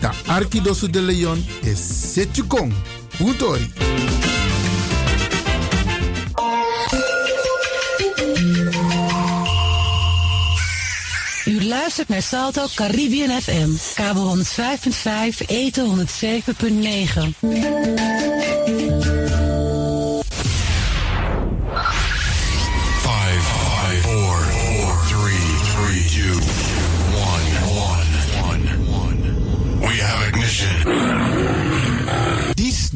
[0.00, 2.72] Da Arkidosu de Leon is Setjukong.
[3.16, 3.72] Puntori.
[11.44, 13.68] U luistert naar Salto Caribbean FM.
[13.94, 16.06] Kabel 105.5, eten
[17.42, 18.59] 107.9.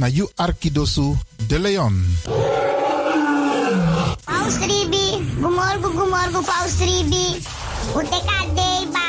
[0.05, 1.17] na you Arkidosu
[1.49, 1.97] de Leon.
[4.27, 7.41] Paus Ribi, gumorgo gumorgo Paus Ribi.
[7.97, 9.07] Uteka deba.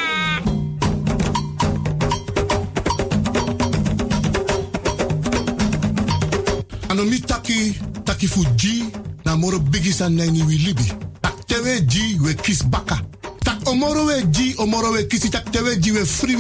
[6.90, 7.76] Anomi taki
[8.06, 8.86] taki fuji
[9.26, 10.88] na moro bigisa na ni wi libi.
[11.22, 13.02] Tak tewe ji we kis baka.
[13.44, 16.36] Tak omoro we ji omoro we kisi tak tewe ji we free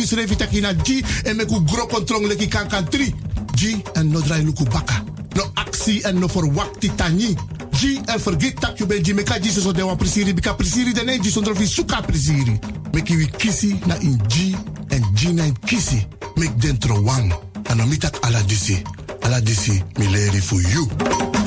[0.85, 3.11] ji e me ku gro kontrong leki kan kan tri.
[3.55, 5.03] G en no drai luku baka.
[5.35, 7.35] No actie en no verwakti tani.
[7.71, 11.17] G en vergeet dat je bent meka G so de wan prisiri bika prisiri de
[11.21, 12.01] G zonder vi suka.
[12.91, 14.55] Meki wi kisi na in G
[14.87, 16.07] en G na in kisi.
[16.35, 17.33] Mek dentro wang.
[17.63, 18.81] En no mitak ala disi.
[19.21, 20.87] Ala disi mi leri for you.
[20.87, 21.44] You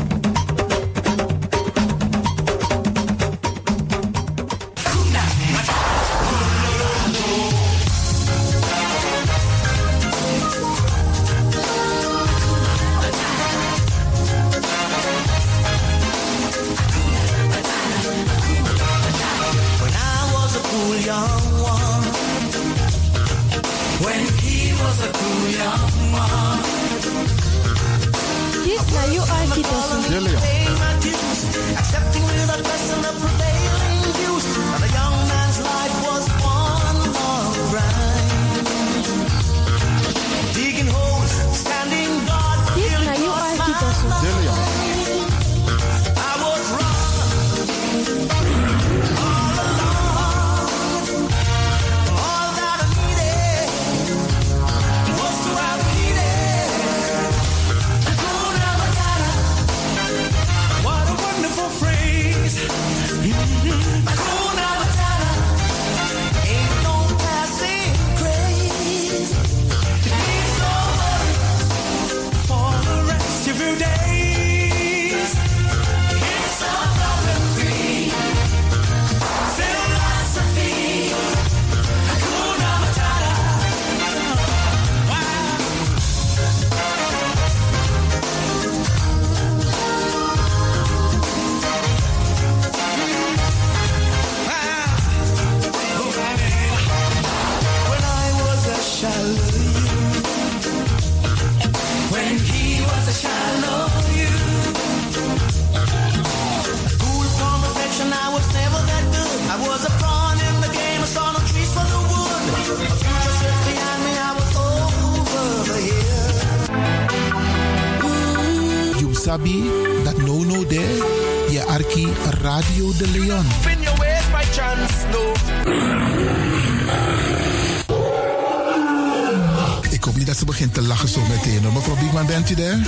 [130.09, 131.63] hoop niet dat ze begint te lachen zo meteen.
[131.63, 131.73] hoor.
[131.73, 132.79] Mevrouw Biekman, bent u daar?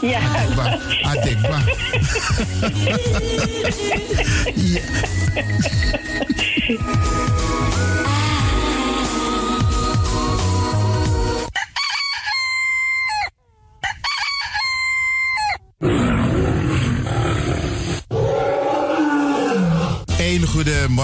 [0.00, 0.20] Ja.
[0.20, 0.78] Adekba.
[1.02, 1.62] Adekba.
[4.72, 4.80] ja.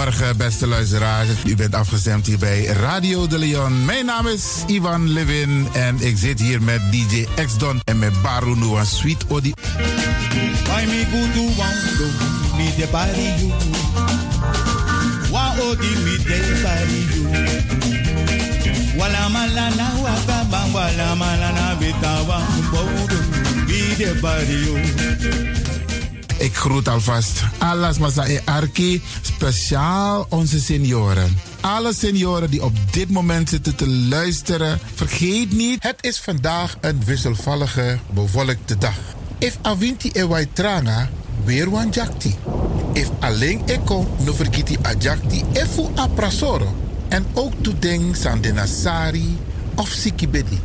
[0.09, 1.29] Goedemorgen, beste luisteraars.
[1.45, 3.85] U bent afgestemd hier bij Radio de Leon.
[3.85, 8.55] Mijn naam is Ivan Levin en ik zit hier met DJ X-Don en met Baru
[8.55, 9.53] Noah Sweet Odi.
[15.31, 15.59] Wala.
[26.39, 31.37] Ik groet alvast alles Masa Arki, speciaal onze senioren.
[31.61, 37.01] Alle senioren die op dit moment zitten te luisteren, vergeet niet, het is vandaag een
[37.05, 38.95] wisselvallige, bewolkte dag.
[39.37, 41.09] If avinti e wai tranga,
[41.43, 42.35] weer wan jakti.
[42.93, 46.75] If alleen eko no vergiti a jakti, efu a prasoro.
[47.07, 49.37] En ook toedeng san de nasari
[49.75, 50.59] of sikibedi.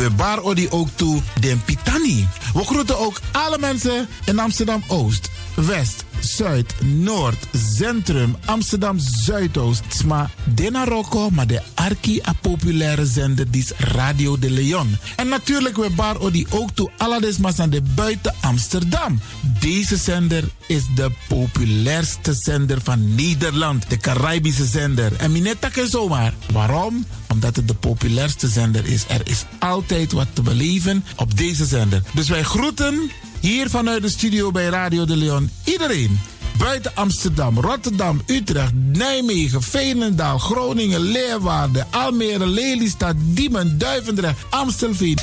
[0.00, 2.28] We odi ook toe den Pitani.
[2.52, 9.82] We groeten ook alle mensen in Amsterdam Oost, West, Zuid, Noord, Centrum, Amsterdam Zuidoost.
[9.88, 14.96] Sma Dena Rocco, maar de arki a populaire zender die is Radio de Leon.
[15.16, 17.20] En natuurlijk we bar odi ook toe alle
[17.56, 19.20] aan de buiten Amsterdam.
[19.60, 23.90] Deze zender is de populairste zender van Nederland.
[23.90, 25.16] De Caribische zender.
[25.16, 26.32] En minetta ken zomaar.
[26.52, 27.06] Waarom?
[27.28, 29.04] Omdat het de populairste zender is.
[29.08, 32.02] Er is altijd wat te beleven op deze zender.
[32.14, 36.20] Dus wij groeten hier vanuit de studio bij Radio de Leon iedereen.
[36.58, 45.18] Buiten Amsterdam, Rotterdam, Utrecht, Nijmegen, Veenendaal, Groningen, Leeuwarden, Almere, Lelystad, Diemen, Duivendrecht, Amstelveen,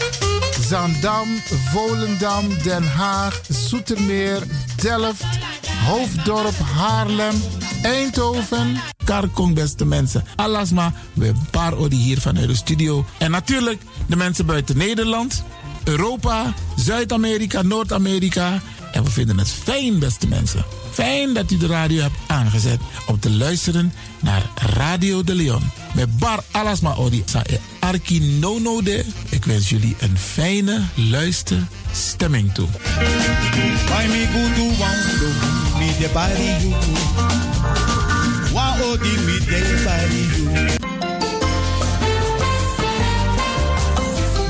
[0.68, 1.28] Zandam,
[1.72, 4.44] Volendam, Den Haag, Zoetermeer,
[4.82, 5.26] Delft,
[5.86, 7.42] Hoofddorp, Haarlem,
[7.82, 10.24] Eindhoven, Karkong, beste mensen.
[10.36, 13.06] Alasma, we paar odi hier vanuit de studio.
[13.18, 15.44] En natuurlijk de mensen buiten Nederland,
[15.88, 18.62] Europa, Zuid-Amerika, Noord-Amerika.
[18.92, 20.66] En we vinden het fijn, beste mensen.
[20.92, 25.72] Fijn dat u de radio hebt aangezet om te luisteren naar Radio de Leon.
[25.96, 29.06] Met Bar Alasma Odi e Arki Nono de.
[29.30, 32.68] Ik wens jullie een fijne luisterstemming toe.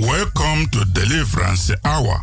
[0.00, 2.20] welcome to Deliverance Hour.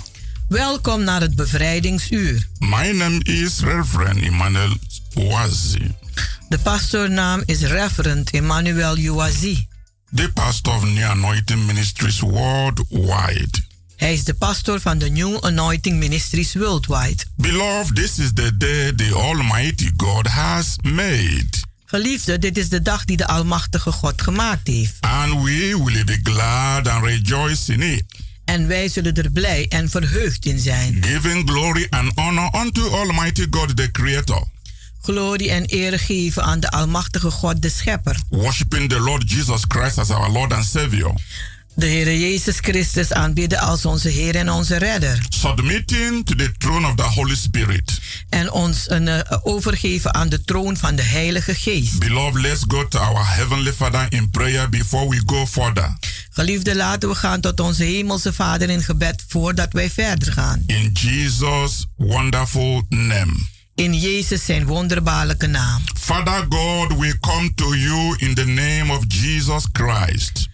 [0.48, 2.48] welkom naar het bevrijdingsuur.
[2.60, 4.76] My name is Reverend Emmanuel
[5.14, 5.96] Wazi,
[6.50, 9.68] De pastoornaam is Reverend Emmanuel Uwazi.
[10.16, 13.68] the pastor of New Anointing Ministries worldwide.
[13.96, 17.24] Hij is de pastor van de New Anointing Ministries Worldwide.
[17.36, 21.50] Beloved, this is the day the Almighty God has made,
[21.94, 24.98] Geliefde, dit is de dag die de Almachtige God gemaakt heeft.
[25.00, 28.04] and we will be glad and rejoice in it.
[28.46, 31.04] En wij zullen er blij en verheugd in zijn.
[31.04, 34.44] Giving glory and honor unto Almighty God, the Creator.
[35.02, 38.20] Glorie en eer geven aan de Almachtige God, de Schepper.
[38.30, 41.14] Worshiping the Lord Jesus Christ as our Lord and Savior.
[41.74, 45.26] De Heer Jezus Christus aanbidden als onze Heer en onze Redder.
[45.30, 48.00] Submitting to the throne of the Holy Spirit.
[48.30, 52.00] En ons een, uh, overgeven aan de troon van de Heilige Geest.
[52.00, 55.98] Beloved, let's go to our Heavenly Father in prayer before we go further.
[56.30, 60.64] Geliefde, laten we gaan tot onze Hemelse Vader in gebed voordat wij verder gaan.
[60.66, 63.48] In Jesus' wonderful name.
[63.76, 65.82] In Jezus zijn wonderbaarlijke naam.
[66.00, 70.49] Father God, we come to you in the name of Jesus Christ.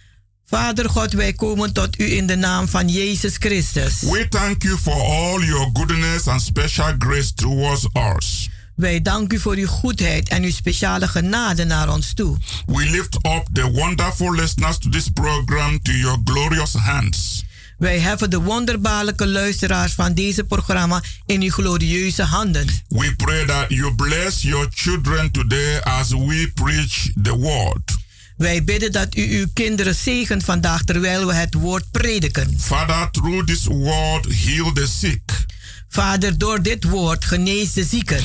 [0.48, 4.00] Vader God, wij komen tot u in de naam van Jezus Christus.
[4.00, 7.86] We thank you for all your goodness and special grace towards
[8.16, 8.48] us.
[8.74, 12.36] Wij danken u voor uw goedheid en uw speciale genade naar ons toe.
[12.66, 17.44] We lift up the wonderful listeners to this program to your glorious hands.
[17.78, 22.66] Wij heffen de wonderbaarlijke luisteraars van deze programma in uw glorieuze handen.
[22.88, 28.04] We pray that you bless your children today as we preach the word.
[28.36, 32.56] Wij bidden dat u uw kinderen zegent vandaag terwijl we het woord prediken.
[32.60, 35.44] Father, through this word heal the sick.
[35.88, 38.22] Vader, door dit woord genees de zieken.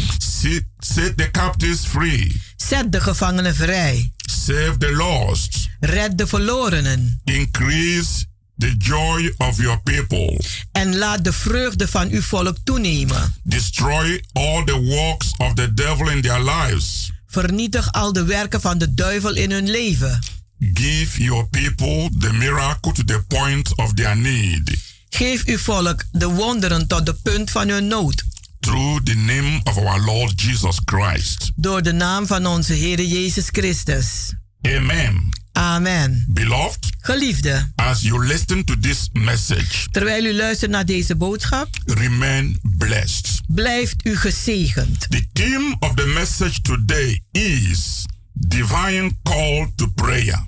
[0.79, 2.41] Set the captives free.
[2.55, 4.11] Zet de gevangenen vrij.
[4.17, 5.69] Save the lost.
[5.79, 7.21] Red de verlorenen.
[7.23, 8.25] Increase
[8.57, 10.39] the joy of your people.
[10.71, 13.35] En laat de vreugde van uw volk toenemen.
[13.43, 17.11] Destroy all the works of the devil in their lives.
[17.31, 20.19] Vernietig al de werken van de duivel in hun leven.
[20.59, 24.77] Give your people the miracle to the point of their need.
[25.09, 28.23] Geef uw volk de wonderen tot de punt van hun nood.
[28.59, 31.51] Through the name of our Lord Jesus Christ.
[31.55, 34.33] Door de naam van onze Heer Jezus Christus.
[34.61, 35.40] Amen.
[35.51, 36.25] Amen.
[36.27, 42.59] Beloved, Geliefde, as you listen to this message, terwijl u luistert naar deze boodschap, remain
[42.77, 43.41] blessed.
[43.47, 45.09] Blijft u gezegend.
[45.09, 50.47] The theme of the message today is divine call to prayer.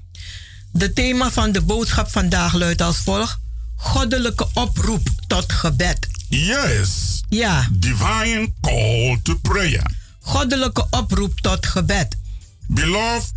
[0.72, 3.38] De thema van de boodschap vandaag luidt als volgt:
[3.76, 6.08] Goddelijke oproep tot gebed.
[6.30, 7.22] Yes.
[7.30, 7.68] Ja.
[7.72, 9.92] Divine call to prayer.
[10.20, 12.18] Goddelijke oproep tot gebed.
[12.68, 13.32] Beloved,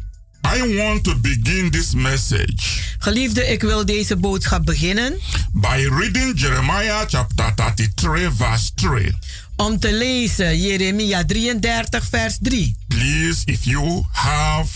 [0.54, 2.80] I want to begin this message.
[2.98, 5.18] Geliefde, ik wil deze boodschap beginnen.
[5.52, 9.18] By reading Jeremiah chapter 33 verse 3.
[9.56, 12.76] Om te lezen Jeremia 33 vers 3.
[12.88, 14.68] Please, if you have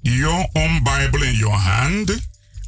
[0.00, 2.18] your own Bible in your hand.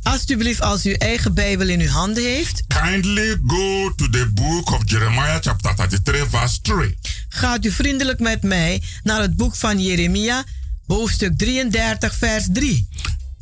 [0.03, 2.63] Alsjeblieft, als u eigen Bijbel in uw handen heeft.
[2.67, 6.99] Kindly go to the book of Jeremiah chapter 33 verse 3.
[7.29, 10.45] Gaat u vriendelijk met mij naar het boek van Jeremia
[10.93, 12.89] hoofdstuk 33 vers 3.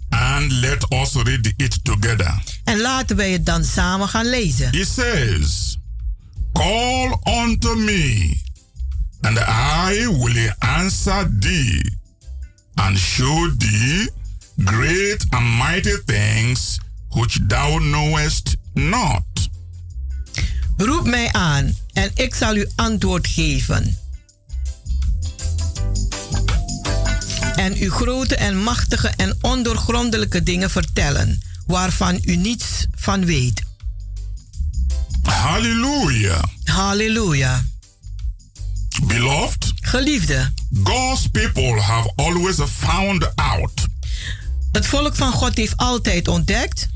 [0.09, 2.43] And let us read it together.
[2.65, 4.73] En laten wij het dan samen gaan lezen.
[4.73, 5.79] It says,
[6.53, 8.35] Call unto me,
[9.21, 11.93] and I will answer thee,
[12.75, 14.11] and show thee
[14.65, 16.79] great and mighty things
[17.15, 19.23] which thou knowest not.
[20.77, 23.97] Roep mij aan, en ik zal u antwoord geven.
[27.55, 33.63] En u grote en machtige en ondoorgrondelijke dingen vertellen, waarvan u niets van weet.
[35.23, 36.45] Halleluja.
[36.65, 37.63] Halleluja.
[39.03, 40.53] Beloved, geliefde,
[40.83, 43.87] God's people have always found out.
[44.73, 46.89] Het volk van God heeft altijd ontdekt.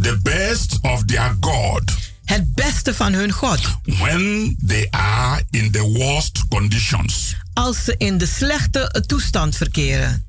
[0.00, 1.82] The best of their God.
[2.24, 3.60] Het beste van hun God.
[3.84, 10.24] When they are in the worst conditions als ze in de slechte toestand verkeren.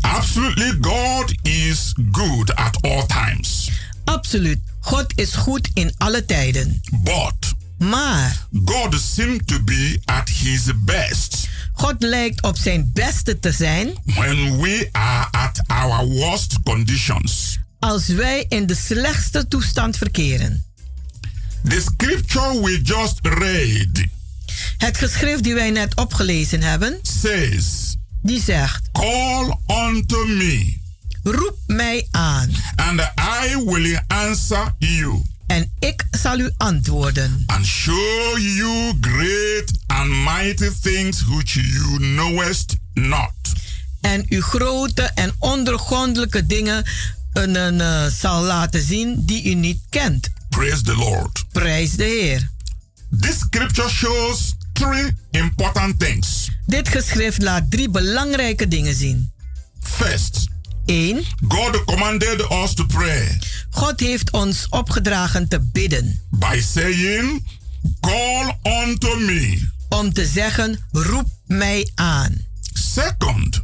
[0.00, 3.70] Absolutely, God is good at all times.
[4.04, 6.80] Absoluut, God is goed in alle tijden.
[7.02, 11.48] But maar God seems to be at his best.
[11.72, 13.94] God lijkt op zijn beste te zijn.
[14.04, 17.58] When we are at our worst conditions.
[17.78, 20.64] Als wij in de slechtste toestand verkeren.
[21.68, 24.06] The scripture we just read
[24.78, 30.82] het geschrift die wij net opgelezen hebben, says, die zegt: Call unto me.
[31.22, 32.50] Roep mij aan.
[32.76, 35.22] And I will answer you.
[35.46, 37.42] En ik zal u antwoorden.
[37.46, 43.32] And show you great and mighty things which you knowest not.
[44.00, 46.84] En u grote en ondergrondelijke dingen
[47.32, 50.28] een, uh, zal laten zien die u niet kent.
[50.48, 51.44] Praise the Lord.
[51.52, 52.52] Prijs de Heer.
[53.20, 56.50] This scripture shows three important things.
[56.66, 59.32] Dit geschrift laat drie belangrijke dingen zien.
[59.80, 60.48] First,
[60.86, 61.24] 1.
[61.48, 63.38] God commanded us to pray.
[63.70, 66.20] God heeft ons opgedragen te bidden.
[66.30, 67.46] By saying,
[68.00, 69.68] Call unto me.
[69.88, 72.36] Om te zeggen, roep mij aan.
[72.72, 73.62] Second.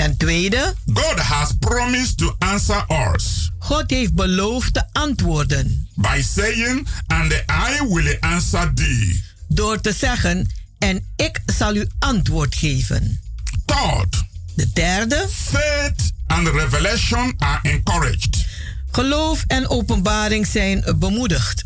[0.00, 0.74] Ten tweede.
[0.92, 3.50] God has promised to answer us.
[3.58, 5.88] God heeft beloofd te antwoorden.
[5.94, 9.24] By saying, and I will answer thee.
[9.48, 13.20] Door te zeggen, en ik zal u antwoord geven.
[13.64, 14.24] Third.
[14.54, 15.28] De derde.
[15.30, 18.46] Faith and revelation are encouraged.
[18.90, 21.64] Geloof en openbaring zijn bemoedigd.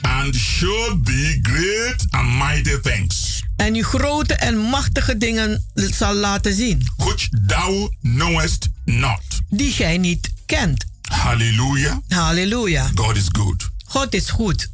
[0.00, 3.25] And should be great and mighty things.
[3.56, 6.88] En u grote en machtige dingen zal laten zien.
[6.96, 9.20] Which thou knowest not.
[9.48, 10.84] Die gij niet kent.
[11.02, 11.96] Hallelujah.
[12.08, 12.90] Halleluja.
[12.94, 13.70] God is good.
[13.84, 14.70] God is goed.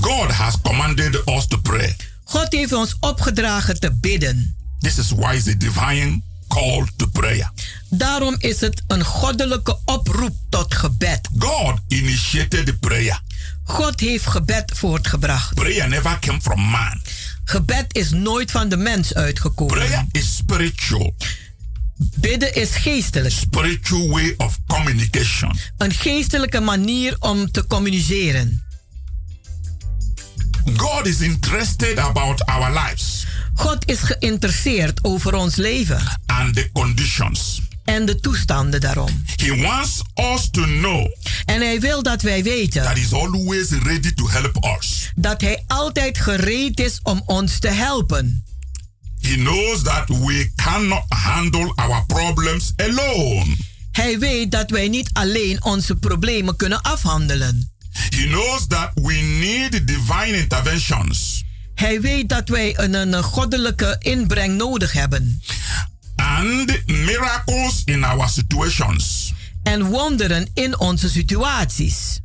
[0.00, 1.96] God has commanded us to pray.
[2.24, 4.56] God heeft ons opgedragen te bidden.
[4.78, 6.22] This is why a divine
[6.56, 7.50] call to prayer.
[7.88, 11.28] Daarom is het een goddelijke oproep tot gebed.
[11.38, 13.20] God initiated the prayer.
[13.64, 15.54] God heeft gebed voortgebracht.
[15.54, 17.02] Prayer never came from man.
[17.44, 19.74] Gebed is nooit van de mens uitgekomen.
[19.74, 21.14] Prayer is spiritual.
[21.96, 23.34] Bidden is geestelijk.
[23.34, 25.58] Spiritual way of communication.
[25.78, 28.65] Een geestelijke manier om te communiceren.
[30.74, 33.26] God is interested about our lives.
[33.54, 36.20] God is geïnteresseerd over ons leven.
[36.26, 37.60] And the conditions.
[37.84, 39.24] En de toestanden daarom.
[39.36, 41.06] He wants us to know.
[41.44, 42.82] En hij wil dat wij weten.
[42.82, 45.12] That he's always ready to help us.
[45.14, 48.44] Dat hij altijd gereed is om ons te helpen.
[49.20, 53.56] He knows that we cannot handle our problems alone.
[53.92, 57.70] Hij weet dat wij niet alleen onze problemen kunnen afhandelen.
[58.08, 61.44] He knows that we need divine interventions.
[61.74, 65.42] Hij weet dat wij een, een goddelijke inbreng nodig hebben.
[66.16, 69.32] And miracles in our situations.
[69.62, 72.20] En wonderen in onze situaties.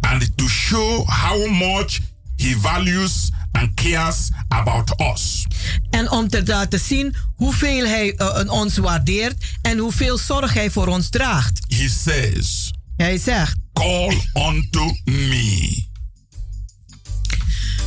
[0.00, 2.00] And to show how much
[2.36, 5.46] he values and cares about us.
[5.90, 10.86] En om te laten zien hoeveel hij uh, ons waardeert en hoeveel zorg hij voor
[10.86, 11.60] ons draagt.
[11.68, 12.72] He says.
[12.96, 13.56] Hij zegt.
[13.72, 15.84] Call unto me.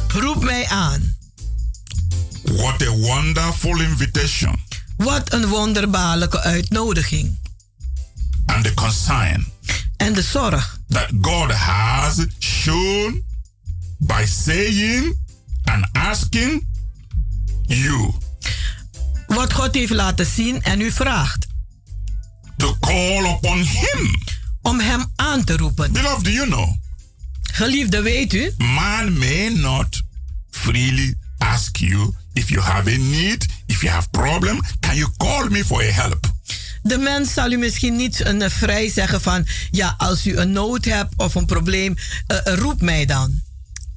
[0.08, 1.16] Roep mij aan.
[2.44, 4.60] What a wonderful invitation.
[4.98, 7.40] Wat een wonderbaarlijke uitnodiging.
[8.46, 9.46] And the concern.
[9.98, 10.80] En de zorg.
[10.88, 13.24] That God has shown
[13.98, 15.20] by saying
[15.64, 16.68] and asking
[17.66, 18.12] you.
[19.28, 21.48] Wat God heeft laten zien en u vraagt.
[22.58, 24.27] To call upon him.
[24.68, 25.92] Om hem aan te roepen.
[25.92, 26.74] Beloved, do you know?
[27.42, 28.54] Geliefde, weet u?
[28.58, 30.02] Man may not
[30.50, 35.50] freely ask you if you have a need, if you have problem, can you call
[35.50, 36.32] me for a help?
[36.82, 40.86] De mens zal u misschien niet een vrij zeggen van ja, als u een nood
[40.86, 41.96] hebt of een probleem,
[42.28, 43.42] uh, roep mij dan.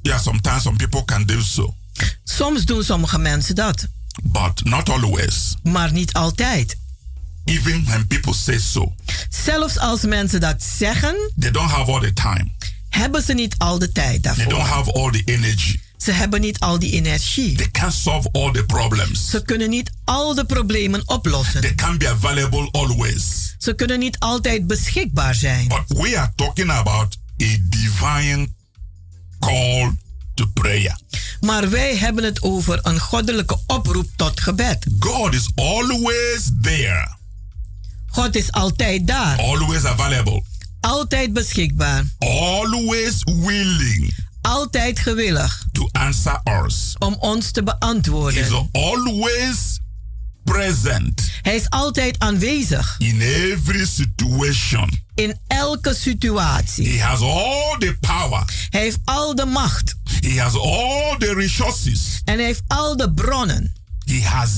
[0.02, 1.74] Yeah, sometimes some people can do so.
[2.24, 3.86] Soms doen sommige mensen dat.
[4.22, 5.56] But not always.
[5.62, 6.79] Maar niet altijd.
[7.50, 8.94] Even when people say so.
[9.28, 11.32] Zelfs als mensen dat zeggen.
[11.38, 12.50] They don't have all the time.
[12.88, 14.44] Hebben ze niet al de tijd daarvoor.
[14.44, 15.80] They don't have all the energy.
[15.96, 17.56] Ze hebben niet al die energie.
[17.56, 19.30] They can't solve all the problems.
[19.30, 21.60] Ze kunnen niet al de problemen oplossen.
[21.60, 23.54] They can't be available always.
[23.58, 25.68] Ze kunnen niet altijd beschikbaar zijn.
[25.68, 28.48] But we are talking about a divine
[29.38, 29.96] call
[30.34, 31.00] to prayer.
[31.40, 34.86] Maar wij hebben het over een goddelijke oproep tot gebed.
[34.98, 37.18] God is always there.
[38.10, 39.38] God is altijd daar.
[39.38, 40.42] Always available.
[40.80, 42.04] Altijd beschikbaar.
[42.18, 44.14] Always willing.
[44.40, 45.64] Altijd gewillig.
[45.72, 46.94] To answer us.
[46.98, 48.42] Om ons te beantwoorden.
[48.42, 49.80] He's always
[50.44, 51.30] present.
[51.42, 52.94] Hij is altijd aanwezig.
[52.98, 55.02] In every situation.
[55.14, 56.88] In elke situatie.
[56.88, 58.44] He has all the power.
[58.70, 59.94] Hij heeft al de macht.
[60.20, 62.20] He has all the resources.
[62.24, 63.72] En hij heeft al de bronnen.
[64.04, 64.50] He has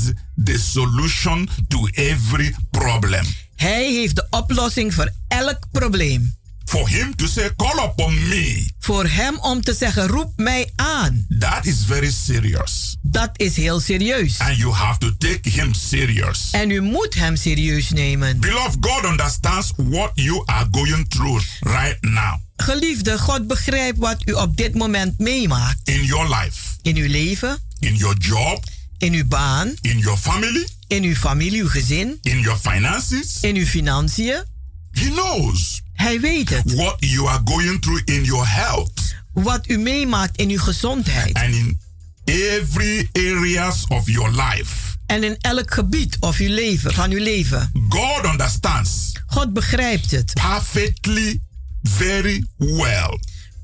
[0.44, 3.24] the solution to every problem.
[3.62, 6.34] Hij heeft de oplossing voor elk probleem.
[6.64, 8.70] For him to say, call upon me.
[8.78, 11.26] Voor hem om te zeggen, roep mij aan.
[11.38, 12.96] That is very serious.
[13.02, 14.38] Dat is heel serieus.
[14.38, 16.48] And you have to take him serious.
[16.50, 18.40] En u moet hem serieus nemen.
[18.40, 22.34] Beloved, God understands what you are going through right now.
[22.56, 25.88] Geliefde, God begrijpt wat u op dit moment meemaakt.
[25.88, 26.58] In your life.
[26.82, 27.58] In uw leven.
[27.78, 28.64] In your job.
[29.02, 29.74] In uw baan.
[29.80, 30.68] In your family.
[30.86, 32.18] In uw familie, uw gezin.
[32.22, 33.38] In your finances.
[33.40, 34.44] In uw financiën.
[34.90, 35.80] He knows.
[35.92, 36.74] Hij weet het.
[36.74, 39.14] What you are going through in your health.
[39.32, 41.32] Wat u meemaakt in uw gezondheid.
[41.34, 41.80] And in
[42.24, 44.96] every areas of your life.
[45.06, 47.70] En in elk gebied of uw leven, van uw leven.
[47.88, 49.12] God understands.
[49.26, 50.32] God begrijpt het.
[50.32, 51.40] Perfectly,
[51.82, 53.18] very well.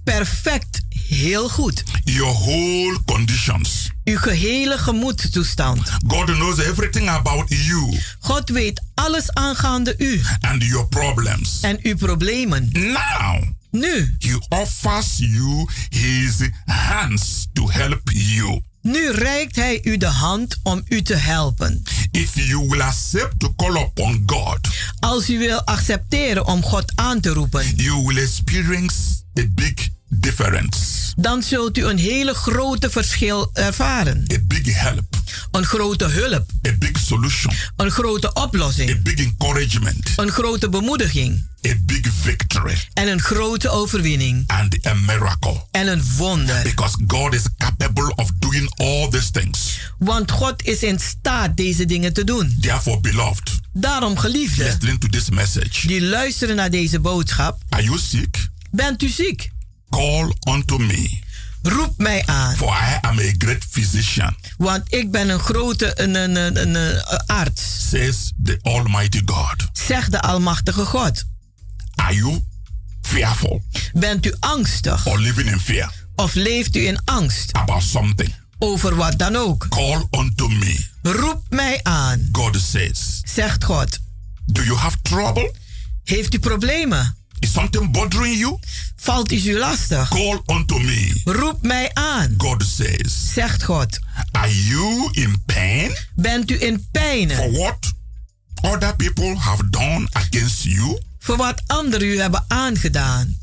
[0.05, 1.83] Perfect, heel goed.
[2.05, 3.91] Your whole conditions.
[4.05, 5.91] Uw gehele gemoedstoestand.
[6.07, 7.99] God knows everything about you.
[8.21, 10.21] God weet alles aangaande u.
[10.41, 11.59] And your problems.
[11.61, 12.69] En uw problemen.
[12.73, 13.43] Now.
[13.71, 14.17] Nu.
[14.19, 18.61] He offers you his hands to help you.
[18.83, 21.83] Nu reikt hij u de hand om u te helpen.
[22.11, 24.59] If you will accept to call upon God.
[25.01, 27.77] Als u wil accepteren om God aan te roepen.
[27.77, 28.95] You will experience
[29.39, 30.99] a big difference.
[31.17, 34.27] Dan zult u een hele grote verschil ervaren.
[34.33, 35.17] A big help.
[35.51, 36.51] Een grote hulp.
[36.69, 37.55] A big solution.
[37.77, 38.91] Een grote oplossing.
[38.91, 40.13] A big encouragement.
[40.17, 41.47] Een grote bemoediging.
[41.67, 42.79] A big victory.
[42.95, 44.45] En een grote overwinning.
[44.47, 45.67] And a miracle.
[45.71, 46.63] En een wonder.
[46.63, 49.79] Because God is capable of doing all these things.
[49.99, 52.57] Want God is in staat deze dingen te doen.
[52.61, 53.51] Therefore, beloved.
[53.73, 54.65] Daarom, geliefde.
[54.65, 55.87] Listening to this message.
[55.87, 57.63] Die luisteren naar deze boodschap.
[57.69, 58.49] Are you sick?
[58.71, 59.51] Bent u ziek?
[59.91, 61.19] Call unto me.
[61.63, 62.57] Roep mij aan.
[62.57, 64.37] For I am a great physician.
[64.57, 67.89] Want ik ben een grote een, een, een, een, een arts.
[67.89, 69.57] Says the Almighty God.
[69.73, 71.25] Zegt de Almachtige God.
[71.95, 72.45] Are you
[73.03, 73.63] fearful?
[73.93, 75.07] Bent u angstig?
[75.07, 75.93] Or living in fear?
[76.15, 77.53] Of leeft u in angst?
[77.53, 78.35] About something?
[78.59, 79.67] Over wat dan ook.
[79.69, 80.87] Call unto me.
[81.03, 82.29] Roep mij aan.
[82.33, 83.21] God says.
[83.25, 83.99] Zegt God.
[84.45, 85.55] Do you have trouble?
[86.05, 87.18] Heeft u problemen?
[87.59, 88.59] Something bothering you?
[88.97, 90.09] Valt is u lastig?
[90.09, 91.21] Call unto me.
[91.25, 92.35] Roep mij aan.
[92.37, 93.33] God says.
[93.33, 93.99] Zegt God.
[94.33, 95.97] Are you in pain?
[96.15, 97.31] Bent u in pijn?
[97.31, 97.93] For what
[98.63, 101.03] other people have done against you?
[101.19, 103.39] Voor wat anderen u hebben aangedaan.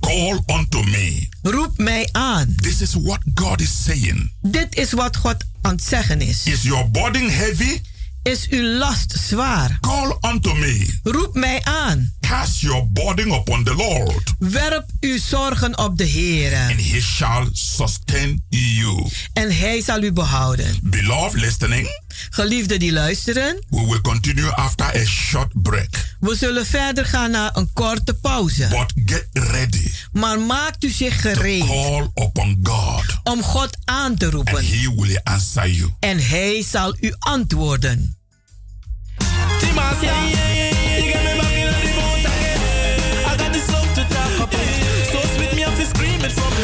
[0.00, 1.28] Call unto me.
[1.42, 2.54] Roep mij aan.
[2.56, 4.32] This is what God is saying.
[4.42, 6.44] Dit is wat God aan het zeggen is.
[6.44, 7.80] Is your burden heavy?
[8.22, 9.78] Is uw last zwaar?
[9.80, 10.98] Call unto me.
[11.02, 12.12] Roep mij aan.
[12.20, 14.34] Cast your burden upon the Lord.
[14.38, 16.54] Werp uw zorgen op de Heer.
[16.56, 19.08] And he shall sustain you.
[19.32, 20.78] En hij zal u behouden.
[20.82, 21.88] Beloved listening.
[22.30, 23.64] Geliefden die luisteren.
[23.68, 26.14] We will continue after a short break.
[26.20, 28.66] We zullen verder gaan naar een korte pauze.
[28.68, 29.90] But get ready.
[30.12, 31.60] Maar maakt u zich gereed.
[31.60, 33.04] To call upon God.
[33.22, 34.56] Om God aan te roepen.
[34.56, 35.90] And he will answer you.
[36.00, 38.18] En hij zal u antwoorden.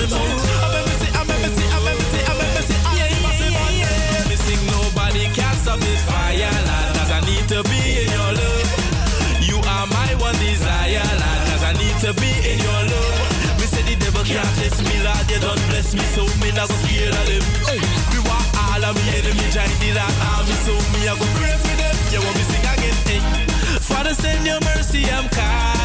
[0.09, 0.46] to
[15.97, 17.43] me, so me not go scared of them.
[17.65, 17.81] Hey,
[18.13, 21.57] me want all of me enemy join the that army, so me I go pray
[21.57, 21.97] for them.
[22.13, 23.21] You want me sing again, hey.
[23.81, 25.76] Father, send your mercy, I'm calling.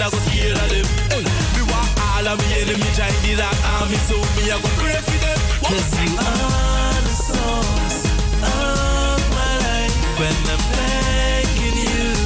[0.00, 0.86] So go scared of them.
[1.12, 1.22] Hey,
[1.56, 4.96] me want all of me enemy join the that army, so me I go pray
[4.96, 5.38] for them.
[5.60, 8.00] Cause you are the source
[8.40, 12.16] of my life, when I'm thanking you.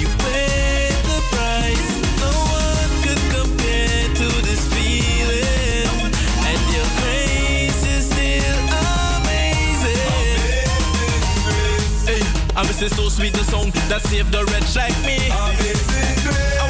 [0.00, 1.90] You paid the price.
[2.24, 5.92] No one could compare to this feeling.
[6.48, 8.60] And your grace is still
[9.20, 10.08] amazing.
[12.08, 12.22] Hey,
[12.56, 15.28] I miss it so sweet the song that saved the wretch like me.
[16.60, 16.64] I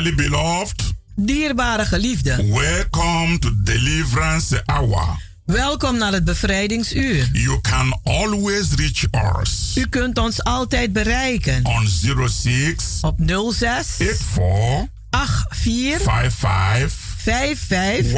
[0.00, 0.92] Dearly beloved.
[1.16, 2.46] Dierbare geliefde.
[2.46, 5.18] Welcome to Deliverance Hour.
[5.44, 7.28] Welkom naar het bevrijdingsuur.
[7.32, 9.04] You can always reach
[9.40, 9.72] us.
[9.76, 11.64] U kunt ons altijd bereiken.
[11.64, 11.86] On
[12.28, 13.18] 06 op
[13.52, 18.12] 06 84 84 55 55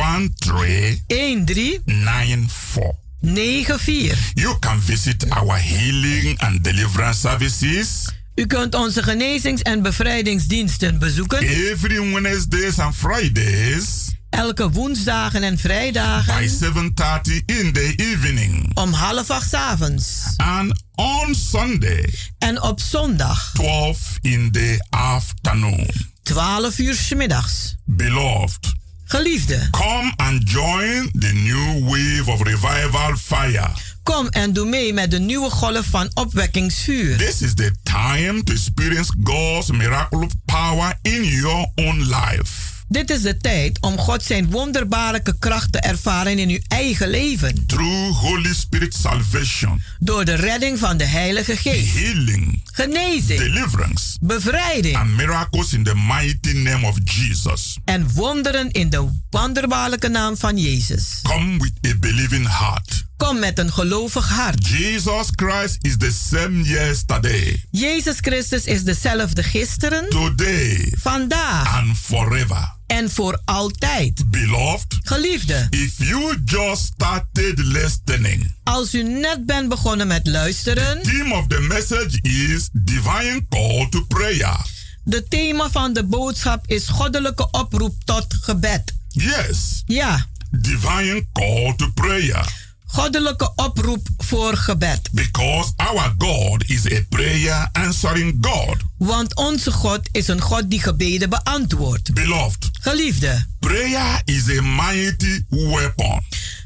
[1.06, 2.92] 13 13 94.
[3.20, 4.30] 94.
[4.34, 8.20] You can visit our healing and deliverance services.
[8.34, 11.38] U kunt onze genezings- en bevrijdingsdiensten bezoeken.
[11.38, 14.10] Every Wednesdays and Fridays.
[14.30, 16.38] Elke woensdagen en vrijdagen.
[16.38, 18.70] By 7:30 in the evening.
[18.74, 20.06] Om half acht 's avonds.
[20.36, 22.14] And on Sunday.
[22.38, 23.50] En op zondag.
[23.54, 25.90] 12 in the afternoon.
[26.22, 27.76] 12 uur 's middags.
[27.84, 28.72] Beloved.
[29.04, 29.68] Geliefde.
[29.70, 33.70] Come and join the new wave of revival fire.
[34.02, 37.16] Kom en doe mee met de nieuwe golf van opwekkingsvuur.
[37.16, 42.70] This is the time to experience God's miraculous power in your own life.
[42.92, 47.66] Dit is de tijd om God zijn wonderbaarlijke kracht te ervaren in uw eigen leven.
[47.66, 49.82] Through Holy Spirit salvation.
[49.98, 51.94] Door de redding van de Heilige Geest.
[51.94, 52.60] Healing.
[52.72, 53.38] Genezing.
[53.38, 54.18] Deliverance.
[54.20, 54.96] Bevrijding.
[54.96, 57.78] And miracles in the mighty name of Jesus.
[57.84, 61.18] En wonderen in de wonderbaarlijke naam van Jezus.
[61.22, 63.04] Come with a believing heart.
[63.22, 64.66] Kom met een gelovig hart.
[64.66, 67.64] Jesus Christ is the same yesterday.
[67.70, 72.76] Jezus Christus is dezelfde gisteren, today, vandaag and forever.
[72.86, 74.30] En voor altijd.
[74.30, 75.66] Beloved, geliefde.
[75.70, 78.54] If you just started listening.
[78.64, 81.02] Als u net bent begonnen met luisteren.
[81.02, 84.56] The theme of the message is divine call to prayer.
[85.04, 88.94] De thema van de boodschap is goddelijke oproep tot gebed.
[89.08, 89.82] Yes.
[89.86, 90.26] Ja.
[90.50, 92.70] Divine call to prayer.
[92.92, 95.08] Goddelijke oproep voor gebed.
[95.12, 98.76] Because our God is a prayer answering God.
[98.98, 102.14] Want onze God is een God die gebeden beantwoordt.
[102.14, 102.70] Beloved.
[102.80, 103.46] Geliefde.
[103.60, 106.22] Prayer is a mighty weapon.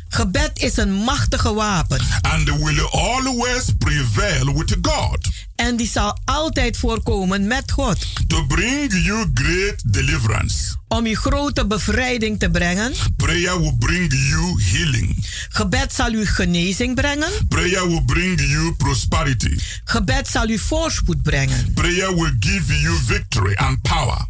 [0.09, 2.01] Gebed is een machtige wapen.
[2.21, 5.29] And will always prevail with God.
[5.67, 7.99] En die zal altijd voorkomen met God.
[8.27, 10.75] To bring you great deliverance.
[10.89, 12.93] Om je grote bevrijding te brengen.
[13.17, 15.27] Prayer will bring you healing.
[15.49, 17.31] Gebed zal u genezing brengen.
[17.49, 19.59] Prayer will bring you prosperity.
[19.85, 21.73] Gebed zal u voorspoed brengen.
[21.75, 24.27] Prayer will give you victory and power.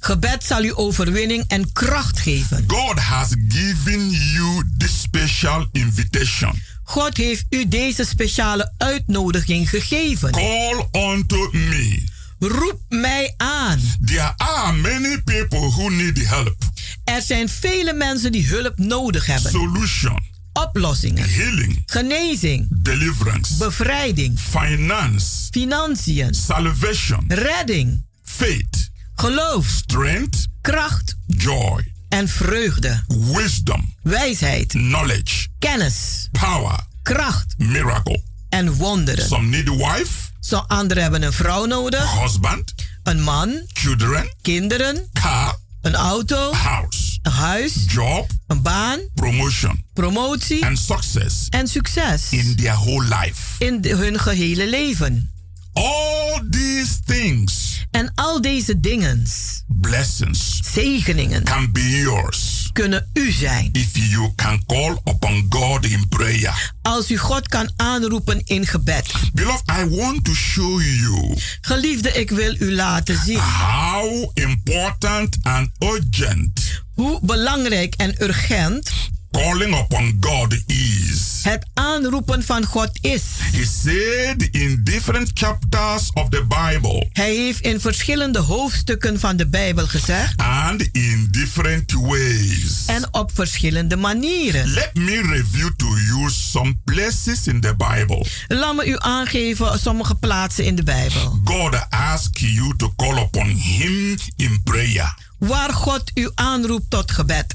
[0.00, 2.64] Gebed zal u overwinning en kracht geven.
[2.66, 6.62] God has given you this special invitation.
[6.84, 10.30] God heeft u deze speciale uitnodiging gegeven.
[10.30, 12.02] Call unto me.
[12.38, 13.80] Roep mij aan.
[14.04, 16.56] There are many people who need help.
[17.04, 19.50] Er zijn vele mensen die hulp nodig hebben.
[19.50, 20.18] Solution.
[20.52, 21.28] Oplossingen.
[21.30, 21.82] Healing.
[21.86, 22.66] Genezing.
[22.70, 23.56] Deliverance.
[23.56, 24.38] Bevrijding.
[24.38, 25.26] Finance.
[25.50, 26.34] Financiën.
[26.34, 27.24] Salvation.
[27.28, 28.04] Redding.
[28.22, 28.90] Faith.
[29.14, 29.66] Geloof.
[29.66, 30.46] Strength.
[30.60, 31.16] Kracht.
[31.26, 31.92] Joy.
[32.08, 33.04] En vreugde.
[33.08, 33.93] Wisdom.
[34.04, 34.68] Wijsheid.
[34.68, 35.46] Knowledge.
[35.58, 36.28] Kennis.
[36.32, 36.78] Power.
[37.02, 37.54] Kracht.
[37.58, 38.22] Miracle.
[38.48, 39.26] En wonderen.
[39.26, 40.12] Some need a wife.
[40.40, 42.20] Zo anderen hebben een vrouw nodig.
[42.20, 42.74] Husband.
[43.02, 43.62] Een man.
[43.72, 44.34] Children.
[44.42, 45.08] Kinderen.
[45.12, 45.58] Car.
[45.82, 46.52] Een auto.
[46.52, 47.18] House.
[47.22, 47.72] Een huis.
[47.86, 48.30] Job.
[48.46, 49.00] Een baan.
[49.14, 49.84] Promotion.
[49.94, 50.64] Promotie.
[50.66, 51.46] And success.
[51.48, 52.28] En succes.
[52.30, 53.64] In their whole life.
[53.64, 55.32] In de, hun gehele leven.
[55.72, 57.84] All these things.
[57.90, 59.26] En al deze dingen.
[59.66, 60.60] Blessings.
[60.72, 61.44] Zegeningen.
[61.44, 62.53] Can be yours.
[62.74, 63.68] Kunnen u zijn.
[63.72, 66.72] If you can call upon God in prayer.
[66.82, 69.10] Als u God kan aanroepen in gebed.
[69.32, 71.36] Beloved, I want to show you.
[71.60, 73.38] Geliefde, ik wil u laten zien.
[73.38, 76.82] How important and urgent.
[76.94, 78.90] Hoe belangrijk en urgent.
[79.34, 81.40] Calling upon God is.
[81.42, 83.22] Het aanroepen van God is.
[83.38, 87.08] He said in different chapters of the Bible.
[87.12, 90.36] Hij heeft in verschillende hoofdstukken van de Bijbel gezegd.
[90.36, 92.84] And in different ways.
[92.86, 94.66] En op verschillende manieren.
[94.68, 98.26] Let me review to you some places in the Bible.
[98.48, 101.40] Laat me u aangeven sommige plaatsen in de Bijbel.
[101.44, 105.14] God asks you to call upon him in prayer.
[105.38, 107.54] Waar God u aanroept tot gebed.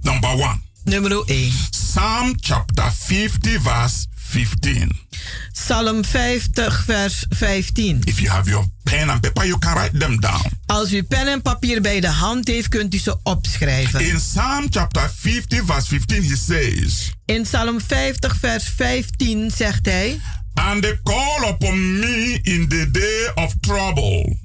[0.00, 0.65] Number one.
[0.86, 1.52] Nummer 1.
[1.70, 4.90] Psalm chapter 50 verse 15.
[5.52, 8.00] Psalm 50 vers 15.
[8.04, 10.42] If you have your pen and paper, you can write them down.
[10.66, 14.00] Als u pen en papier bij de hand heeft, kunt u ze opschrijven.
[14.00, 17.12] In Psalm chapter 50 verse 15 he says.
[17.24, 20.20] In Psalm 50 vers 15 zegt hij.
[20.54, 24.36] And they call upon me in the day of trouble.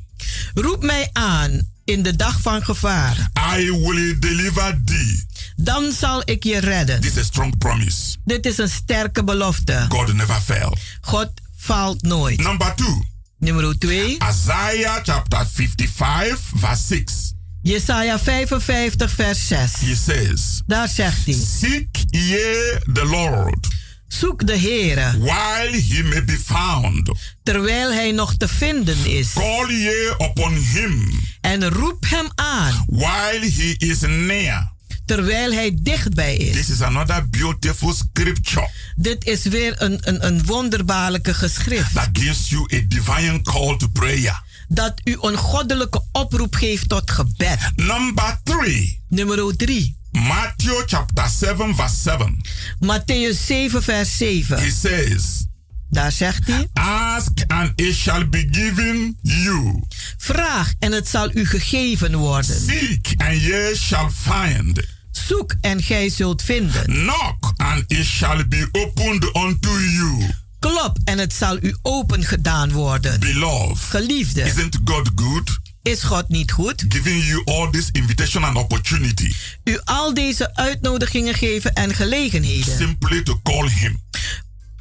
[0.53, 3.31] Roep mij aan in de dag van gevaar.
[3.57, 5.29] I will deliver thee.
[5.63, 7.01] Dan zal ik je redden.
[7.01, 8.15] This is a strong promise.
[8.25, 9.85] Dit is een sterke belofte.
[9.89, 10.77] God never fail.
[11.01, 12.43] God faalt nooit.
[12.43, 13.03] Number two.
[13.37, 14.17] Nummer 2.
[14.29, 17.33] Isaiah chapter 55 verse 6.
[17.61, 19.71] Jesaja 55 vers 6.
[19.79, 20.61] He says.
[20.65, 21.33] Daar zegt hij.
[21.59, 23.67] Seek ye the Lord.
[24.07, 25.11] Zoek de Heere.
[25.19, 27.11] While he may be found.
[27.43, 29.33] Terwijl hij nog te vinden is.
[29.33, 31.19] Call ye upon him.
[31.41, 32.85] En roep hem aan.
[32.87, 34.71] While he is near.
[35.15, 36.51] Terwijl hij dichtbij is.
[36.51, 41.93] This is another beautiful scripture Dit is weer een, een, een wonderbaarlijke geschrift.
[41.93, 44.43] that gives you a divine call to prayer.
[44.67, 47.59] Dat u een goddelijke oproep geeft tot gebed.
[47.75, 49.01] Number three.
[49.07, 49.97] Nummer 3.
[50.11, 52.41] Matthew chapter 7, verse 7.
[52.79, 54.57] Matthäus 7, vers 7.
[54.57, 55.45] He says,
[55.89, 59.83] Daar zegt hij: Ask and it shall be given you.
[60.17, 62.61] Vraag en het zal u gegeven worden.
[62.61, 64.99] Seek and ye shall find.
[65.11, 66.83] Zoek en gij zult vinden.
[66.83, 70.29] Knock and it shall be opened unto you.
[70.59, 73.19] Klop en het zal u open gedaan worden.
[73.19, 75.59] Beloved, Geliefde, isn't God good?
[75.81, 76.85] is God niet goed?
[76.87, 83.21] Giving you all this invitation and opportunity U al deze uitnodigingen geven en gelegenheden simply
[83.23, 84.01] to call Him,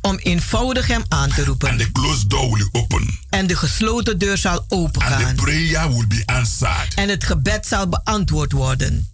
[0.00, 1.68] om eenvoudig hem aan te roepen.
[1.70, 5.34] and the closed door will open, En de gesloten deur zal and the opengaan.
[5.34, 6.94] prayer will be answered.
[6.94, 9.08] En het gebed zal beantwoord worden.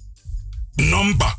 [0.77, 1.35] Number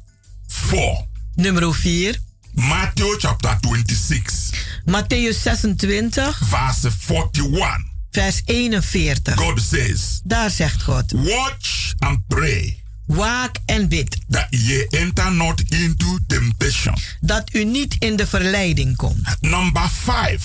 [0.47, 2.13] four, Nummer 4.
[2.53, 4.51] Matthew chapter 26,
[4.85, 7.95] Matthäus 26, verse 41.
[8.11, 9.35] vers 41.
[9.35, 15.61] God says, Daar zegt God: Watch and pray Waak en bid that ye enter not
[15.69, 16.95] into temptation.
[17.21, 19.37] dat u niet in de verleiding komt.
[19.41, 20.39] Number five,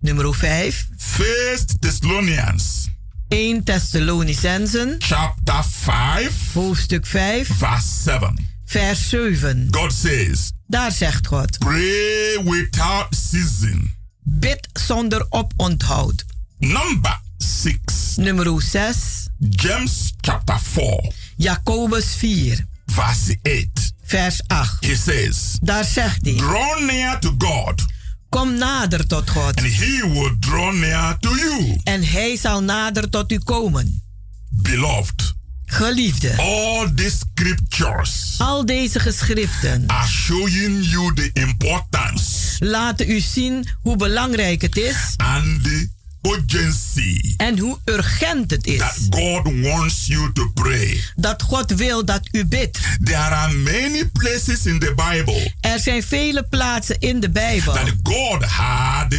[0.00, 0.86] Nummer 5.
[0.96, 2.87] First Thessalonians
[3.28, 8.46] 1 Thessalonicensen, chapter 5, hoofdstuk 5, verse 7.
[8.64, 9.68] vers 7.
[9.70, 13.96] God says, Daar zegt God: Pray without ceasing.
[14.22, 16.24] Bid zonder oponthoud.
[16.58, 19.26] Number 6, Nummer 6.
[19.38, 23.92] James chapter 4, Jacobus 4, verse 8.
[24.02, 24.76] vers 8.
[24.86, 27.84] He says, Daar zegt hij: Draw near to God,
[28.28, 29.58] Kom nader tot God.
[29.58, 31.80] and he will draw near to you.
[31.82, 34.02] En hij zal nader tot u komen.
[34.50, 35.34] Beloved,
[35.70, 42.24] Geliefde, all these scriptures al deze geschriften are showing you the importance
[42.58, 45.88] laten u zien hoe belangrijk het is and the
[46.32, 51.00] urgency en hoe urgent het is that God wants you to pray.
[51.16, 52.78] dat God wil dat u bidt.
[53.04, 57.92] There are many places in the Bible Er zijn vele plaatsen in de Bijbel that
[58.02, 59.14] God had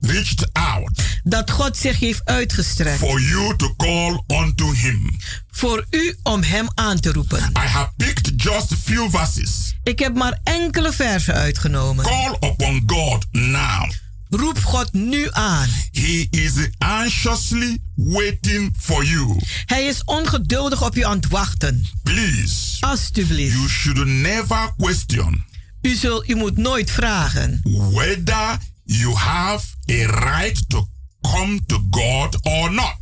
[0.00, 0.90] reached out
[1.24, 5.16] dat God zich heeft uitgestrekt for you to call unto Him.
[5.50, 7.38] voor u om Hem aan te roepen.
[7.38, 9.74] I have picked just few verses.
[9.82, 12.04] Ik heb maar enkele versen uitgenomen.
[12.04, 13.90] Call upon God now.
[14.34, 15.68] Roep God nu aan.
[15.90, 19.40] He is anxiously waiting for you.
[19.64, 21.86] Hij is ongeduldig op u aan het wachten.
[22.02, 23.52] Please, Alsjeblieft.
[23.52, 25.44] you should never question
[25.82, 30.88] U, zult, u moet nooit vragen whether you have a right to
[31.20, 32.96] come to God or not.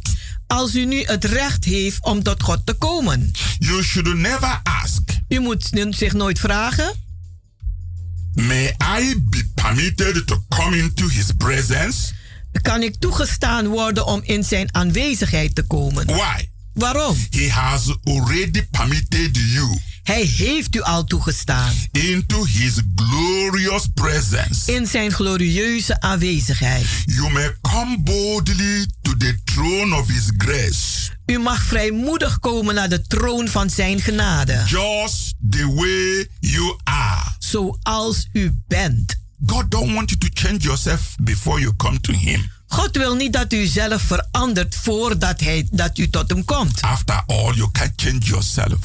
[0.46, 3.30] als u nu het recht heeft om tot God te komen.
[3.58, 6.92] You should never ask, U moet zich nooit vragen.
[8.34, 12.12] May I be permitted to come into His presence?
[12.62, 16.06] Kan ik toegestaan worden om in zijn aanwezigheid te komen?
[16.06, 16.48] Why?
[16.72, 17.16] Waarom?
[17.30, 24.72] He has already permitted you Hij heeft u al toegestaan into His glorious presence.
[24.72, 26.86] in zijn glorieuze aanwezigheid.
[27.04, 31.10] You may come boldly to the throne of His grace.
[31.26, 34.62] U mag vrijmoedig komen naar de troon van zijn genade.
[34.66, 37.36] Just the way you are.
[37.38, 39.18] Zoals u bent.
[39.46, 42.50] God don't want you to change yourself before you come to Him.
[42.66, 46.80] God wil niet dat u zelf verandert voordat hij, dat u tot hem komt.
[46.80, 48.78] After all, you can change yourself.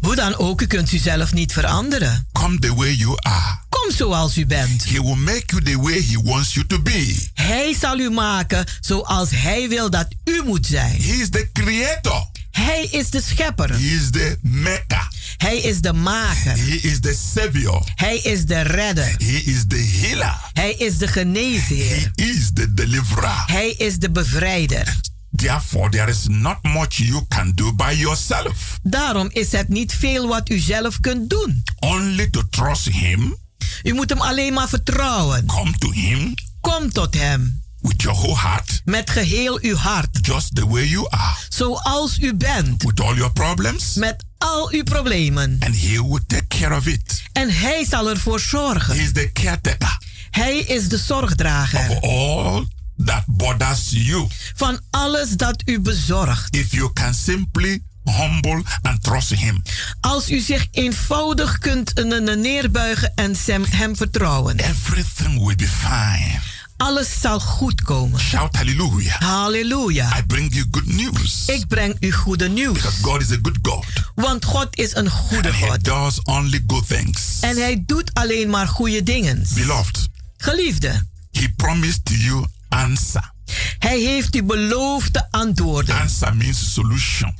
[0.00, 2.26] Hoe dan ook, u kunt u zelf niet veranderen.
[2.32, 3.58] Come the way you are.
[3.68, 4.84] Kom zoals u bent.
[4.84, 7.28] He will make you the way He wants you to be.
[7.34, 11.02] Hij zal u maken zoals hij wil dat u moet zijn.
[11.02, 12.26] He is the creator.
[12.56, 13.70] Hij is de schepper.
[13.70, 15.08] He is the maker.
[15.36, 16.56] Hij is de maker.
[16.56, 17.82] He is the savior.
[17.94, 19.14] Hij is de redder.
[19.18, 20.40] He is the healer.
[20.52, 22.10] Hij is de geneesheer.
[22.14, 23.44] He is the deliverer.
[23.46, 25.00] Hij is de bevrijder.
[25.30, 28.78] Therefore, there is not much you can do by yourself.
[28.82, 31.62] Daarom is het niet veel wat u zelf kunt doen.
[31.78, 33.36] Only to trust Him.
[33.82, 35.46] U moet hem alleen maar vertrouwen.
[35.46, 37.65] Come to Him Kom tot hem.
[37.88, 40.18] With your whole heart, Met geheel uw hart.
[40.24, 42.82] just the way you are, Zoals u bent.
[42.84, 45.56] with all your problems, Met al uw problemen.
[45.60, 47.22] and He will take care of it.
[47.32, 48.96] En hij zal ervoor He zorgen.
[49.00, 49.98] is the caretaker
[50.30, 51.90] Hij is de zorgdrager.
[51.90, 52.66] of all
[53.04, 54.26] that bothers you.
[54.54, 56.54] Van alles dat u bezorgt.
[56.56, 59.62] If you can simply humble and trust Him,
[60.00, 61.92] Als u zich eenvoudig kunt
[62.34, 64.58] neerbuigen en hem, hem vertrouwen.
[64.58, 66.40] everything will be fine.
[66.76, 68.20] Alles zal goed komen.
[68.20, 69.20] Shout hallelujah.
[69.20, 70.18] Halleluja.
[70.18, 71.42] I bring you good news.
[71.46, 72.72] Ik breng u goede nieuws.
[72.74, 73.84] Because God is a good God.
[74.14, 75.84] Want God is een goede And He God.
[75.84, 77.20] does only good things.
[77.40, 79.46] En hij doet alleen maar goede dingen.
[79.54, 83.32] Beloved, Geliefde, He promised to you answer.
[83.78, 86.00] hij heeft u beloofde antwoorden.
[86.00, 87.34] Answer means solution.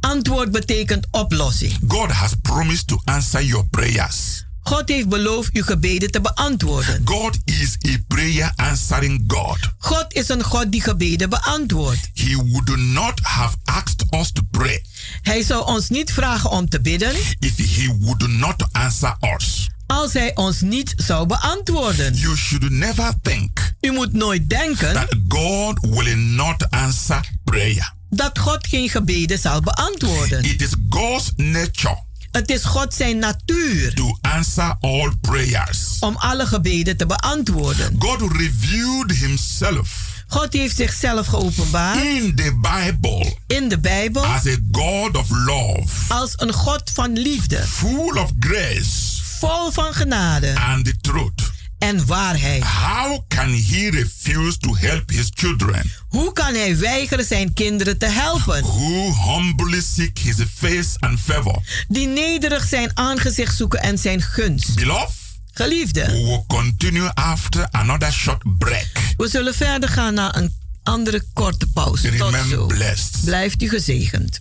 [0.00, 1.78] Antwoord betekent oplossing.
[1.88, 4.44] God has promised to answer your prayers.
[4.62, 7.00] God heeft beloofd uw gebeden te beantwoorden.
[7.04, 9.58] God is a prayer answering God.
[9.78, 12.10] God is een God die gebeden beantwoordt.
[12.14, 14.84] He would not have asked us to pray
[15.22, 19.68] Hij zou ons niet vragen om te bidden if He would not answer us.
[19.86, 22.14] als hij ons niet zou beantwoorden.
[22.14, 27.92] You should never think U moet nooit denken that God will not answer prayer.
[28.10, 30.42] dat God geen gebeden zal beantwoorden.
[30.44, 31.98] It is God's nature
[32.32, 35.96] Het is God zijn natuur to answer all prayers.
[36.00, 37.96] om alle gebeden te beantwoorden.
[37.98, 44.56] God revealed Himself God heeft zichzelf geopenbaard in the Bible in de Bijbel as a
[44.70, 50.84] God of love, als een God van liefde, full of grace vol van genade and
[50.84, 51.50] the truth.
[51.82, 52.62] En waarheid.
[52.62, 58.06] How can He refuse to help His children Hoe kan hij weigeren zijn kinderen te
[58.06, 58.62] helpen?
[58.62, 61.62] who humbly seek His face and favor?
[61.88, 64.74] Die nederig zijn aangezicht zoeken en zijn gunst.
[64.74, 65.14] Beloved,
[65.54, 68.86] Geliefde, we will continue after another short break.
[69.16, 72.02] we zullen verder gaan naar een andere korte pauze.
[72.02, 72.66] Tot Remain zo.
[72.66, 73.24] blessed.
[73.24, 74.40] Blijft u gezegend.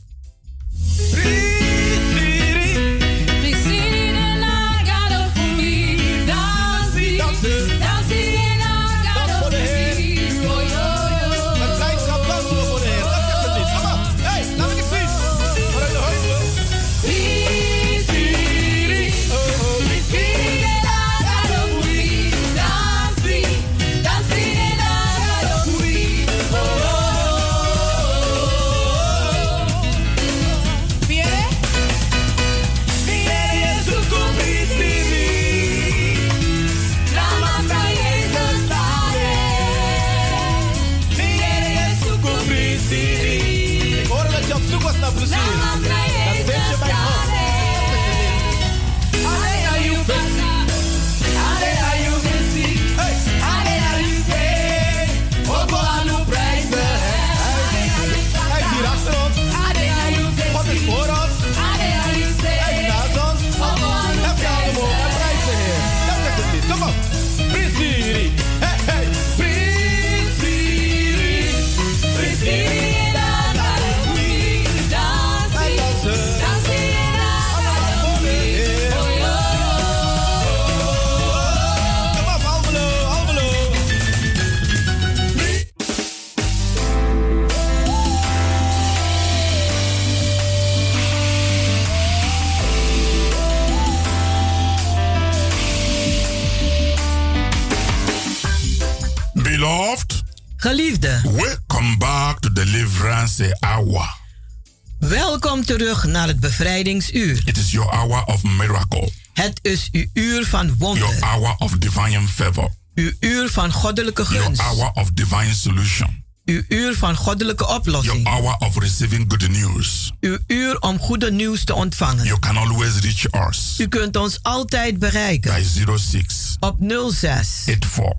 [105.66, 107.42] Terug naar het bevrijdingsuur.
[107.46, 111.72] It is your hour of miracle, Het is uw uur van your wonder, hour of
[111.78, 117.16] divine favor, uw uur van goddelijke your gunst, hour of divine solution, uw uur van
[117.16, 120.12] goddelijke your oplossing, hour of receiving good news.
[120.20, 122.26] uw uur om goede nieuws te ontvangen.
[122.26, 126.78] You can always reach us U kunt ons altijd bereiken by 06 op
[127.12, 128.14] 06 84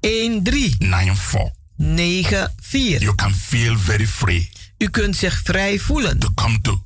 [0.00, 1.55] 13 13 94.
[1.78, 3.00] 94.
[3.00, 6.82] You can feel very free U kunt zich vrij voelen to come to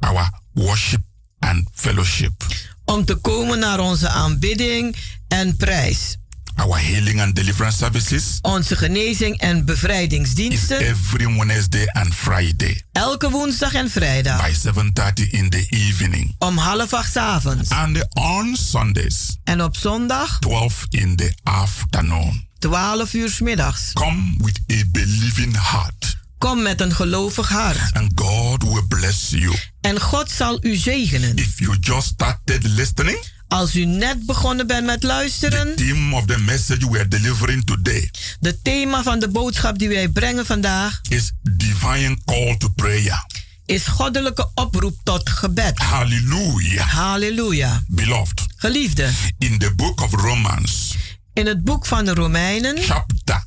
[0.00, 1.00] our worship
[1.38, 2.44] and fellowship,
[2.84, 4.96] om te komen naar onze aanbidding
[5.28, 6.16] en prijs.
[6.56, 8.38] our healing and deliverance services.
[8.42, 15.30] Onze genezing en is bevrijdingsdiensten every Wednesday and Friday elke woensdag en vrijdag by 7:30
[15.30, 17.68] in the evening om half acht 's avonds.
[17.70, 22.46] and on Sundays En op zondag 12 in the afternoon.
[22.68, 23.90] 12 uur 's middags.
[23.92, 27.92] Come with a believing heart Kom met een gelovig hart.
[27.92, 29.54] and God will bless you.
[29.80, 31.36] En God zal u zegenen.
[31.36, 36.38] If you just started listening, Als u net begonnen bent met luisteren, theme of the
[36.38, 38.10] message we are delivering today
[38.40, 43.24] de thema van de boodschap die wij brengen vandaag is divine call to prayer.
[43.66, 45.78] is goddelijke oproep tot gebed.
[45.78, 46.86] Hallelujah.
[46.92, 47.82] Halleluja.
[47.88, 50.93] Beloved, Geliefde, in the book of Romans,
[51.34, 53.44] in het boek van de Romeinen, chapter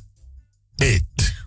[0.76, 1.02] 8,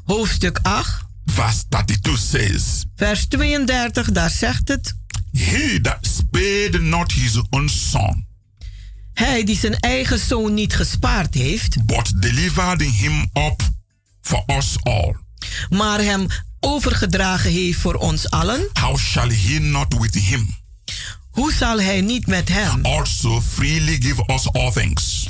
[0.05, 4.95] hoofdstuk 8, verse 32 says, vers 32, daar zegt het:
[5.31, 8.25] He that spared not his own son,
[9.13, 13.61] Hij die zijn eigen zoon niet gespaard heeft, but delivered him up
[14.21, 15.15] for us all.
[15.69, 16.27] maar hem
[16.59, 20.59] overgedragen heeft voor ons allen, How shall he not with him
[21.31, 25.27] hoe zal hij niet met hem also freely give us all things?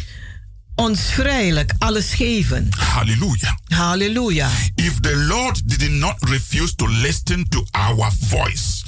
[0.82, 2.67] Ons vrijelijk alles geven?
[2.69, 3.55] Hallelujah.
[3.63, 4.49] Halleluja.
[4.75, 8.84] If the Lord did not refuse to listen to our voice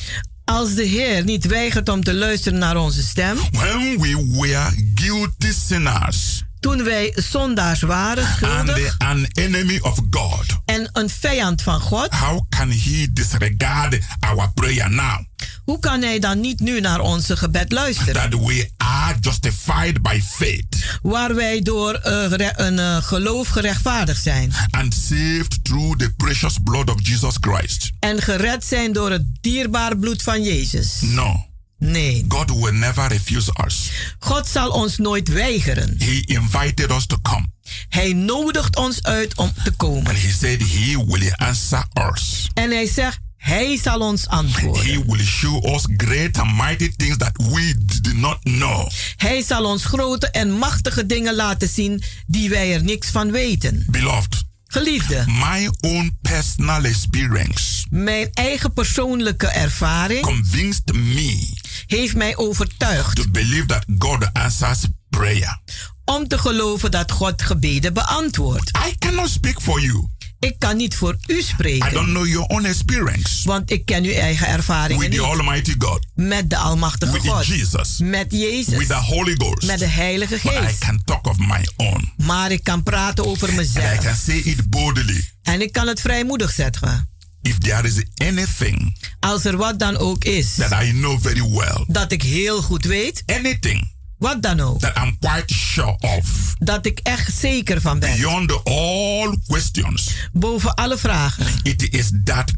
[0.46, 5.52] Als de Heer niet weigert om te luisteren naar onze stem, when we were guilty
[5.68, 11.80] sinners toen wij zondaars waren, and schuldig an enemy of God, en een vijand van
[11.80, 15.20] God, how can he disregard our prayer now?
[15.64, 18.14] hoe kan hij dan niet nu naar onze gebed luisteren?
[18.14, 24.53] That we are justified by faith Waar wij door gere- een eh, geloof gerechtvaardigd zijn
[24.72, 27.91] and saved through the precious blood of Jesus Christ.
[27.99, 30.88] en gered zijn door het dierbaar bloed van Jezus.
[31.01, 31.45] No,
[31.84, 33.92] Nee, God will never refuse us.
[34.20, 35.96] God zal ons nooit weigeren.
[35.98, 37.46] He invited us to come.
[37.90, 40.06] Hij nodigt ons uit om te komen.
[40.08, 42.50] And he said he will answer us.
[42.54, 44.86] En hij zegt, hij zal ons antwoorden.
[44.86, 48.90] He will show us great and mighty things that we did not know.
[49.18, 53.86] Hij zal ons grote en machtige dingen laten zien die wij er niks van weten.
[53.90, 61.48] Beloved, Geliefde, my own personal experience mijn eigen persoonlijke ervaring convinced me
[61.86, 65.60] heeft mij overtuigd to believe that God answers prayer.
[66.06, 68.72] om te geloven dat God gebeden beantwoordt.
[68.88, 70.08] I cannot speak for you.
[70.40, 74.04] Ik kan niet voor u I don't spreken, know your own experience want ik ken
[74.04, 75.28] uw eigen ervaringen with the niet.
[75.40, 79.64] Almighty God, Met de Almachtige with God, Jesus, met with Jezus, the Holy Ghost.
[79.66, 80.78] met de Heilige But I Geest.
[80.80, 82.12] can talk of my own.
[82.18, 83.98] Maar ik kan praten over And I mezelf.
[83.98, 85.30] can say it boldly.
[85.44, 87.10] En ik kan het vrijmoedig zeggen.
[87.44, 91.84] If there is anything Als er wat dan ook is, that I know very well,
[91.88, 96.86] dat ik heel goed weet, anything wat dan ook, that I'm quite sure of, dat
[96.86, 102.52] ik echt zeker van ben, beyond all questions, boven alle vragen, it is that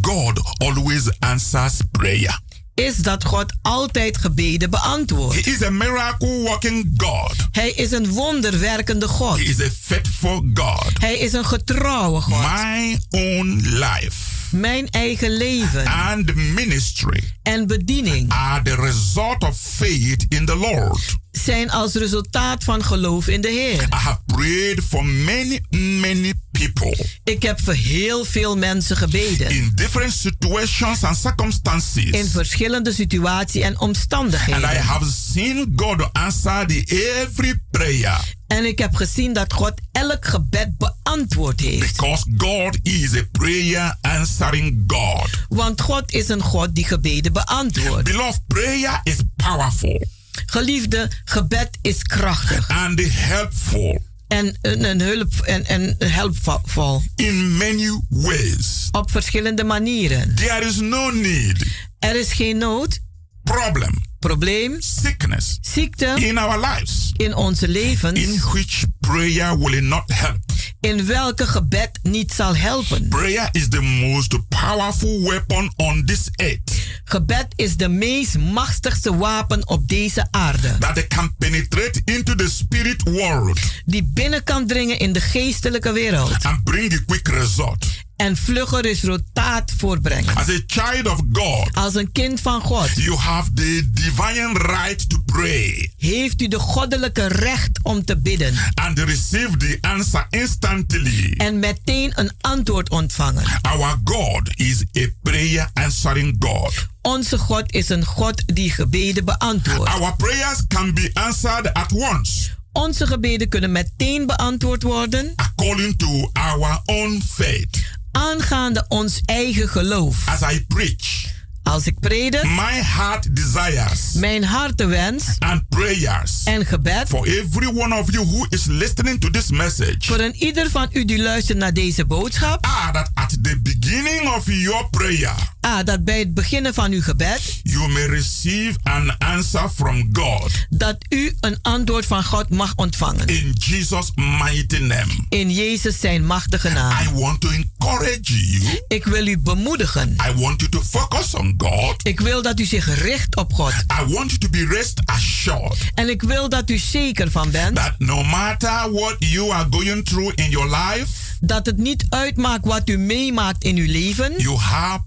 [0.00, 2.40] God always answers prayer.
[2.78, 5.44] Is dat God altijd gebeden beantwoordt.
[5.44, 7.34] He is a miracle working God.
[7.50, 9.36] Hij is een wonderwerkende God.
[9.36, 10.92] He is a faithful God.
[11.00, 12.42] Hij is een getrouwe God.
[12.42, 20.26] My own life Mijn eigen leven and ministry en bediening are the result of faith
[20.28, 21.16] in the Lord.
[21.44, 23.82] Zijn als resultaat van geloof in de Heer.
[23.82, 29.50] I have prayed for many, many people Ik heb voor heel veel mensen gebeden.
[29.50, 32.04] in different situations and circumstances.
[32.10, 34.76] In verschillende situaties en And I omstandigheden.
[34.82, 36.82] have seen God answer the
[37.22, 41.96] every prayer En ik heb gezien dat God elk gebed beantwoord heeft.
[41.96, 45.28] because God is a prayer answering God.
[45.48, 48.04] Want God is een God die gebeden beantwoordt.
[48.04, 50.06] Beloved, prayer is powerful
[50.46, 52.68] Geliefde, gebed is krachtig.
[52.68, 54.02] And helpful.
[54.28, 58.88] En een, een hulp en, en helpvol in many ways.
[58.90, 60.34] op verschillende manieren.
[60.34, 61.66] There is no need,
[61.98, 62.98] Er is geen nood,
[63.44, 65.58] problem, probleem, sickness.
[65.60, 66.14] Ziekte.
[66.18, 67.12] In our lives.
[67.16, 68.20] In onze levens.
[68.20, 70.38] In which prayer will not help.
[70.80, 73.08] in welke gebed niet zal helpen.
[73.08, 79.68] Prayer is the most powerful weapon on this earth Gebed is de meest machtigste wapen
[79.68, 80.76] op deze aarde.
[80.78, 86.44] that can penetrate into the spirit world Die binnen kan dringen in de geestelijke wereld.
[86.44, 87.86] and bring a quick result.
[88.18, 90.34] En vlugge resultaat voorbrengen.
[90.36, 95.08] As a child of God, Als een kind van God you have the divine right
[95.08, 98.54] to pray heeft u de goddelijke recht om te bidden.
[98.74, 101.34] and receive the answer instantly.
[101.36, 103.44] En meteen een antwoord ontvangen.
[103.62, 106.86] Our God is a prayer answering God.
[107.02, 109.90] Onze God is een God die gebeden beantwoordt.
[109.92, 116.30] Our prayers can be answered at once Onze gebeden kunnen meteen beantwoord worden according to
[116.32, 117.96] our own faith.
[118.18, 120.16] Aangaande ons eigen geloof.
[120.26, 121.28] As I preach,
[121.68, 127.94] Als ik predik, my heart desires mijn hartewens and prayers en gebed for every one
[127.98, 131.58] of you who is listening to this message voor een ieder van u die luistert
[131.58, 132.66] naar deze boodschap.
[132.66, 137.02] are that at the beginning of your prayer, Ah, dat bij het beginnen van uw
[137.02, 142.72] gebed, you may receive an answer from God dat u een antwoord van God mag
[142.76, 143.26] ontvangen.
[143.26, 145.26] in Jesus' mighty name.
[145.28, 147.06] In Jezus zijn machtige naam.
[147.06, 148.80] I want to encourage you.
[148.88, 150.16] Ik wil u bemoedigen.
[150.28, 152.06] I want you to focus on God.
[152.06, 153.72] Ik wil dat u zich richt op God.
[153.72, 157.76] I want you to be rest assured En ik wil dat u zeker van bent
[157.76, 161.06] that no matter what you are going through in your life,
[161.40, 164.32] dat het niet uitmaakt wat u meemaakt in uw leven.
[164.36, 165.00] you have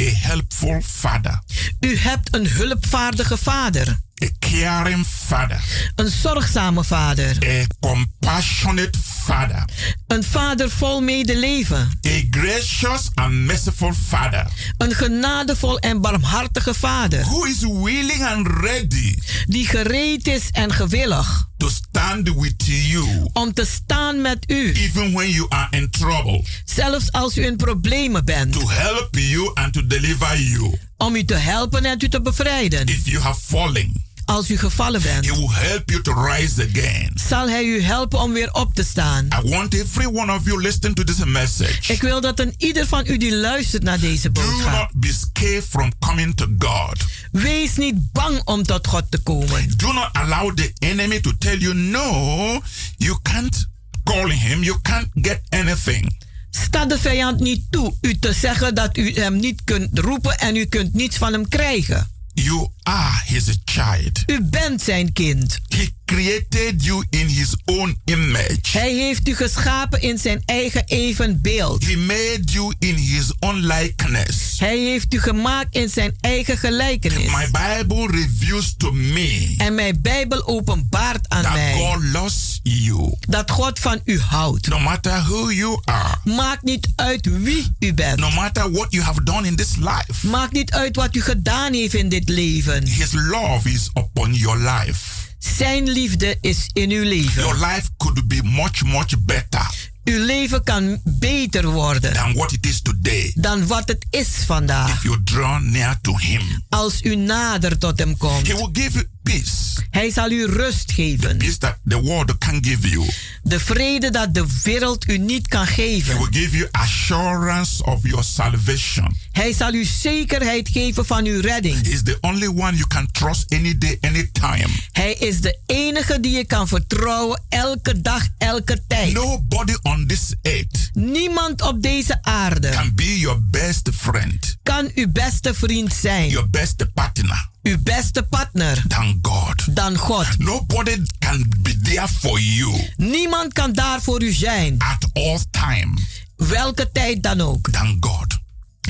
[0.00, 1.42] a helpful Father.
[1.80, 3.98] U hebt een hulpvaardige vader.
[4.22, 5.60] A caring father.
[5.94, 7.36] Een zorgzame vader.
[7.44, 9.64] A compassionate father.
[10.06, 11.90] Een vader vol medeleven.
[12.06, 14.46] A gracious and merciful father.
[14.78, 17.20] Een genadevol en barmhartige vader.
[17.20, 19.18] Who is willing and ready.
[19.46, 21.46] Die gereed is en gewillig.
[21.56, 23.28] To stand with you.
[23.32, 24.72] Om te staan met u.
[24.72, 26.44] Even when you are in trouble.
[26.64, 28.52] Zelfs als u in problemen bent.
[28.52, 30.78] To help you and to deliver you.
[30.96, 32.86] Om u te helpen en u te bevrijden.
[32.86, 34.07] If you have fallen.
[34.28, 37.10] Als u gevallen bent, He will help you to rise again.
[37.28, 39.24] zal hij u helpen om weer op te staan.
[39.44, 41.92] I want every one of you listening to this message.
[41.92, 44.72] Ik wil dat een ieder van u die luistert naar deze Do boodschap.
[44.72, 47.04] not be scared from coming to God.
[47.32, 49.76] Wees niet bang om tot God te komen.
[49.76, 52.60] Do not allow the enemy to tell you no,
[52.96, 53.66] you can't
[54.04, 56.16] call him, you can't get anything.
[56.50, 60.56] Sta de vijand niet toe u te zeggen dat u hem niet kunt roepen en
[60.56, 62.10] u kunt niets van hem krijgen.
[62.38, 64.22] You are his child.
[64.26, 65.58] U bent zijn kind.
[65.68, 68.58] He created you in his own image.
[68.72, 71.84] Hij heeft u geschapen in zijn eigen evenbeeld.
[71.86, 74.58] He made you in his own likeness.
[74.58, 77.30] Hij heeft u gemaakt in zijn eigen gelijkenis.
[77.30, 83.12] My Bible reveals to me En mijn Bijbel openbaart aan that mij God loves you.
[83.20, 84.68] dat God van u houdt.
[84.68, 88.18] No matter who you are, Maakt niet uit wie u bent.
[88.20, 91.72] no matter what you have done in this life, Maakt niet uit wat u gedaan
[91.72, 92.86] heeft in dit leven.
[92.86, 95.17] his love is upon your life.
[95.38, 97.42] Zijn liefde is in uw leven.
[97.42, 102.66] Your life could be much, much better Uw leven kan beter worden than what it
[102.66, 104.90] is today dan wat het is vandaag.
[104.90, 106.62] if you draw near to him.
[106.68, 108.46] Als u nader tot hem komt.
[108.46, 109.86] He will give peace.
[109.90, 111.36] Hij zal u rust geven.
[111.36, 113.06] Peace that the world can give you.
[113.42, 116.18] De vrede dat de wereld u niet kan He geven.
[116.18, 119.16] will give you assurance of your salvation.
[119.32, 121.82] Hij zal u zekerheid geven van uw redding.
[121.82, 124.68] He is the only one you can trust any day, any time.
[124.92, 129.12] Hij is de enige die je kan vertrouwen elke dag, elke tijd.
[129.12, 135.12] Nobody on this earth Niemand op deze aarde can be your best friend, kan uw
[135.12, 136.28] beste vriend zijn.
[136.28, 139.76] your best partner Uw beste partner than God.
[139.76, 140.38] dan God.
[140.38, 144.74] Nobody can be there for you Niemand kan daar voor u zijn.
[144.78, 145.98] at all time
[146.36, 147.68] Welke tijd dan ook.
[147.70, 148.36] than God.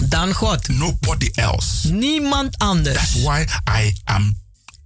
[0.08, 0.68] Dan God.
[0.68, 1.88] Nobody else.
[1.92, 2.96] Niemand anders.
[2.96, 4.36] That's why I am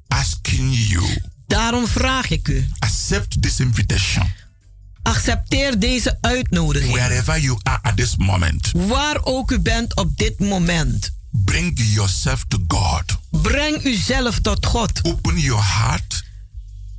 [0.08, 1.04] asking you
[1.46, 2.68] Daarom vraag ik u.
[2.78, 4.26] accept this invitation
[5.02, 6.92] Accepteer deze uitnodiging.
[6.92, 8.70] wherever you are at this moment.
[8.72, 11.10] Waar ook u bent op dit moment.
[11.32, 13.04] Bring yourself to God.
[13.30, 15.00] Breng uzelf tot God.
[15.02, 16.22] Open your heart.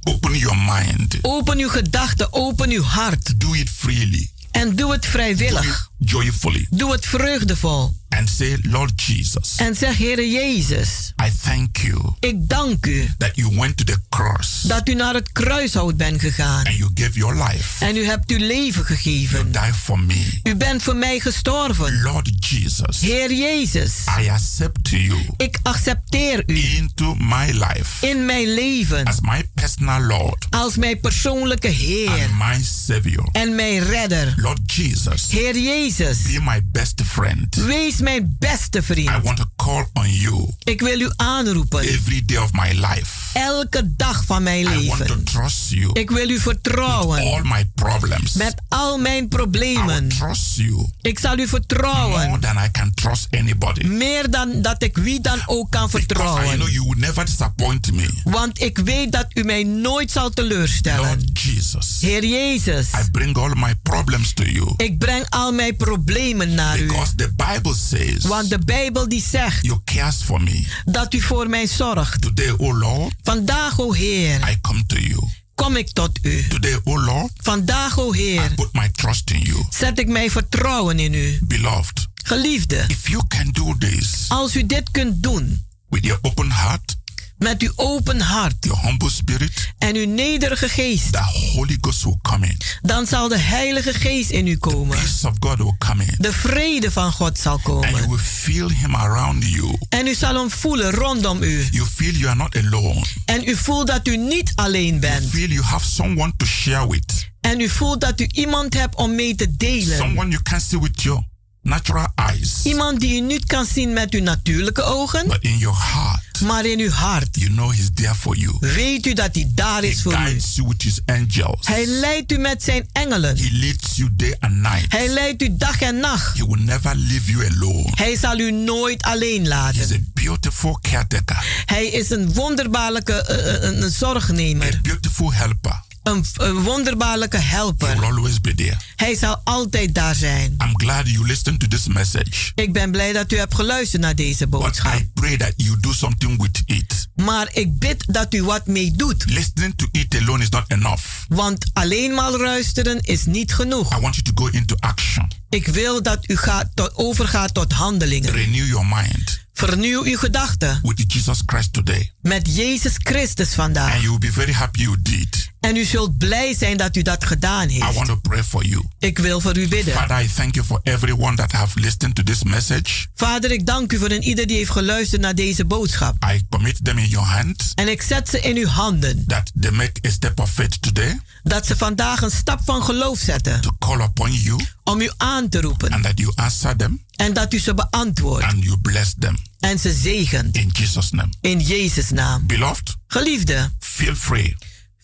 [0.04, 1.18] Open your mind.
[1.22, 3.40] Open uw gedachten, open uw hart.
[3.40, 4.32] Do it freely.
[4.52, 5.92] En doe het vrijwillig.
[6.06, 6.68] Joyfully.
[6.70, 8.01] Doe het vreugdevol.
[8.10, 13.32] And say, Lord Jesus, En zeg, Heere Jezus, I thank you ik dank u that
[13.36, 16.66] you went to the cross dat u naar het kruishout bent gegaan.
[16.66, 17.86] and you gave your life.
[17.86, 19.51] En u hebt uw leven gegeven.
[19.51, 20.39] Die for me.
[20.43, 22.01] U bent voor mij gestorven.
[22.01, 28.54] Lord Jesus, Heer Jezus, I accept you ik accepteer u into my life in mijn
[28.54, 33.30] leven as my personal Lord als mijn persoonlijke Heer and my Savior.
[33.32, 34.34] en mijn redder.
[34.38, 37.56] Lord Jesus, Heer Jezus, be my best friend.
[37.56, 39.24] wees mijn beste I vriend.
[39.24, 43.39] want to call on you Ik wil u aanroepen every day of my life.
[43.39, 45.24] elke dag van mijn I want to leven.
[45.24, 48.34] trust you Ik wil u vertrouwen all my problems.
[48.34, 50.08] met al mijn I problemen.
[50.10, 53.86] trust you Ik zal u more vertrouwen than I can trust anybody.
[53.88, 56.72] meer dan dat ik wie dan ook kan Because I know vertrouwen.
[56.72, 58.10] you will never disappoint me.
[58.24, 61.08] Want ik weet dat u mij nooit zal teleurstellen.
[61.08, 64.74] Lord Jesus, Heer Jezus, I bring all my problems to you.
[64.78, 66.86] ik breng al mijn problemen naar u.
[66.88, 70.68] Because the Bible says Want de Bijbel die zegt you cares for me.
[70.86, 72.22] dat u voor mij zorgt.
[72.22, 75.20] Today, oh Lord, Vandaag, o Heer, I come to you.
[75.56, 76.48] kom ik tot u.
[76.48, 79.64] Today, oh Lord, Vandaag, o I Heer, put my trust in you.
[79.70, 81.40] zet ik mijn vertrouwen in u.
[81.42, 86.52] Beloved, Geliefde, if you can do this als u dit kunt doen with your open
[86.52, 86.96] heart,
[87.44, 91.24] met uw open hart your humble spirit, en uw nederige geest, the
[91.54, 92.58] Holy Ghost will come in.
[92.82, 94.98] dan zal de Heilige Geest in u komen.
[94.98, 96.16] Peace of God will come in.
[96.18, 98.10] De vrede van God zal And you komen.
[98.10, 99.78] will feel Him around you.
[99.89, 101.68] En u zal hem voelen rondom u.
[101.72, 103.04] You feel you are not alone.
[103.26, 105.30] En u voelt dat u niet alleen You bent.
[105.30, 107.32] feel you have someone to share with.
[107.41, 109.98] En u voelt dat u iemand hebt om mee te delen.
[109.98, 111.24] Someone you can see with your
[111.64, 112.51] natural eyes.
[112.64, 116.66] Iemand die u niet kan zien met uw natuurlijke ogen, But in your heart, Maar
[116.66, 117.28] in uw hart.
[117.32, 118.55] You know He's there for you.
[118.59, 120.39] Weet u dat hij daar is He voor u.
[120.53, 121.68] you with His angels.
[121.68, 123.38] Hij leidt u met zijn engelen.
[123.38, 124.86] He leads you day and night.
[124.91, 126.38] Hij leidt u dag en nacht.
[126.38, 127.89] He will never leave you alone.
[127.95, 129.95] Hij zal u nooit alleen He's laten.
[129.95, 131.45] a beautiful caretaker.
[131.66, 134.74] Hij is een wonderbaarlijke eh, eh, een zorgnemer.
[134.74, 135.82] A beautiful helper.
[136.04, 138.78] Een, een wonderbaarlijke He helper.
[138.95, 140.56] Hij zal altijd daar zijn.
[140.64, 142.51] I'm glad you listened to this message.
[142.56, 144.93] Ik ben blij dat u hebt geluisterd naar deze But boodschap.
[144.93, 147.08] I pray that you do something with it.
[147.16, 149.26] Maar ik bid dat u wat mee doet.
[149.26, 151.04] Listening to it alone is not enough.
[151.28, 153.97] Want alleen maar luisteren is niet genoeg.
[153.97, 155.32] I want you to go into action.
[155.49, 158.32] Ik wil dat u gaat tot, overgaat tot handelingen.
[158.32, 162.12] Renew your mind Vernieuw uw gedachten with Jesus Christ today.
[162.22, 163.93] met Jezus Christus vandaag.
[163.93, 165.53] And you will be very happy you did.
[165.64, 167.93] En u zult blij zijn dat u dat gedaan I heeft.
[167.95, 168.84] want to pray for you.
[168.99, 169.93] Ik wil voor u bidden.
[169.93, 173.05] Father, I thank you for everyone that have listened to this message.
[173.16, 176.26] Vader, ik dank u voor een ieder die heeft geluisterd naar deze boodschap.
[176.36, 179.24] I commit them in your hands En ik zet ze in uw handen.
[179.28, 183.20] that they make a step of faith today Dat ze vandaag een stap van geloof
[183.20, 183.61] zetten.
[183.61, 185.91] to call upon you Om u aan te roepen.
[185.91, 188.45] and that you answer them En dat u ze beantwoordt.
[188.45, 189.38] and you bless them.
[189.59, 190.55] En ze zegent.
[190.57, 191.30] In Jesus' name.
[191.41, 192.45] In Jezus' naam.
[192.47, 194.55] Beloved, Geliefde, feel free.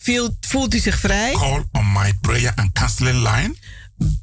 [0.02, 1.32] Voelt, voelt u zich vrij?
[1.32, 3.54] Call on my prayer and counseling line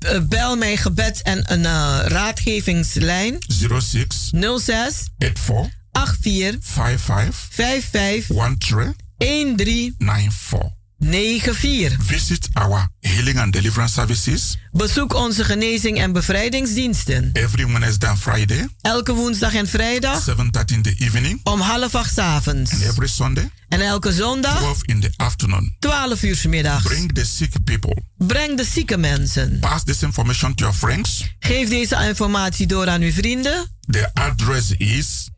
[0.05, 3.37] Uh, Bel mijn gebeds- en een uh, raadgevingslijn
[3.79, 10.76] 06 06 84 84 55 55 13 13 94.
[10.99, 11.95] 94.
[11.99, 17.29] Visit our healing and deliverance services Bezoek onze genezing- en bevrijdingsdiensten.
[17.33, 22.13] every Wednesday and Friday, Elke woensdag en vrijdag 7:30 in the evening, om half acht
[22.13, 22.71] 's avonds.
[22.71, 25.75] and every Sunday, En elke zondag 12 in the afternoon.
[25.79, 26.83] 12 uur 's middags.
[26.83, 28.01] Bring the sick people.
[28.17, 29.59] Breng de zieke mensen.
[29.59, 31.23] Pass this information to your friends.
[31.39, 33.67] Geef deze informatie door aan uw vrienden.
[33.87, 35.29] The address is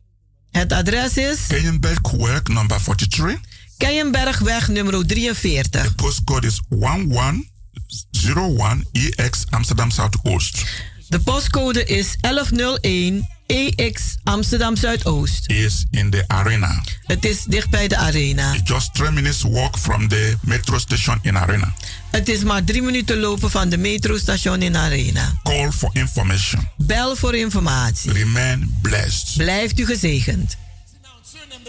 [0.50, 3.38] Het adres is Kenyenbergweg number 43.
[3.80, 5.70] Keienbergweg nummer 43.
[5.70, 10.64] The postcode is 1101 EX Amsterdam Zuidoost.
[11.08, 15.50] De postcode is 1101 EX Amsterdam Zuidoost.
[15.50, 16.82] Is in the arena.
[17.02, 18.54] Het is dicht bij de arena.
[18.64, 21.74] Just three minutes walk from the metro station in arena.
[22.10, 25.40] Het is maar drie minuten lopen van de metrostation in arena.
[25.42, 26.68] Call for information.
[26.76, 28.12] Bel voor informatie.
[28.12, 29.36] Remain blessed.
[29.36, 30.56] Blijft u gezegend.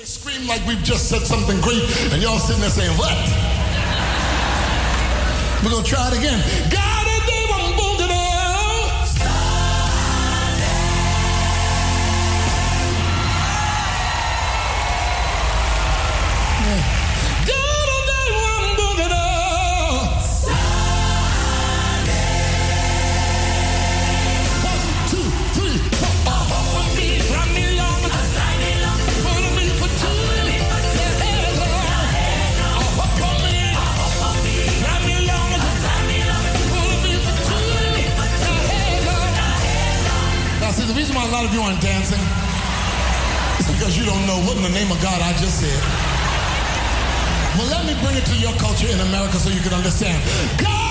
[0.04, 3.14] Scream like we've just said something great, and y'all sitting there saying, What?
[5.64, 6.42] We're gonna try it again.
[6.72, 6.91] God,
[40.92, 42.20] the reason why a lot of you aren't dancing
[43.60, 45.80] is because you don't know what in the name of God I just said.
[47.56, 50.20] Well, let me bring it to your culture in America so you can understand.
[50.60, 50.91] God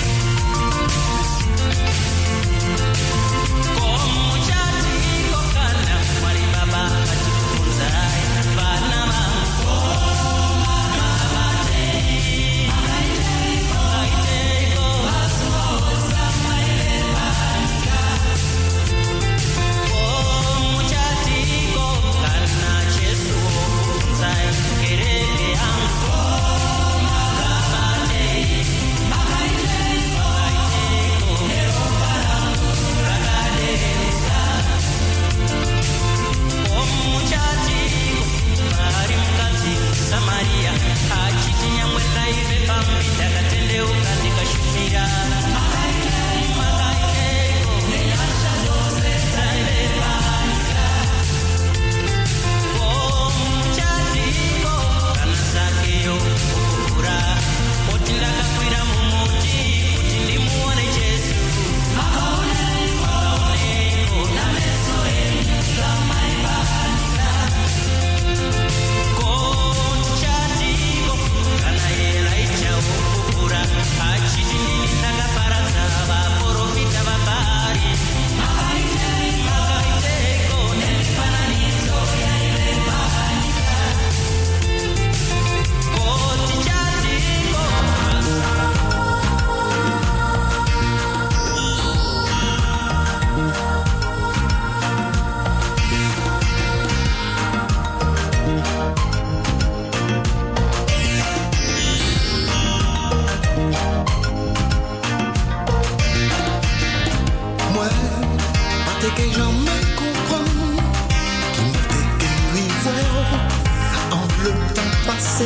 [115.21, 115.45] Passé.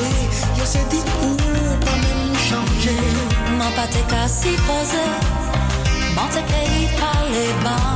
[0.57, 1.35] Je sais dit ou
[1.85, 3.01] pas même changer?
[3.57, 5.11] M'en pas qu'à s'y poser
[6.15, 6.27] M'en
[6.81, 7.95] y parler bas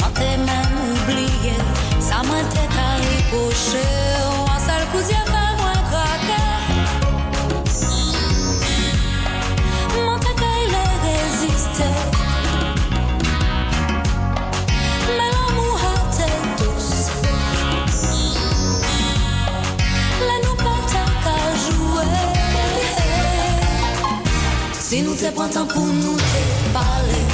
[0.00, 1.56] M'en te même oublié.
[2.00, 3.32] Ça m'a te qu'à y
[5.14, 5.29] Un
[25.10, 27.29] Si nous te prend temps pour nous te parler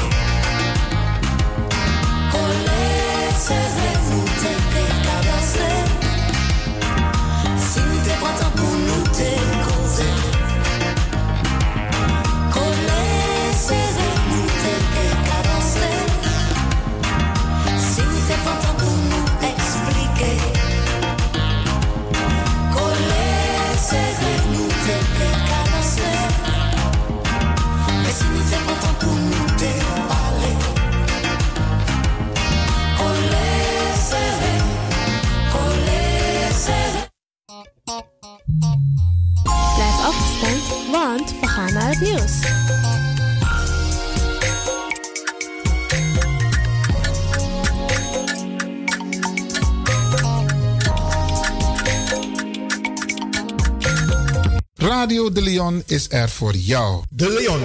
[55.56, 57.02] Leon is er voor jou.
[57.10, 57.60] De Leon.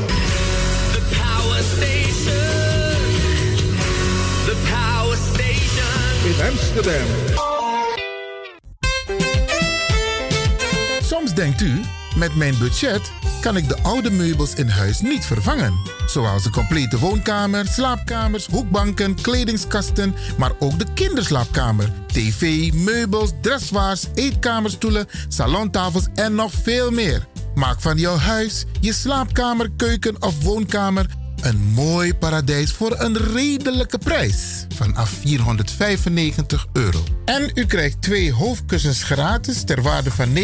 [0.92, 2.36] The Power Station.
[4.46, 6.26] The Power Station.
[6.26, 7.08] In Amsterdam.
[11.04, 11.82] Soms denkt u,
[12.16, 13.12] met mijn budget
[13.42, 15.74] kan ik de oude meubels in huis niet vervangen.
[16.08, 25.08] Zoals de complete woonkamer, slaapkamers, hoekbanken, kledingskasten, maar ook de kinderslaapkamer, tv, meubels, dressoirs, eetkamerstoelen,
[25.28, 27.30] salontafels en nog veel meer.
[27.62, 31.06] Maak van jouw huis, je slaapkamer, keuken of woonkamer
[31.42, 34.66] een mooi paradijs voor een redelijke prijs.
[34.76, 37.04] Vanaf 495 euro.
[37.26, 40.44] En u krijgt twee hoofdkussens gratis ter waarde van 59,50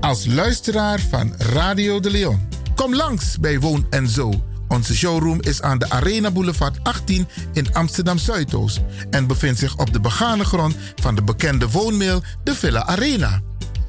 [0.00, 2.48] als luisteraar van Radio de Leon.
[2.74, 4.32] Kom langs bij Woon en Zo.
[4.68, 8.80] Onze showroom is aan de Arena Boulevard 18 in Amsterdam Zuidoost
[9.10, 13.40] en bevindt zich op de begane grond van de bekende woonmail de Villa Arena.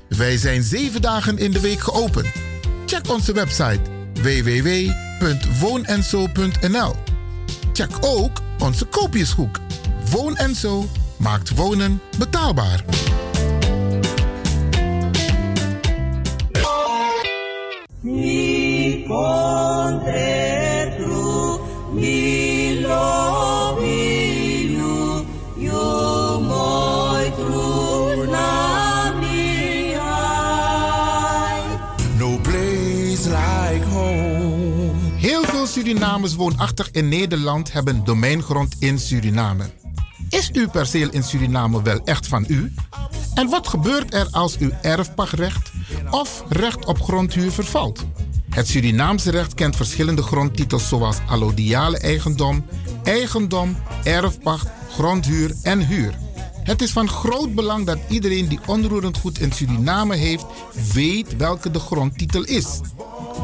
[0.10, 2.28] Wij zijn zeven dagen in de week geopend.
[2.86, 3.80] Check onze website
[4.14, 6.96] www.woonenzo.nl.
[7.74, 9.60] Check ook onze koopjeshoek.
[10.12, 10.86] Woon en Zo
[11.18, 12.84] maakt wonen betaalbaar.
[36.26, 39.64] Surinamers woonachtig in Nederland hebben domeingrond in Suriname.
[40.30, 42.74] Is uw perceel in Suriname wel echt van u?
[43.34, 45.72] En wat gebeurt er als uw erfpachtrecht
[46.10, 48.06] of recht op grondhuur vervalt?
[48.50, 52.66] Het Surinaamse recht kent verschillende grondtitels zoals allodiale eigendom,
[53.04, 56.25] eigendom, erfpacht, grondhuur en huur.
[56.66, 60.46] Het is van groot belang dat iedereen die onroerend goed in Suriname heeft,
[60.94, 62.80] weet welke de grondtitel is.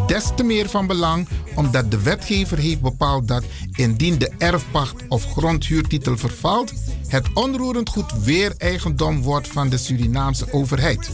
[0.08, 5.32] Des te meer van belang omdat de wetgever heeft bepaald dat indien de erfpacht of
[5.32, 6.74] grondhuurtitel vervalt,
[7.08, 11.10] het onroerend goed weer eigendom wordt van de Surinaamse overheid.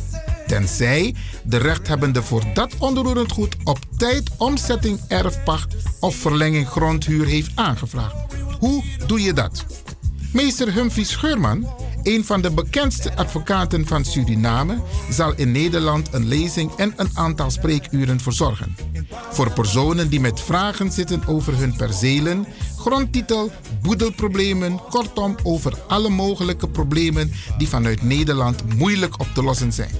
[0.45, 7.51] Tenzij de rechthebbende voor dat onroerend goed op tijd omzetting erfpacht of verlenging grondhuur heeft
[7.55, 8.15] aangevraagd.
[8.59, 9.65] Hoe doe je dat?
[10.33, 11.67] Meester Humphrey Scheurman,
[12.03, 17.51] een van de bekendste advocaten van Suriname, zal in Nederland een lezing en een aantal
[17.51, 18.75] spreekuren verzorgen.
[19.31, 22.45] Voor personen die met vragen zitten over hun percelen,
[22.87, 29.91] grondtitel, boedelproblemen, kortom over alle mogelijke problemen die vanuit Nederland moeilijk op te lossen zijn.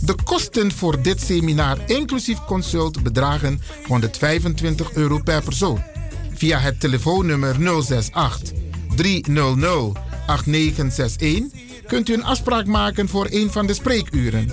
[0.00, 5.82] De kosten voor dit seminar, inclusief consult, bedragen 125 euro per persoon.
[6.34, 8.52] Via het telefoonnummer 068
[8.96, 14.50] 300 8961 kunt u een afspraak maken voor een van de spreekuren.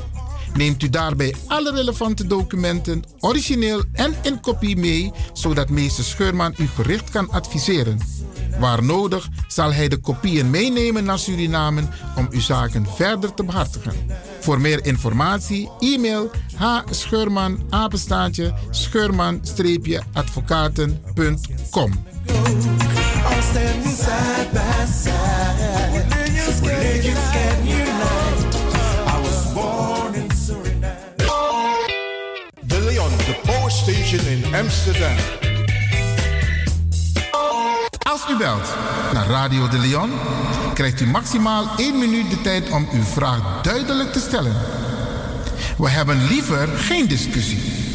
[0.54, 6.68] Neemt u daarbij alle relevante documenten, origineel en in kopie mee, zodat meester Scheurman u
[6.68, 8.00] gericht kan adviseren.
[8.60, 11.82] Waar nodig zal hij de kopieën meenemen naar Suriname
[12.16, 13.94] om uw zaken verder te behartigen.
[14.50, 16.32] Voor meer informatie e-mail
[17.70, 18.54] apenstaatje
[29.22, 30.95] was born in Suriname.
[32.62, 35.49] De Leon, de Power Station in Amsterdam.
[38.10, 38.76] Als u belt
[39.14, 40.12] naar Radio de Leon,
[40.74, 44.55] krijgt u maximaal 1 minuut de tijd om uw vraag duidelijk te stellen.
[45.78, 47.89] We hebben liever geen discussie.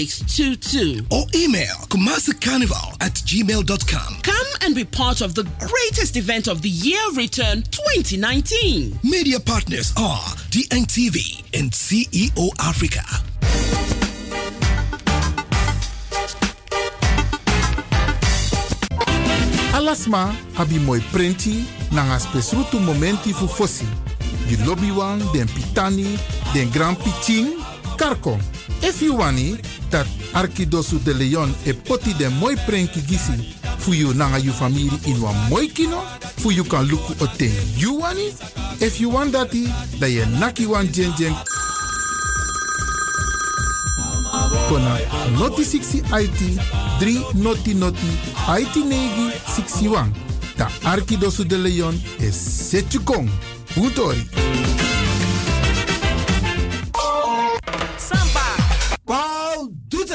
[0.09, 1.07] 5622.
[1.11, 4.23] Or email kumasicarnival at gmail.com.
[4.23, 8.99] Come and be part of the greatest event of the year return 2019.
[9.05, 13.05] Media partners are DNTV and CEO Africa.
[19.75, 23.87] Alasma abi moi prenti nanga spesrutu momenti fu fosi.
[24.47, 26.19] Di lobby wan, den pitani,
[26.55, 27.53] den grand pitin,
[27.99, 28.39] karko.
[28.83, 29.59] If you wani,
[29.91, 34.91] dat Arkidosu de Leon e poti den moi prenki gisi fu you nanga you family
[35.07, 36.01] in wan moi kino,
[36.39, 38.33] fu you kan luku o ten you wani.
[38.81, 39.67] If you want dati,
[39.99, 41.35] da ye naki wan jen jen
[44.69, 44.99] kona
[45.39, 46.41] noti 60 IT
[47.01, 48.11] 3 noti noti
[48.61, 50.13] IT negi 61.
[50.57, 52.37] Da Arkidosu de Leon is
[52.71, 53.29] Setjukong.
[53.77, 54.27] Utori.
[54.37, 54.98] Samba.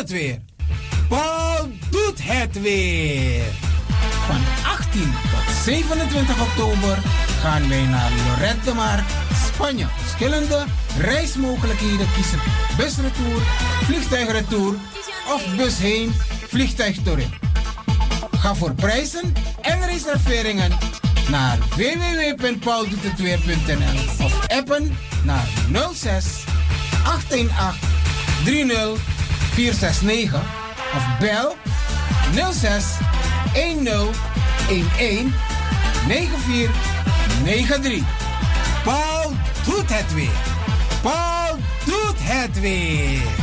[0.10, 0.40] Weer.
[1.10, 3.44] Paul doet het weer.
[4.26, 4.42] Van
[4.78, 6.98] 18 tot 27 oktober
[7.42, 9.04] gaan wij naar Lorette de Mar,
[9.46, 9.86] Spanje.
[10.02, 10.66] Verschillende
[10.98, 12.40] reismogelijkheden kiezen.
[12.78, 13.42] Busretour,
[13.84, 14.76] vliegtuigretour
[15.34, 16.14] of bus heen,
[16.48, 16.98] vliegtuig.
[18.32, 20.72] Ga voor prijzen en reserveringen
[21.30, 25.48] naar www.pauldoetetweer.nl of appen naar
[25.94, 26.26] 06
[27.06, 27.92] 818
[28.44, 29.13] 30
[29.54, 30.42] 469
[30.96, 31.56] of bel
[32.52, 32.86] 06
[33.54, 34.18] 10 11
[36.08, 38.04] 9493.
[38.84, 39.32] Paul
[39.66, 40.30] doet het weer.
[41.02, 43.43] Paul doet het weer.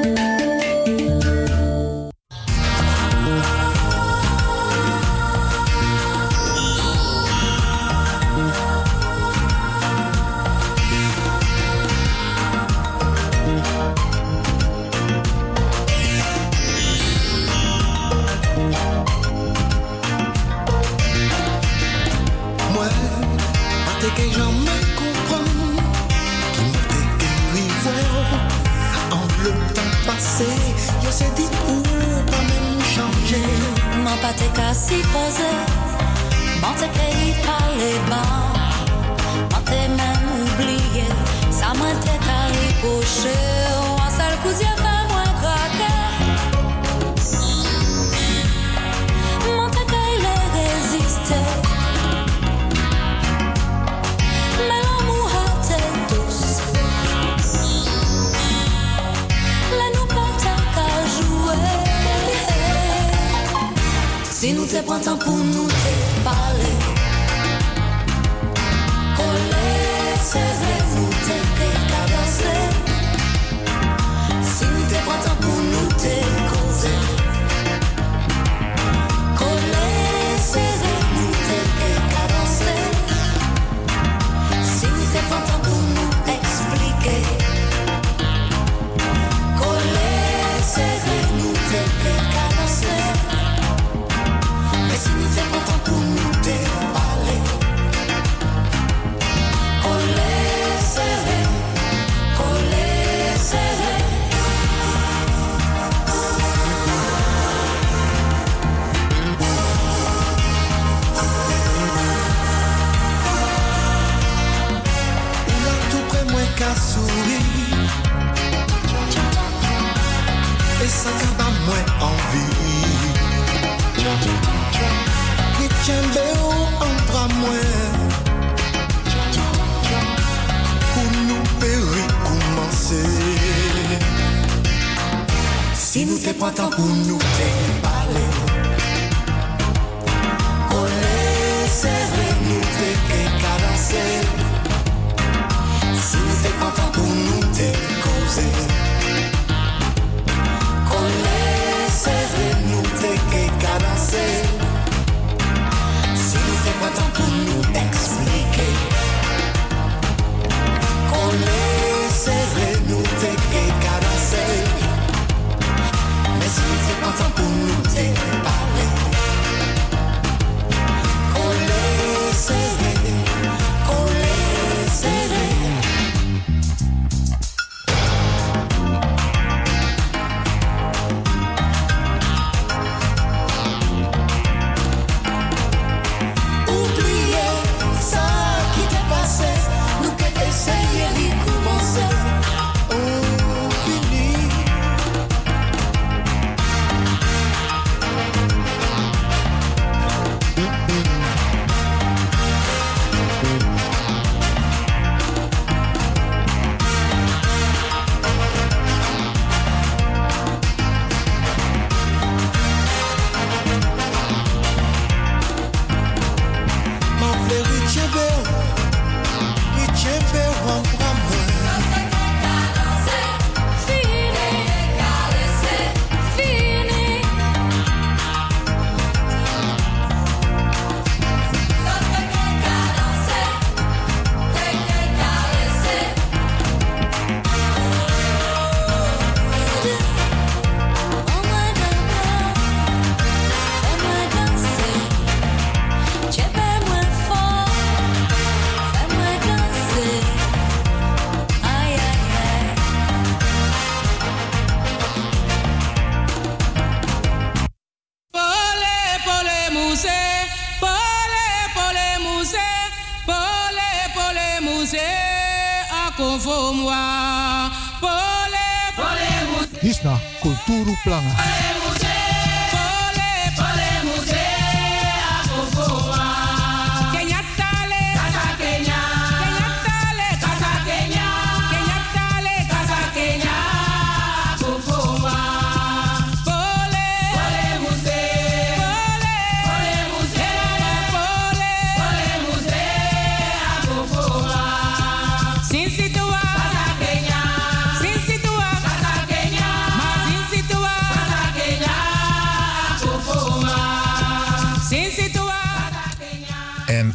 [269.81, 271.70] Hisna Kulturu Planga.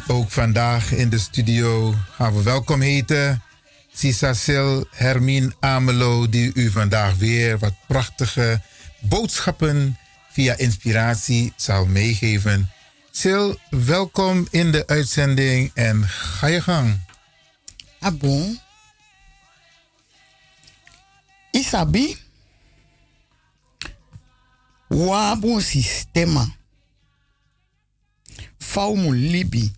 [0.09, 3.43] Ook vandaag in de studio gaan we welkom heten
[3.93, 8.61] Sisacil Hermine Amelo, die u vandaag weer wat prachtige
[9.01, 9.97] boodschappen
[10.31, 12.71] via inspiratie zal meegeven.
[13.19, 16.99] Sil, welkom in de uitzending en ga je gang.
[17.99, 18.59] Ah Abon.
[21.51, 22.17] Isabi.
[24.87, 26.55] Wabo sistema.
[28.57, 29.76] Faumu libi.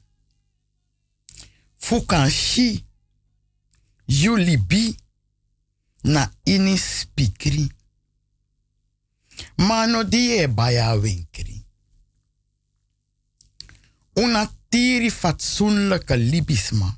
[1.89, 2.85] Fukanshi.
[4.07, 4.97] Yu libi.
[6.03, 7.71] Na ini spikri.
[9.57, 11.65] Mano die baya winkri.
[14.15, 16.97] Una tiri fatsoenlijke libisma.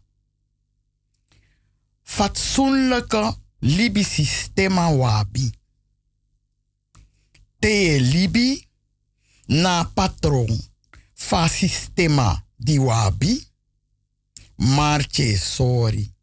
[2.04, 5.52] Fatsoenlijke libi sistema wabi.
[7.60, 8.68] Te libi
[9.48, 10.60] na patron
[11.14, 13.51] fa sistema di wabi.
[14.64, 16.14] Marche sorry.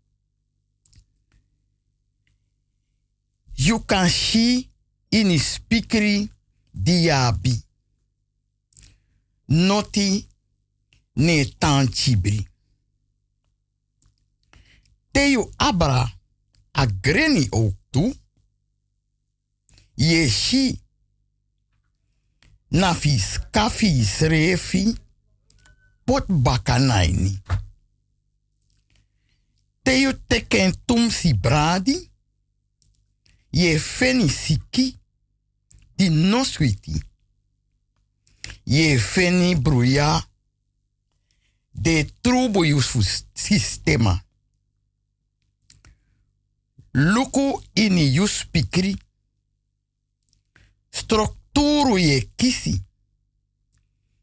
[3.56, 4.70] You can see
[5.09, 6.31] in spikri
[6.73, 7.60] diabi.
[9.47, 10.28] Noti
[11.15, 12.47] ne tanchibri.
[15.10, 16.09] Teyu abra
[16.70, 18.15] agreni ook toe.
[19.94, 20.81] Yeshi
[22.69, 24.97] na fis kafi srefi
[26.05, 27.43] pot bakanaini.
[29.89, 31.97] Teyu teken tum si bradi.
[33.51, 34.98] Ye feni siki
[35.97, 36.93] di noswiti.
[38.65, 40.28] Ye feni bruya
[41.73, 43.01] de trubo yusu
[43.32, 44.12] sistema.
[46.93, 48.93] Luku ini yus pikri.
[50.90, 52.77] Strukturu ye kisi.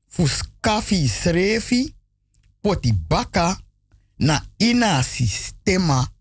[0.07, 1.95] Fuskafi srefi
[2.61, 3.64] poti baka
[4.19, 6.11] na ina sistema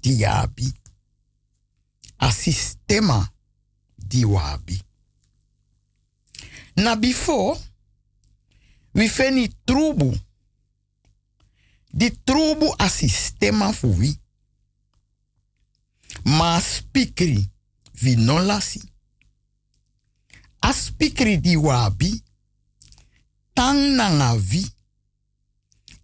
[0.00, 0.74] diabi.
[2.18, 3.28] A sistema
[3.98, 4.82] diwabi.
[6.76, 7.60] Na before,
[8.94, 10.18] we feni trubu.
[11.92, 14.18] Di trubu a sistema fu wi.
[16.24, 17.50] Ma spikri
[17.92, 18.80] vi non lasi.
[20.60, 22.22] A spikri di wabi.
[23.52, 24.74] Tang nanga vi.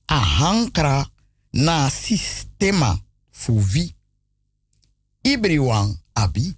[0.06, 1.11] A hankra
[1.52, 2.98] na sistema
[3.30, 3.94] fu vi.
[5.22, 6.54] Ibriwan abi.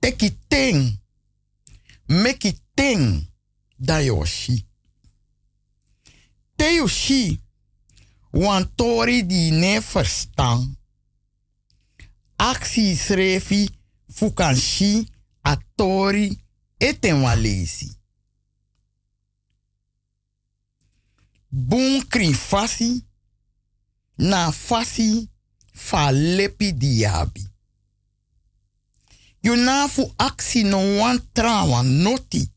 [0.00, 0.98] Teki ten.
[2.08, 3.26] Meki ten
[3.76, 4.66] da yoshi.
[6.56, 7.40] Te yoshi.
[8.30, 10.76] Wan tori di ne verstaan.
[12.36, 13.68] Aksi srefi
[14.08, 15.06] fukanshi
[15.42, 16.44] a tori
[16.78, 17.96] eten walesi.
[21.54, 23.04] Bun kri fasi
[24.18, 25.28] na fasi
[25.72, 27.48] fa lepi diabi.
[29.42, 31.22] Yunafu aksi no wan
[32.02, 32.50] noti.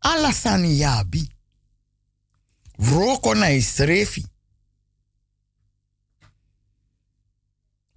[0.00, 1.28] Alasani yabi.
[2.78, 4.26] Roko na isrefi.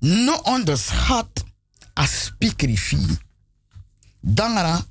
[0.01, 1.45] No onderschat
[1.95, 2.97] a spikri fi.
[4.23, 4.85] Dangara.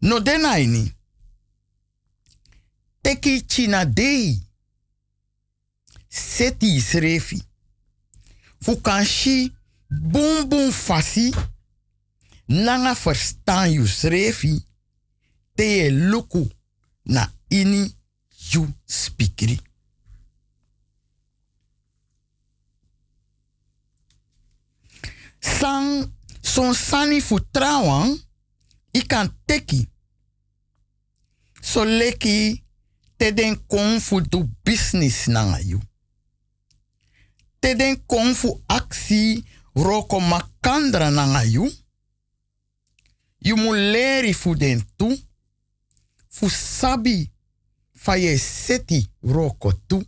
[0.00, 0.94] No denaini.
[3.00, 4.38] Teki china dei.
[6.08, 7.42] Seti isrefi.
[8.60, 9.52] Fukanshi
[9.88, 11.30] bum bum fasi.
[12.46, 14.66] Nanga verstaan yu srefi.
[15.54, 16.48] Te luku
[17.04, 17.94] na ini
[18.52, 19.58] yu spikri.
[25.40, 26.12] Sang
[26.42, 28.16] son sani fu trawan,
[28.92, 29.86] i kan teki.
[31.60, 32.62] So leki
[33.20, 34.00] te den kon
[34.64, 35.80] business nanga you.
[37.60, 39.44] Te den kon fu aksi
[39.76, 41.68] roko makandra nanga you.
[43.44, 44.80] You mu leri fu den
[49.20, 50.00] roko tu.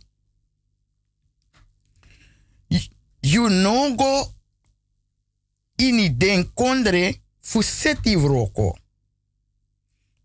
[3.21, 4.33] You no go
[5.77, 7.21] ini den kondre
[8.25, 8.73] roko.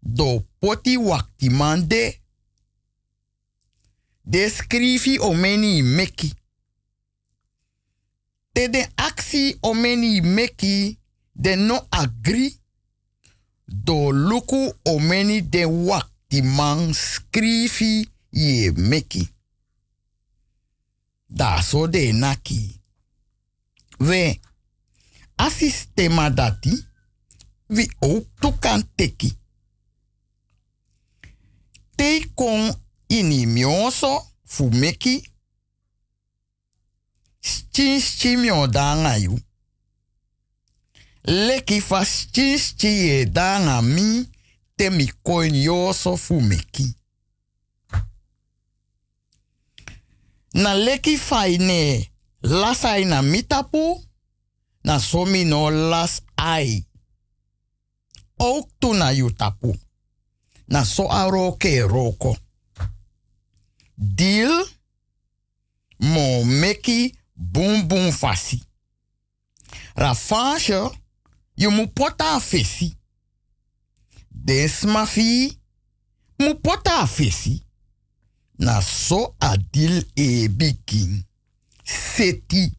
[0.01, 2.23] Do poti wakti mande.
[4.29, 6.29] De skrifi o meni meki.
[8.53, 10.99] Te de aksi o meni meki
[11.33, 12.59] de no agree.
[13.65, 19.25] Do luku o meni de wakti man skrifi ye meki.
[21.27, 22.61] Da so de naki.
[23.99, 24.41] We
[25.37, 26.85] a sistema dati
[27.67, 29.33] vi ook tu kan teki.
[31.97, 35.31] Te kon ini mioso fu meki.
[37.41, 39.39] Stin sti mio danga yu.
[41.25, 44.29] Leki fa stin sti ye danga mi
[44.77, 46.95] te mi koin yoso fu meki.
[50.55, 52.11] Na leki faine
[52.43, 54.05] lasai na mitapu,
[54.85, 56.85] na somi no las ai.
[58.39, 59.13] Ook tu na.
[60.69, 61.57] Na so aro
[61.89, 62.37] roko.
[64.01, 64.65] Deal
[65.99, 68.63] mo meki bum bum fasi.
[69.97, 70.91] Rafashe,
[71.57, 72.97] you mu pota fesi.
[74.31, 75.59] Desmafi,
[76.39, 77.65] mu pota fesi.
[78.59, 81.25] Na so adil e bikin.
[81.85, 82.73] Seti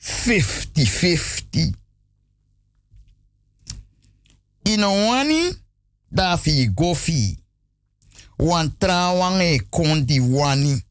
[0.00, 1.74] 50-50.
[4.64, 5.56] Ino wani
[6.10, 6.36] da
[8.42, 10.82] Wan trawang e kondi wani.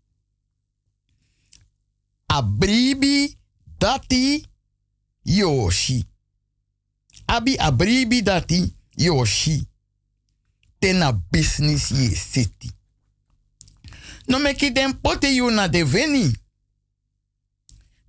[2.27, 3.37] Abribi
[3.79, 4.47] dati
[5.25, 6.05] yoshi.
[7.27, 9.67] Abi abribi dati yoshi.
[10.79, 12.71] Tena business ye city.
[14.27, 16.35] No meki den pote you na de veni.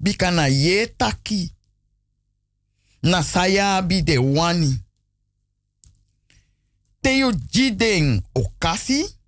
[0.01, 1.53] Bika na ye taki.
[3.03, 4.79] Na saya bi de wani.
[7.03, 9.22] Te you jiden okasi.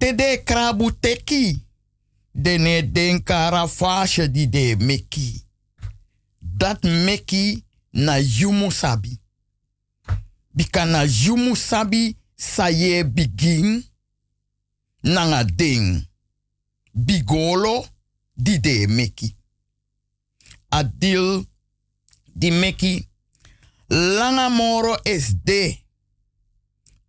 [0.00, 1.62] De krabu teki.
[2.32, 5.44] De ne den karafashe di de meki.
[6.40, 9.18] Dat meki na yumu sabi.
[10.52, 13.84] Bika na yumu sabi saye begin
[15.02, 16.08] nanga ding.
[16.92, 17.86] Bigolo
[18.34, 19.36] di de meki.
[20.68, 21.46] Adil
[22.34, 23.08] di meki.
[23.88, 25.78] Langa moro is de.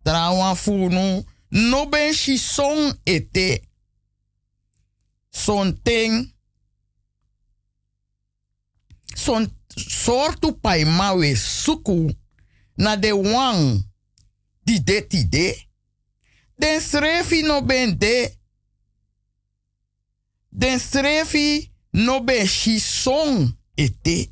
[0.02, 3.60] Trawa funu no ben shi song ete.
[5.30, 6.32] Son ting.
[9.14, 9.46] Son
[9.76, 10.56] sortu
[11.36, 12.10] suku
[12.76, 13.84] na de wang
[14.64, 15.68] di de ti de.
[16.56, 18.32] Den srefi no ben de.
[20.48, 24.30] Den srefi no ben shi song ete.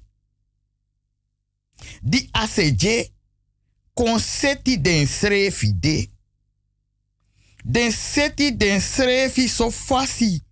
[2.00, 3.12] Di aseje
[3.94, 6.19] kon seti den srefi de.
[7.64, 10.42] Den seti den srefi so fasi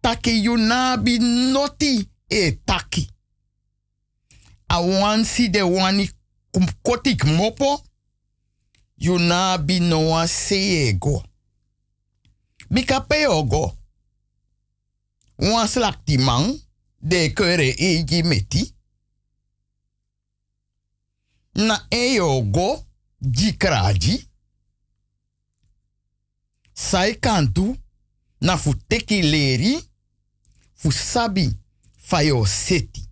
[0.00, 3.10] take yunabi noti e taki.
[4.68, 6.10] A wan si de wani
[6.82, 7.84] kotik mopo,
[8.96, 11.22] yunabi no wan se go.
[12.70, 13.76] Bika ogo.
[15.38, 15.68] Wan
[17.00, 18.74] de kere eji meti.
[21.54, 22.84] Na eyogo,
[23.20, 24.28] jikraji.
[26.74, 27.76] Sai kantu,
[28.40, 29.88] na fu teki leri,
[30.74, 31.56] fu sabi
[31.96, 33.08] fayo seti.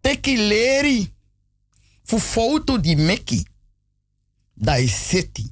[0.00, 1.14] Teki leri,
[2.04, 3.46] fu foto di meki,
[4.54, 5.50] dai seti.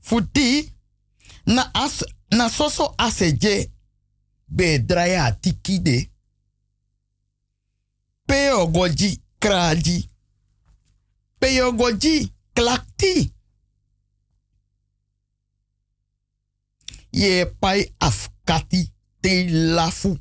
[0.00, 0.72] Fu di,
[1.44, 3.70] na, as, na soso aseje,
[4.46, 6.10] be draya tikide.
[8.26, 10.08] Peo goji kraji.
[11.38, 13.32] Peo goji klakti.
[17.10, 20.18] Ye pai afkati te lafu.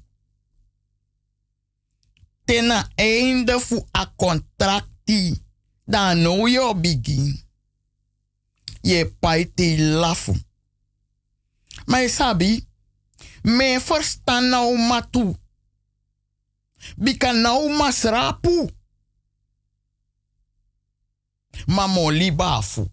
[2.46, 5.46] Tena einde fu a contracti.
[5.86, 7.32] Dan no yo begin.
[8.82, 10.36] Ye pai te lafu.
[11.86, 12.68] Maar sabi,
[13.42, 15.36] me verstaan nou matu.
[16.96, 18.70] Bika nou masrapu.
[21.66, 22.88] Mamo libafu.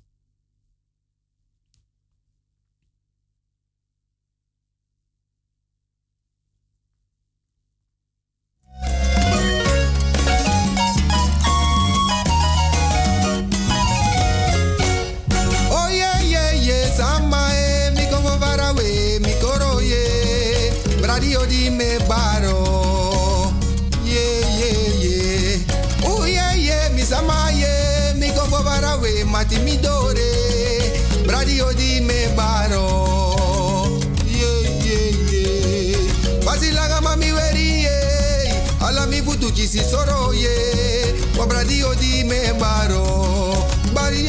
[39.74, 43.66] Mi futu si soro ye, wa bradio di me baro.
[43.92, 44.28] Bari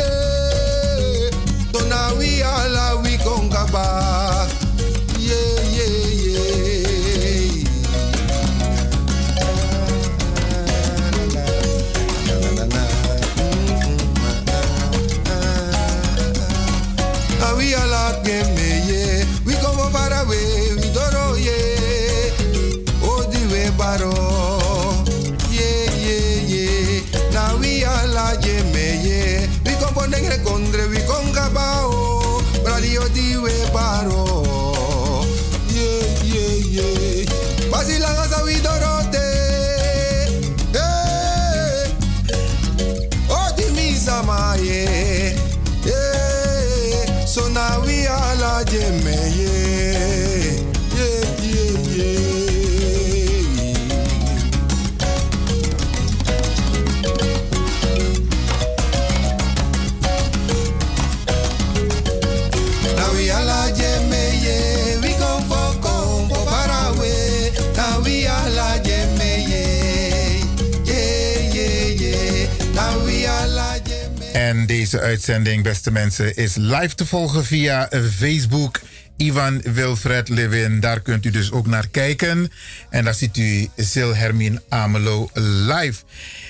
[74.91, 78.81] deze uitzending, beste mensen, is live te volgen via Facebook.
[79.17, 82.51] Ivan Wilfred Levin, daar kunt u dus ook naar kijken.
[82.89, 86.03] En daar ziet u Sil Hermine Amelo live.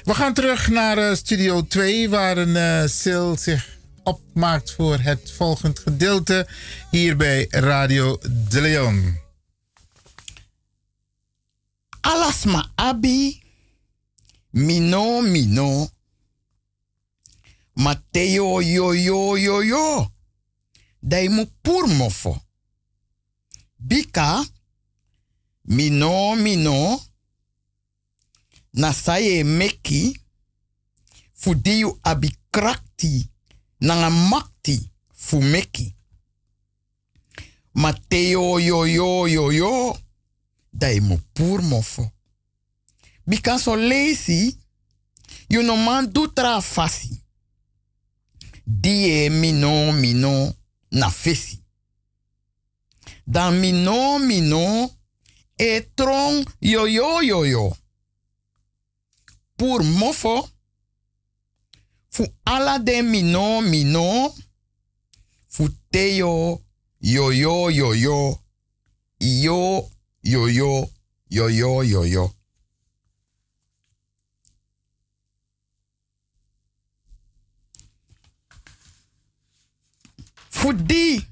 [0.03, 5.31] We gaan terug naar eh, Studio 2, waar een eh, Sil zich opmaakt voor het
[5.35, 6.47] volgend gedeelte
[6.91, 8.17] hier bij Radio
[8.49, 9.17] De Leon.
[12.01, 13.41] Alasma abi,
[14.49, 15.89] mino mino,
[17.75, 20.11] Mateo yo yo yo yo,
[21.01, 22.39] dai mu pur mofo.
[23.77, 24.45] Bika,
[25.63, 27.01] mino mino,
[28.73, 30.19] nasaye meki,
[31.33, 33.29] fudiu abi krakti,
[33.79, 35.95] nanga makti fu meki.
[38.09, 39.97] Yo yo yo yo,
[40.71, 42.09] dai mu pur mofo.
[43.27, 44.57] Bika so lazy,
[45.49, 47.24] no man tra fasi.
[48.65, 50.53] Die mino mino
[50.91, 51.63] na fesi.
[53.25, 54.91] Dan mino mino
[55.57, 57.77] e tron yo yo yo yo.
[59.55, 60.49] Pur mofo.
[62.09, 64.33] Fu ala de mino mino.
[65.47, 66.61] Fu teo
[66.99, 68.41] yo yo yo yo.
[69.19, 69.89] Yo
[70.21, 70.89] yo yo
[71.29, 72.34] yo yo yo yo.
[80.65, 81.27] Voor die.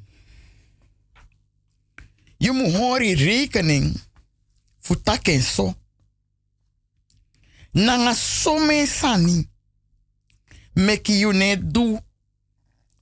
[2.37, 4.01] Je moet horen rekening.
[4.79, 5.75] Voor tak en zo.
[7.71, 8.13] Nanga
[8.85, 9.49] sani.
[10.73, 11.99] Meki you net do.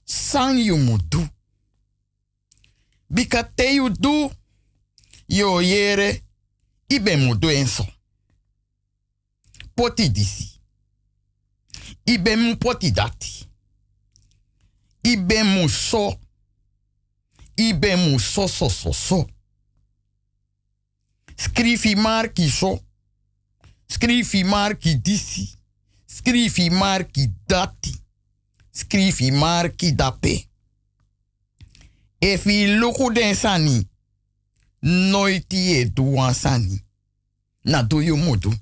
[0.04, 1.28] San you moet do.
[3.06, 4.30] Bika te you do.
[5.26, 6.22] Yo yere.
[6.86, 7.86] Ibe moet do en zo.
[9.74, 10.60] Poti disi.
[12.04, 13.51] Ibe mu poti dati.
[15.02, 16.18] Ibe mu so.
[17.56, 19.28] Ibe mu so so so so.
[21.36, 22.80] Skrifi maar ki so.
[23.86, 25.54] Skrifi maar ki disi.
[26.06, 27.94] Skrifi maar ki dati.
[28.70, 30.46] Skrifi maar ki dape.
[32.18, 33.88] If i luku den sani,
[34.80, 36.84] nooit ye duwan sani.
[37.64, 38.52] Na do mudu.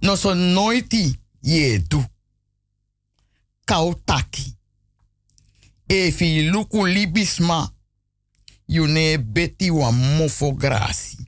[0.00, 0.92] No so nooit
[1.40, 2.11] ye du.
[3.72, 4.54] Kautaki.
[5.88, 7.72] If i luku libisma,
[8.68, 11.26] you ne beti wa mofo grasi.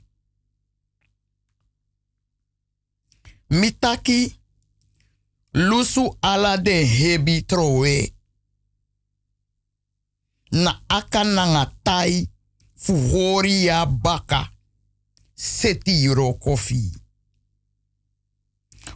[3.49, 4.35] Mitaki
[5.53, 8.13] lusu ala de hebi trowe.
[10.51, 12.29] Na aka nanga tai
[12.75, 14.49] fuhori ya baka.
[15.35, 16.91] Seti euro kofi.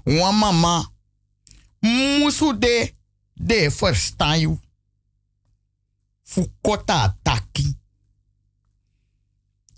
[0.06, 0.90] Wa mama
[1.82, 2.94] musu de
[3.40, 4.60] de verstaan you.
[6.24, 7.78] Fu kota taki.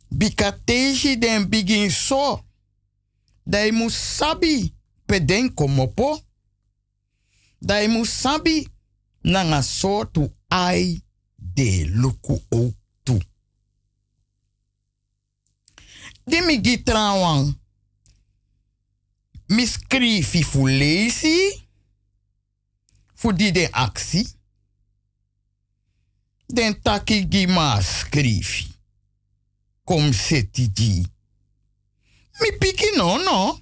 [0.08, 2.44] Bika teji den begin so.
[3.44, 4.74] Dai mu sabi
[5.06, 6.20] peden komopo.
[7.60, 8.68] Dai mu sabi
[9.22, 11.02] nanga so tu ai
[11.36, 12.74] de luku o
[13.04, 13.20] tu.
[16.24, 17.60] Dimi gitrawang.
[19.48, 20.68] Miskrifi fu
[23.22, 23.28] lesi.
[23.28, 24.28] Fu di den aksi.
[26.48, 28.68] Den taki gima skrifi.
[29.84, 31.06] Kom seti di.
[32.40, 33.60] Mi piki no no.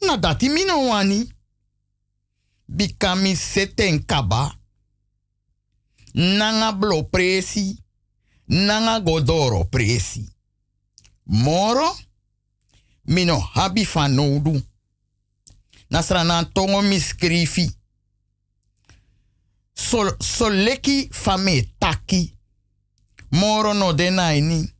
[0.00, 1.28] Na dati mi no wani.
[2.66, 4.58] Bika seten kaba.
[6.14, 7.76] Nanga blo presi.
[8.46, 10.28] Nanga godoro presi.
[11.24, 11.96] Moro.
[13.06, 14.14] Mino habi van
[15.94, 16.04] nodu.
[16.06, 17.70] Nasra na tongo mi skrifi.
[19.74, 22.32] So, leki fa me taki.
[23.30, 24.72] Moro no denaini.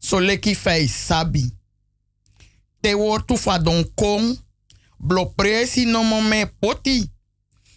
[0.00, 1.52] So leki fai sabi.
[2.80, 4.38] Te wortu fa don kong.
[4.98, 7.10] Blo presi no mo me poti.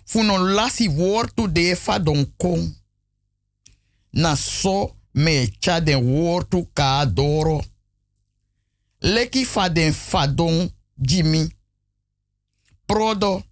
[0.06, 2.76] Fu no lasi wortu de fa don kong.
[4.14, 7.64] Na so me cha den wortu ka adoro.
[9.02, 11.57] Leki fa den fadon Jimmy.
[12.88, 13.44] Prodo,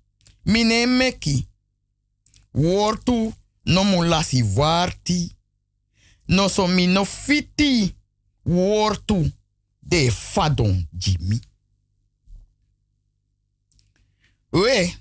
[0.46, 1.48] mine meki.
[2.54, 3.34] Wortu
[3.66, 5.36] no mu lasi warti.
[6.28, 7.96] No fiti.
[8.46, 9.32] Wortu
[9.80, 11.40] de fadon Jimmy.
[14.52, 14.96] We,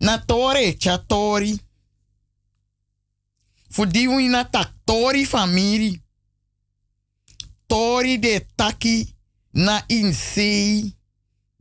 [0.00, 1.58] na tore chatori.
[3.70, 6.02] Fudiwi na tak tori famiri.
[7.66, 9.14] Tori de taki
[9.52, 10.93] na insei.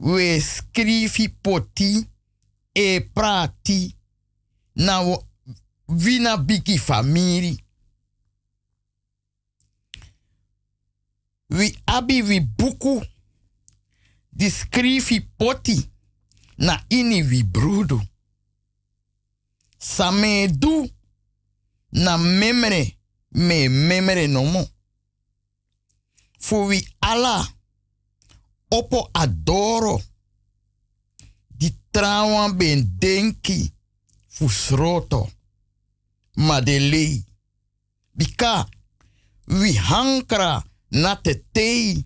[0.04, 2.14] We skrifi poti.
[2.74, 3.96] e prati
[4.76, 5.18] na
[5.88, 7.64] wina biki famiri.
[11.50, 13.06] Wi abi wi buku
[14.32, 14.52] di
[15.38, 15.92] poti
[16.58, 18.02] na ini wi brudu.
[19.78, 20.90] Samedu
[21.92, 22.98] na memre
[23.32, 24.70] me memre nomo.
[26.40, 27.53] Fu wi ala
[28.78, 30.02] opo adoro.
[31.48, 33.72] Di trawan ben denki.
[34.28, 35.32] Fu sroto
[36.34, 37.26] ma de lei.
[38.12, 38.70] Bika
[39.46, 42.06] wi hankra na te tei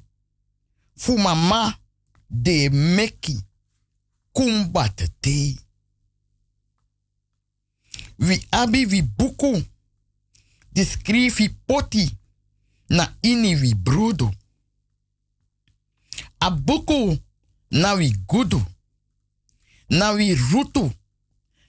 [0.96, 1.80] fu mama
[2.28, 3.46] de meki.
[4.32, 5.60] Kumba te tei.
[8.18, 9.66] Wi abi wi buku.
[10.70, 12.18] Di skrifi poti.
[12.90, 14.32] Na ini wi brudu.
[16.40, 17.18] A buku
[17.72, 18.62] na wi gudu.
[19.90, 20.92] Na wi rutu.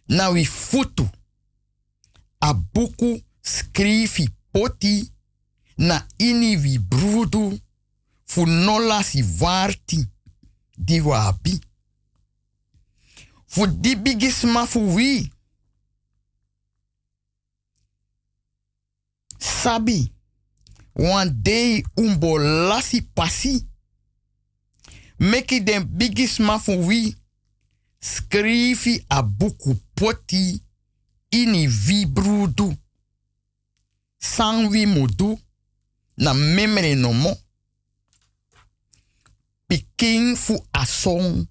[0.09, 1.09] Na futu.
[2.40, 5.12] A buku skrifi poti
[5.78, 7.61] na ini wi brudu
[8.24, 9.03] fu nola
[11.32, 11.61] si.
[13.47, 15.32] Fu di bigisma fu wi.
[19.39, 20.12] Sabi,
[20.95, 23.68] wan dei umbo lasi pasi.
[25.19, 27.16] Meki den bigisma fu wi.
[28.01, 30.62] Skrifi a buku poti
[31.31, 32.77] ini vi brudu.
[34.19, 35.39] San wi mudu
[36.16, 37.36] na memre no mo.
[39.66, 41.47] Pikin fu asong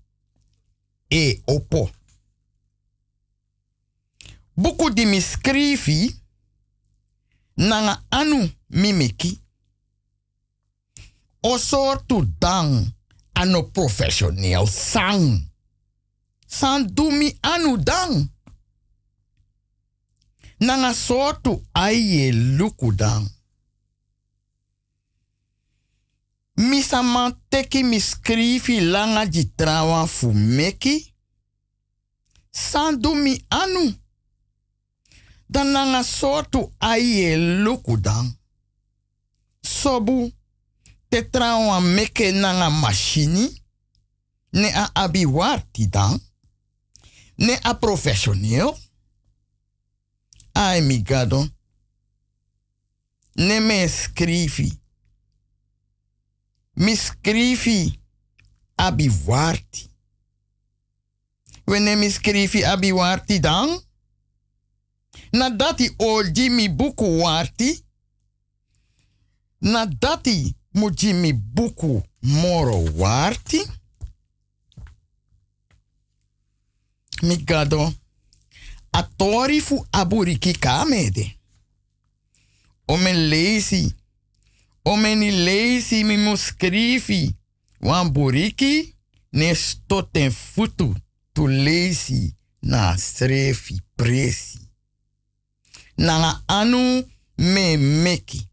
[1.09, 1.89] e opo.
[4.55, 6.21] Buku di mi skrifi
[7.57, 9.39] nanga anu mimiki.
[11.43, 12.96] O soortu dang
[13.37, 15.51] ano professioneel sang.
[16.47, 18.29] San dumi anu dang.
[20.59, 23.29] Nanga soortu aye luku dang.
[26.55, 27.99] Misa man teki mi
[28.79, 31.13] langa di trawa fu meki.
[32.51, 33.93] San dumi anu.
[35.49, 38.37] Dan nanga soortu aye luku dang.
[39.61, 40.31] Sobu
[41.09, 43.63] te trawa meke nanga machini.
[44.49, 45.25] Ne a abi
[45.89, 46.19] dan.
[47.35, 48.75] Ne a professioneel.
[50.51, 51.49] Ai mi gado.
[53.33, 54.81] Ne me skrifi.
[56.73, 57.99] Mi skrifi
[58.75, 59.89] abi warti.
[61.65, 63.85] Wanneer mi abi warti dan?
[65.31, 67.85] Nadati oldi mi buku warti.
[69.59, 73.61] Nadati muji mi buku moro warti.
[77.21, 77.93] Mi gado.
[78.91, 81.37] Atori fu aburiki kamede.
[82.87, 83.93] Ome leisi.
[84.85, 87.35] Ome ni leisi mi mu skrifi.
[87.81, 88.95] Wan buriki
[89.33, 90.95] ne stoten futu
[91.33, 94.59] tu leisi na strefi presi.
[95.97, 97.03] Nanga anu
[97.37, 98.47] me meki.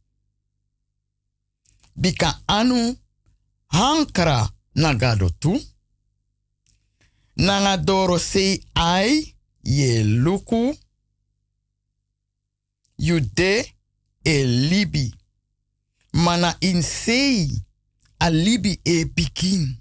[1.97, 2.97] Bika anu
[3.69, 5.62] hankra nagado tu.
[7.37, 10.77] Nanga doro sei ai ye luku.
[12.99, 13.75] Yude
[14.25, 15.15] e libi.
[16.12, 17.49] Mana in sei
[18.19, 19.81] a libi e pikin.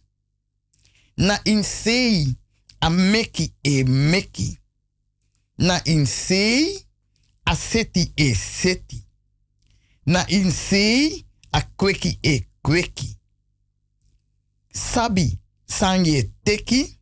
[1.18, 2.35] Na in sei
[2.80, 4.57] a meki e meki.
[5.57, 6.88] Na in sei
[7.44, 9.06] a seti e seti.
[10.06, 13.17] Na in sei a kweki e kweki.
[14.73, 16.99] Sabi sanje teki.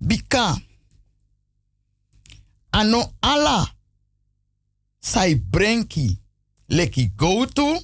[0.00, 0.60] Bika.
[2.72, 3.74] Ano ala.
[5.00, 6.18] Sai brenki.
[6.68, 7.80] Leki go to.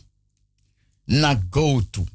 [1.06, 2.06] Na go to.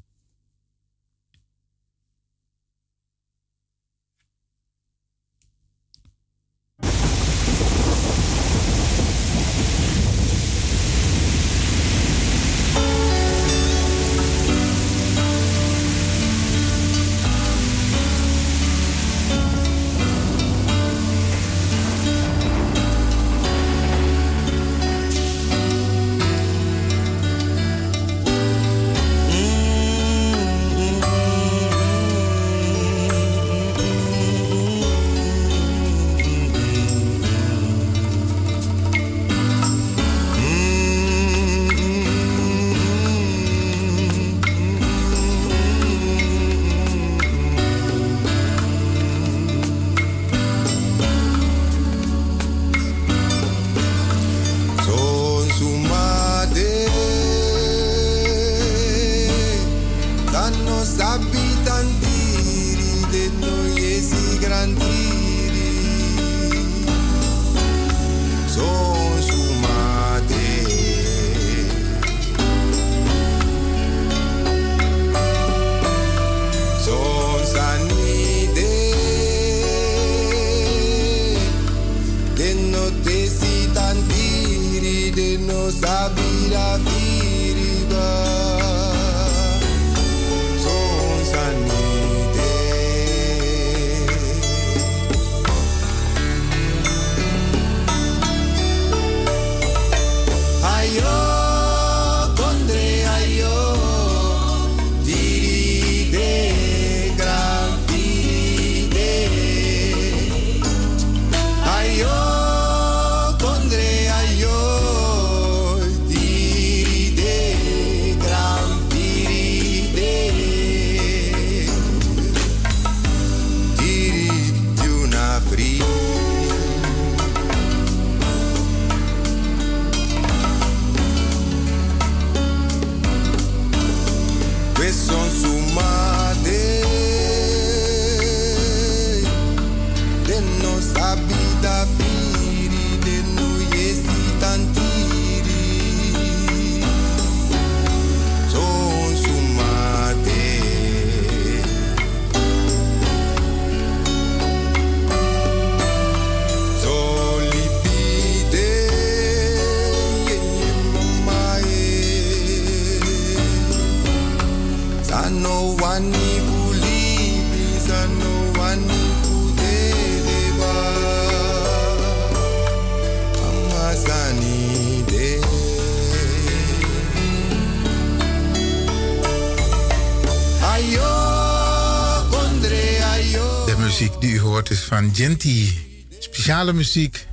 [185.12, 185.74] Van.
[186.20, 187.28] Speciale muziek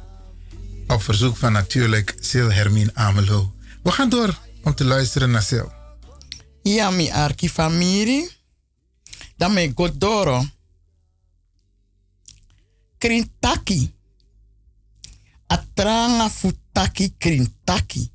[0.87, 3.55] op verzoek van natuurlijk Sil Hermine Amelo.
[3.83, 5.69] We gaan door om te luisteren naar Sil.
[6.63, 8.29] Ja, mi arki famiri.
[9.37, 10.45] Dan godoro.
[12.99, 13.95] Krintaki.
[15.47, 18.13] Atranga futaki krintaki.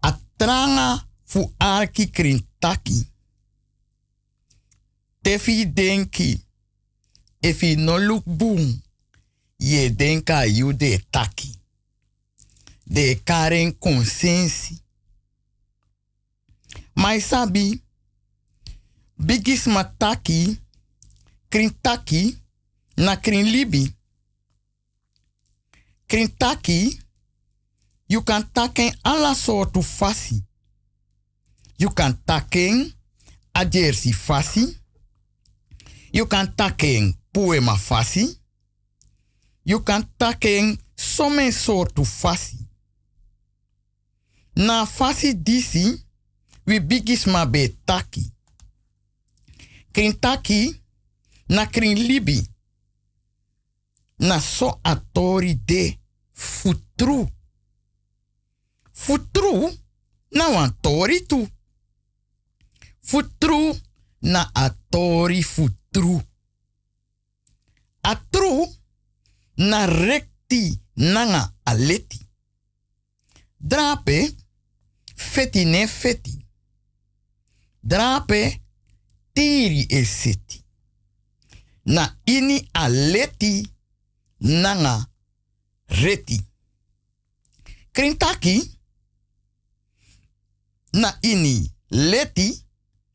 [0.00, 3.10] Atranga fu arki krintaki.
[5.22, 6.44] Tefi denki.
[7.42, 8.82] Efi no look boom.
[9.58, 11.54] Ye denka you de taki.
[12.84, 14.80] De karen consensi.
[16.94, 17.82] Mai sabi,
[19.16, 20.58] bigis mataki,
[21.48, 22.38] krintaki,
[22.96, 23.94] na krin libi.
[26.06, 27.00] Krintaki,
[28.06, 30.44] you kan taken alla soortu fasi.
[31.78, 32.92] You kan taken
[33.54, 34.76] a jersey fasi.
[36.12, 38.38] You kan taken poema fasi.
[39.64, 42.56] You kan taken some soortu fasi.
[44.56, 46.04] Na fasi disi,
[46.66, 48.32] we bigis ma be taki.
[49.92, 50.80] Krin taki
[51.48, 52.48] na krin libi.
[54.18, 55.98] Na so atori de
[56.32, 57.28] futru.
[58.92, 59.72] Futru
[60.30, 61.48] na wan tori tu.
[63.00, 63.76] Futru
[64.20, 66.22] na atori futru.
[68.02, 68.66] Atru
[69.56, 72.28] na rekti nanga aleti.
[73.56, 74.34] Drape
[75.14, 76.46] feti ne feti.
[77.80, 78.62] Drape
[79.32, 80.64] tiri e seti.
[81.82, 83.72] Na ini aleti
[84.38, 85.10] nanga
[85.86, 86.44] reti.
[87.92, 88.78] Krintaki
[90.92, 92.66] na ini leti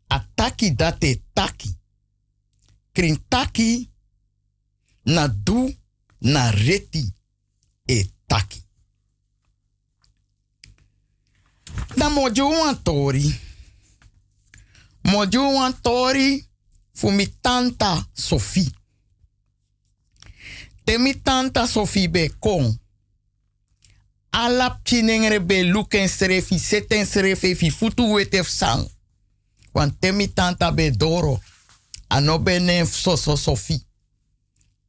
[0.08, 1.78] ataki date taki.
[2.94, 3.90] Krintaki
[5.08, 5.76] na du
[6.20, 7.14] na reti
[7.86, 8.64] e taki.
[11.96, 13.40] Da mojo wan tori.
[15.02, 16.46] Mojo wan tori
[16.94, 18.72] fu mi tanta Sophie.
[20.84, 22.80] Te tanta Sophie be kon.
[24.30, 27.06] Alap chinengere be luken srefi, seten
[27.36, 28.88] fi futu wetef sang.
[29.72, 31.40] Want te mi tanta be doro.
[32.08, 33.87] Ano be ne so so Sophie.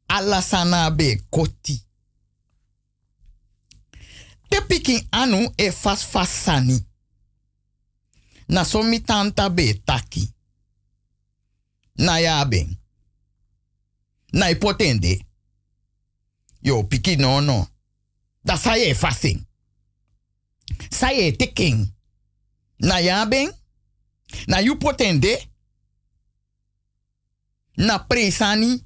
[0.08, 1.82] Alla sana be koti.
[4.48, 6.86] Te pikin anu e fas fas sani.
[8.48, 10.34] Na so mi tanta be taki.
[11.98, 12.76] Na ya ben.
[16.62, 17.66] Yo piki no no.
[18.44, 19.46] Da sa ye fasing.
[20.90, 21.92] Sa ye teking.
[22.80, 23.52] Na ya ben.
[24.46, 25.48] Na you potende.
[27.76, 28.84] Na presani.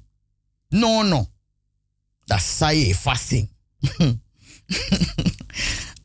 [0.73, 1.29] No, no.
[2.25, 3.49] Dat sai e fasting.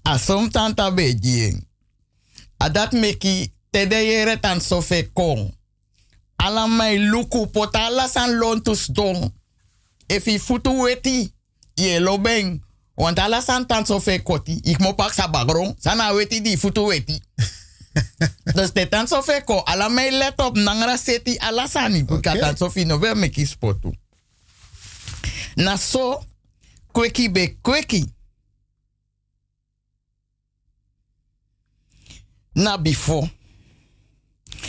[0.02, 1.66] A som tanta beji.
[2.56, 5.54] A dat meki tede yere tan sofe kong.
[6.36, 9.32] Ala mai luku potala san lontus don.
[10.06, 11.32] If i futu weti,
[11.74, 12.62] ye lo beng.
[12.94, 14.60] Want ala san tan sofe koti.
[14.62, 15.74] Ik mo pak sa bagron.
[15.78, 17.20] Sana weti di futu weti.
[18.56, 19.62] dus de tan sofe ko.
[19.64, 22.04] Ala mai let op nangra seti ala sani.
[22.04, 23.92] Buka tan sofi no wel meki spotu.
[25.58, 26.24] Na so,
[26.92, 28.04] kweki be kweki.
[32.54, 33.30] Na before.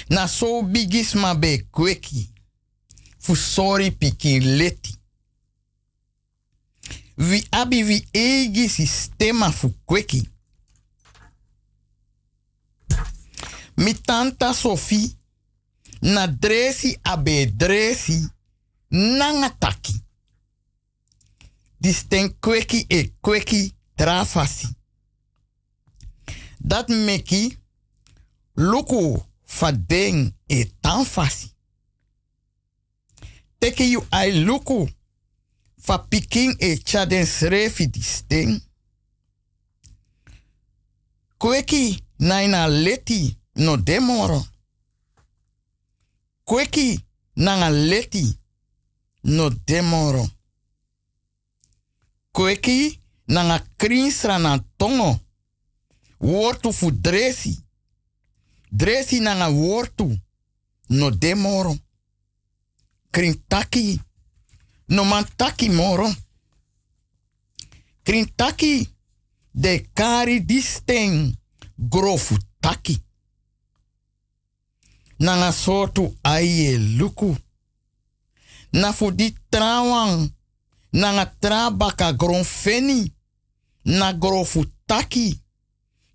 [0.10, 2.30] Na so bigis ma be kweki.
[3.20, 4.96] Fu sorry pikin leti.
[7.18, 10.30] Vi abi vi egi sistema fu kweki.
[13.78, 15.16] Mi tanta Sophie
[16.02, 18.30] na dresi abe dresi
[18.92, 20.02] nanga taki.
[21.82, 24.68] Disten kweki e kweki trafasi.
[26.60, 27.58] Dat meki
[28.56, 31.56] luku fadeng e tanfasi.
[33.60, 34.90] Teke you ai luku
[35.78, 38.62] fa piking e chaden srefi disten.
[41.38, 44.46] Kweki naina leti no demoro.
[46.44, 47.00] Kweki
[47.36, 48.38] nanga leti
[49.24, 50.30] no demoro.
[52.40, 55.20] Kweki nanga krinsra na tongo.
[56.20, 57.64] Wortu fu dresi.
[58.72, 60.20] Dresi nanga wortu
[60.90, 61.78] no demoro.
[63.12, 64.02] Krintaki
[64.88, 66.16] no mantaki moro.
[68.04, 68.90] Krintaki
[69.52, 71.38] de kari disten
[71.78, 73.04] grofu taki.
[75.18, 77.38] Nanga sotu aye luku.
[78.72, 80.38] Na fu di trawang.
[80.92, 83.14] Nanga trabaka gron feni.
[83.84, 85.42] Na grofu taki.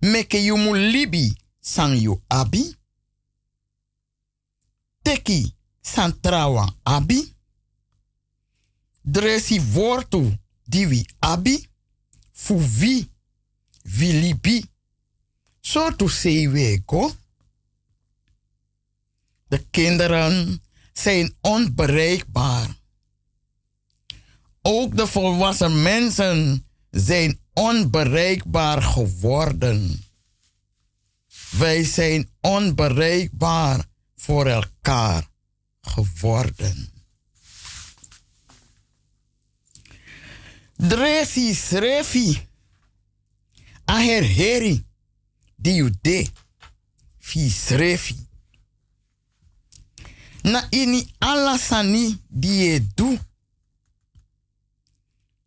[0.00, 2.76] Meke yumu libi san yu abi.
[5.02, 7.34] Teki san trawang abi.
[9.04, 11.68] Dresi wortu diwi abi.
[12.32, 13.10] Fu vi.
[13.82, 14.64] Vi libi.
[15.60, 17.16] Sotu seiweko.
[19.48, 22.82] De kinderen zijn onbereikbaar.
[24.66, 30.04] Ook de volwassen mensen zijn onbereikbaar geworden.
[31.50, 33.84] Wij zijn onbereikbaar
[34.16, 35.28] voor elkaar
[35.80, 36.92] geworden.
[40.76, 42.48] Dresi srefi.
[43.84, 44.86] Aher heri.
[45.56, 46.26] Die u de.
[47.18, 48.26] Fi srefi.
[50.42, 53.18] Na ini alasani die du.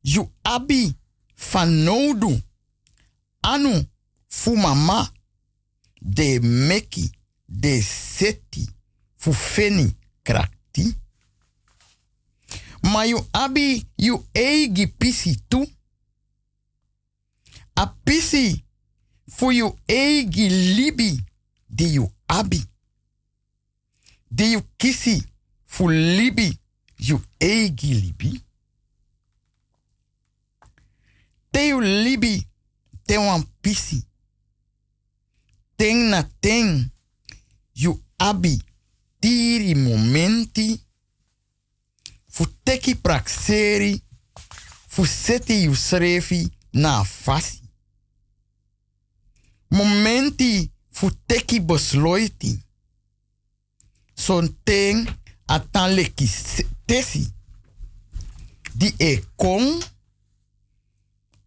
[0.07, 0.95] You abi
[1.35, 2.41] fanodu.
[3.41, 3.85] Anu
[4.27, 5.13] fu mama.
[6.01, 7.11] De meki.
[7.49, 8.69] De seti.
[9.17, 10.95] Fu feni krakti.
[12.84, 15.67] Ma you abi you eigi pisi tu.
[17.75, 18.63] A pisi
[19.29, 21.19] fu you eigi libi
[21.69, 22.63] di you abi.
[24.31, 25.23] Di you kisi
[25.65, 26.59] fu libi
[26.99, 28.41] you eigi libi.
[31.57, 32.47] Te you libi
[33.09, 33.97] te wan pisi.
[35.75, 36.91] Ten na ten
[37.73, 38.61] you abi
[39.19, 40.67] tiri momenti
[42.27, 44.03] fu teki prakseri
[44.88, 47.65] fu seti you srefi na fasi.
[49.67, 52.53] Momenti fu teki besloiti.
[54.13, 55.07] Son ten
[55.45, 56.29] atan leki
[56.85, 57.25] tesi.
[58.73, 59.81] Di e kon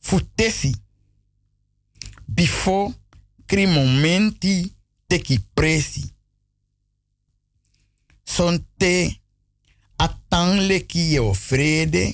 [0.00, 0.72] fu tesi.
[2.26, 2.94] Before
[3.46, 4.74] kri momenti
[5.06, 6.04] teki presi.
[8.24, 9.20] Son te
[9.96, 12.04] atan leki je ofrede.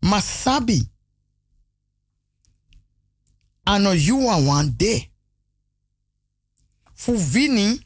[0.00, 0.80] Ma sabi.
[3.64, 5.10] Ano yuwa wan de.
[6.94, 7.80] Fu vini,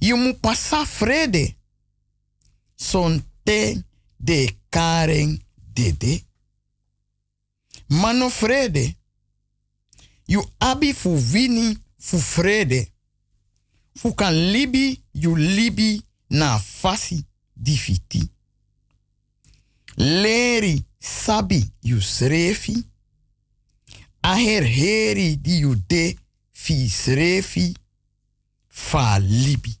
[0.00, 1.56] you mu pasa frede.
[2.76, 3.82] Son te
[4.16, 5.38] de karen
[5.74, 6.27] dede.
[7.88, 8.96] Mano frede.
[10.26, 12.92] You abi fu vini fu frede.
[13.94, 17.24] Fu kan libi, you libi na fasi
[17.56, 18.28] difiti.
[19.96, 22.84] Leri sabi you srefi.
[24.22, 26.16] Aher heri di you de
[26.52, 27.74] fi srefi
[28.68, 29.76] fa libi.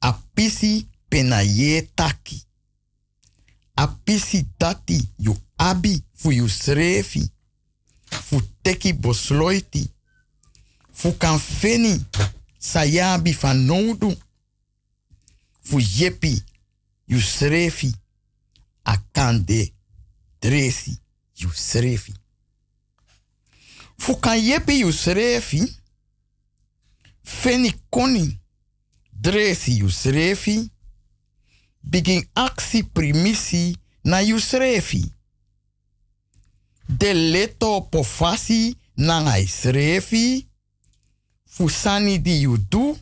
[0.00, 2.42] A pisi penaye taki.
[3.76, 7.30] Apisi dati yu abi fu yu srefi.
[8.10, 9.90] Fu teki bosloiti.
[10.92, 12.04] Fu kan feni
[12.58, 14.16] sayabi van nodu.
[15.62, 16.42] Fu yepi
[17.06, 17.92] yu srefi.
[18.84, 19.72] Akande
[20.40, 20.98] dresi
[21.36, 22.14] yu srefi.
[23.98, 25.62] Fu kan yepi yu srefi.
[27.24, 28.38] Feni koni
[29.12, 30.70] dresi yu srefi.
[31.82, 35.04] Begin aksi primisi na yu srefi.
[36.88, 40.46] De leto pofasi na ngai srefi.
[41.44, 42.96] Fusani di yu du.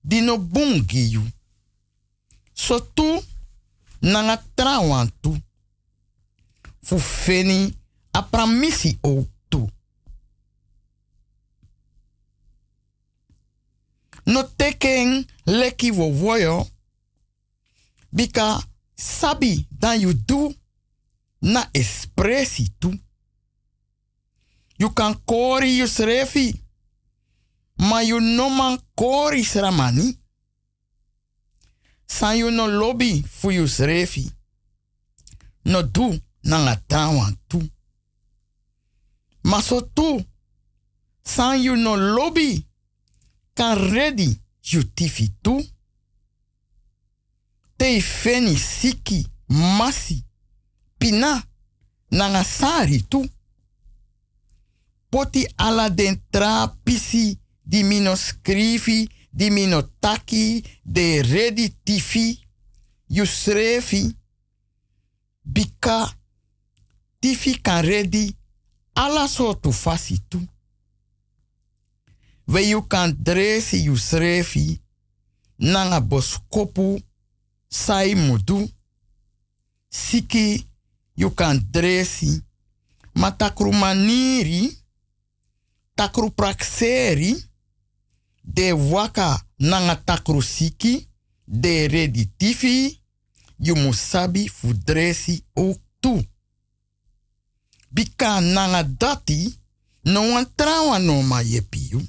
[0.00, 1.22] Di no bungi yu.
[2.54, 3.22] So tu
[4.00, 5.36] nanga trawan tu.
[8.12, 9.68] Apramisi o tu.
[14.26, 16.70] No teken leki wo woyo.
[18.12, 18.62] Bika
[18.96, 20.54] sabi dan you do
[21.44, 22.90] na espressi tu.
[24.78, 26.60] You kan kori you srefi.
[27.76, 30.18] Ma you no man kori sramani.
[32.06, 34.30] San you no lobby fu you srefi.
[35.64, 37.60] No do na nga tawan tu.
[39.42, 40.24] Ma so tu.
[41.24, 42.66] San you no lobby.
[43.54, 45.62] Kan ready you tifi tu.
[47.76, 50.24] Te feni siki masi
[50.98, 51.42] pina
[52.10, 53.28] nanga sari tu.
[55.10, 58.14] Poti ala den tra pisi di mino
[59.30, 62.38] di taki de ready tifi
[63.08, 64.16] you srefi
[65.42, 66.14] bika
[67.20, 68.36] tifi kan ready
[68.94, 70.48] ala sotu fasi tu.
[72.46, 74.80] We you kan dresi you srefi
[75.58, 77.02] nanga boskopu
[77.68, 78.70] sai mudu
[79.88, 80.66] siki
[81.14, 82.42] you kan dresi
[83.14, 84.78] ma takru maniri
[85.94, 87.44] takru prakseri
[88.42, 91.08] de waka nanga takru siki
[91.44, 93.00] de redi tifi
[93.58, 96.26] you musabi fu dresi ook tu
[97.90, 99.58] bika nanga dati
[100.02, 102.00] no wan trawa no ma yepiu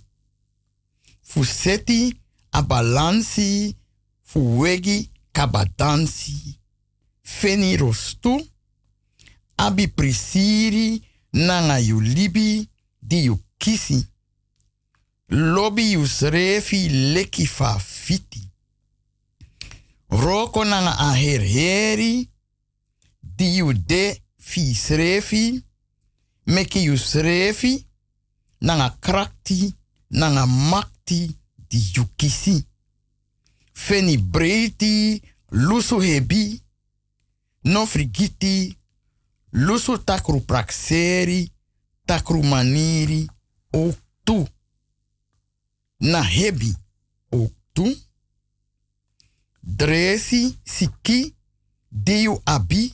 [1.21, 2.19] fu seti
[2.49, 3.75] a balansi
[4.35, 6.59] wegi kabadansi.
[7.21, 8.47] Feni rostu
[9.57, 11.01] abi prisiri
[11.33, 12.69] nanga yu libi
[13.01, 14.07] di yu kisi.
[15.29, 18.51] Lobi yu srefi leki fa fiti.
[20.09, 22.29] Roko nanga a herheri
[23.21, 25.63] di yu de fi srefi
[26.45, 27.85] meki yu srefi
[28.61, 29.73] nanga krakti
[30.09, 31.35] nanga makti
[31.69, 32.65] di yu kisi.
[33.73, 35.21] Feni breiti
[35.51, 36.61] lusu hebi
[37.63, 38.77] no frigiti
[39.55, 41.51] lusu takru prakseri
[42.05, 43.27] takru maniri
[43.71, 44.47] ook tu
[45.97, 46.75] na hebi
[47.29, 47.95] ook tu
[49.65, 51.35] dresi siki
[51.89, 52.93] diu abi.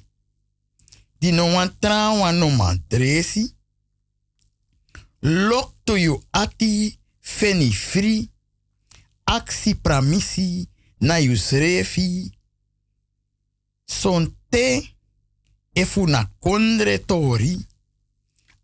[1.17, 3.55] Di no wan dresi.
[5.19, 8.29] Lok to you ati feni free
[9.23, 12.31] aksi pramisi na yu srefi.
[13.85, 14.90] Son te
[15.75, 17.59] efu na kondre tori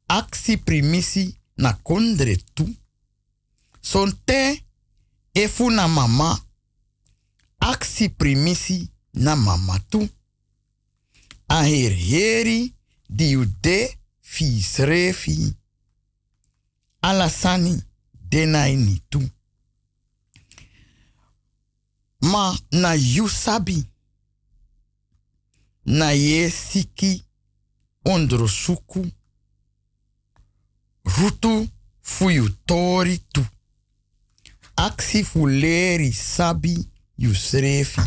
[0.07, 2.75] aksi primisi na kondre tu
[3.81, 4.63] son te
[5.69, 6.39] na mama
[7.59, 10.09] aksi primisi na mama tu
[11.47, 12.73] a her heri
[13.09, 15.55] di yu de fi
[17.01, 17.84] alasani
[18.29, 19.21] denai ni tu
[22.21, 23.85] ma na yu sabi
[25.88, 27.23] na ye siki
[28.05, 29.11] ondro suku
[31.03, 31.69] rutu
[32.01, 33.45] fu yu tori tu
[34.76, 36.88] aksi fu leri sabi
[37.18, 38.01] yu srefi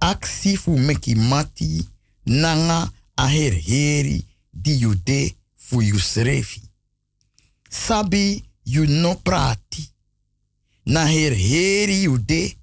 [0.00, 1.88] aksi meki mati
[2.26, 5.36] nanga a her heri di yu de
[7.70, 9.90] sabi yu no prati
[10.86, 12.56] na her heri yu de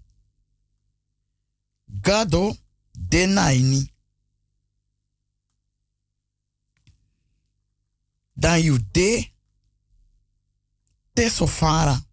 [2.01, 2.57] gado
[2.93, 3.96] de naini.
[8.39, 9.31] Dan you de
[11.13, 12.05] te sofara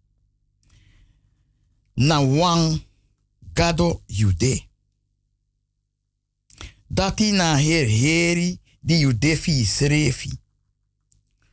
[1.93, 2.81] na wang
[3.53, 4.63] gado you de.
[6.87, 10.31] Dati na her heri di you de fi srefi.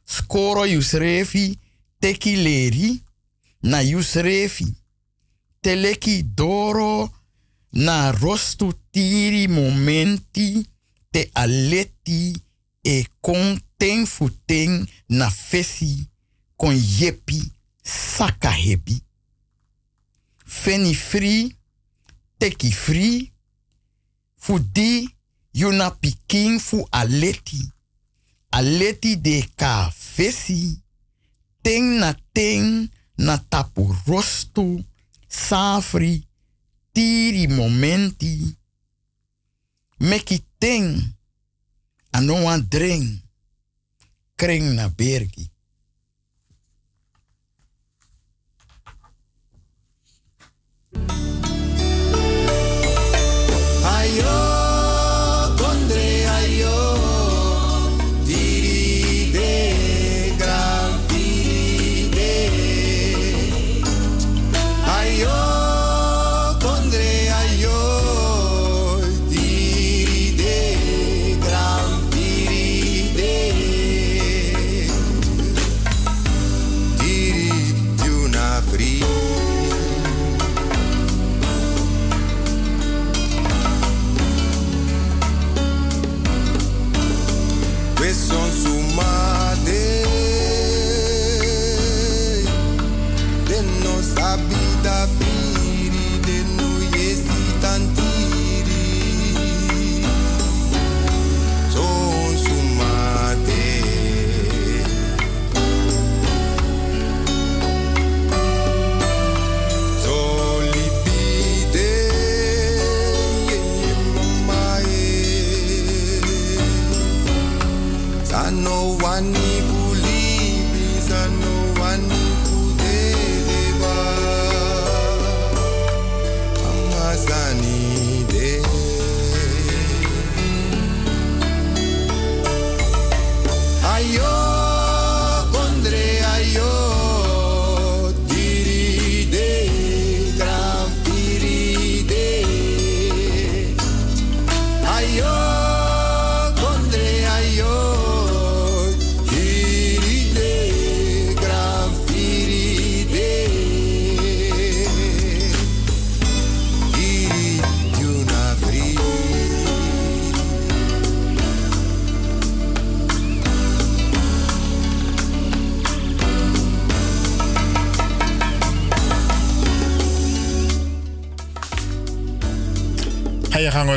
[0.05, 1.59] Skoro srefi
[1.99, 3.05] teki leri
[3.61, 4.75] na you srefi.
[5.61, 7.13] Teleki doro
[7.71, 10.67] na rostu tiri momenti
[11.11, 12.33] te aleti
[12.81, 13.07] e
[13.83, 16.07] kon ten futen na fesi
[16.57, 17.43] kon yepi
[17.83, 19.03] saka hebi.
[20.47, 21.57] Feni free,
[22.39, 23.33] teki free,
[24.37, 25.09] fu di
[25.53, 27.59] yuna pikin fu aleti.
[28.51, 30.79] Aleti de ka fesi,
[31.63, 34.85] ten na ten na tapu rostu,
[35.29, 36.23] safri,
[36.93, 38.57] tiri momenti.
[39.99, 41.17] Meki ten,
[42.13, 43.32] ano wan dreng,
[44.37, 45.52] kring na bergi.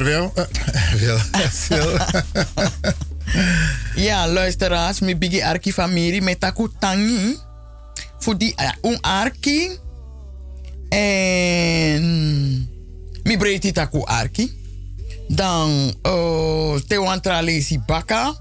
[0.05, 0.29] Eh,
[0.99, 1.19] Wil.
[1.59, 1.89] Sil.
[3.95, 7.37] Ja, luisteraars, mi bigi arki famiri met taku tangi.
[8.19, 9.79] Voor die un arki.
[10.89, 12.03] En
[13.23, 14.51] mi breiti taku arki.
[15.27, 18.35] Dan uh, te wantra lesi baka.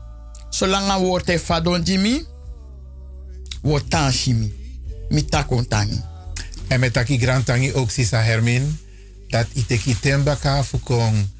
[0.50, 2.26] Zolang a woord te fadon jimi.
[3.62, 4.52] Woord tanshimi.
[5.08, 6.00] Mi taku tangi.
[6.68, 8.78] En met taki grand tangi ook sisa Hermin.
[9.28, 11.33] Dat iteki tembaka fukong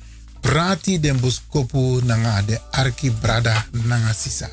[0.45, 4.49] prati den buskopu nanga de arki brada nanga sisa.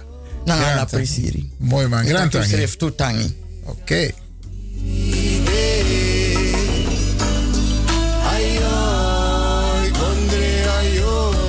[0.46, 0.92] Nanga la tangi.
[0.96, 1.52] presiri.
[1.60, 2.50] Mooi man, taku tangi.
[2.50, 3.36] schrift tu tangi.
[3.66, 4.14] Oké.
[10.00, 11.42] Condre ayoy,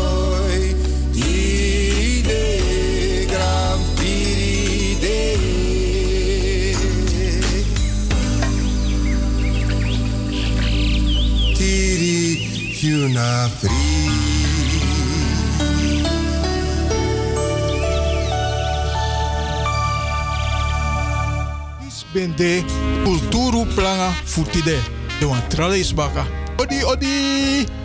[22.14, 22.64] una Bende
[23.04, 24.78] kulturu planga futide.
[25.20, 26.26] De wan tralis baka.
[26.58, 27.81] Odi odi.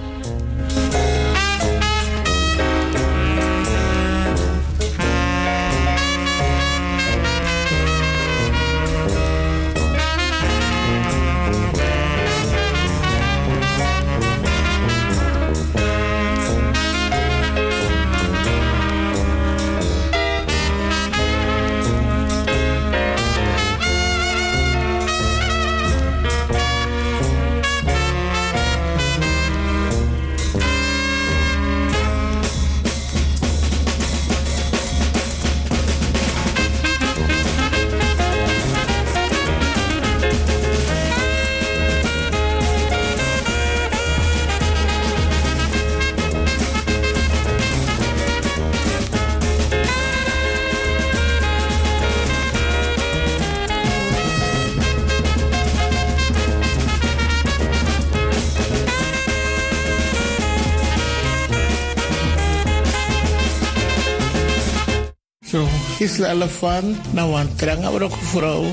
[66.07, 68.71] Is elefant, nou een tranga ook vrouw.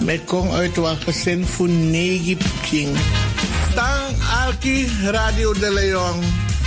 [0.00, 2.36] Met kom uit gezin voor negi
[2.70, 2.96] king.
[3.74, 4.14] Tang
[4.44, 6.20] Alki Radio de Leon.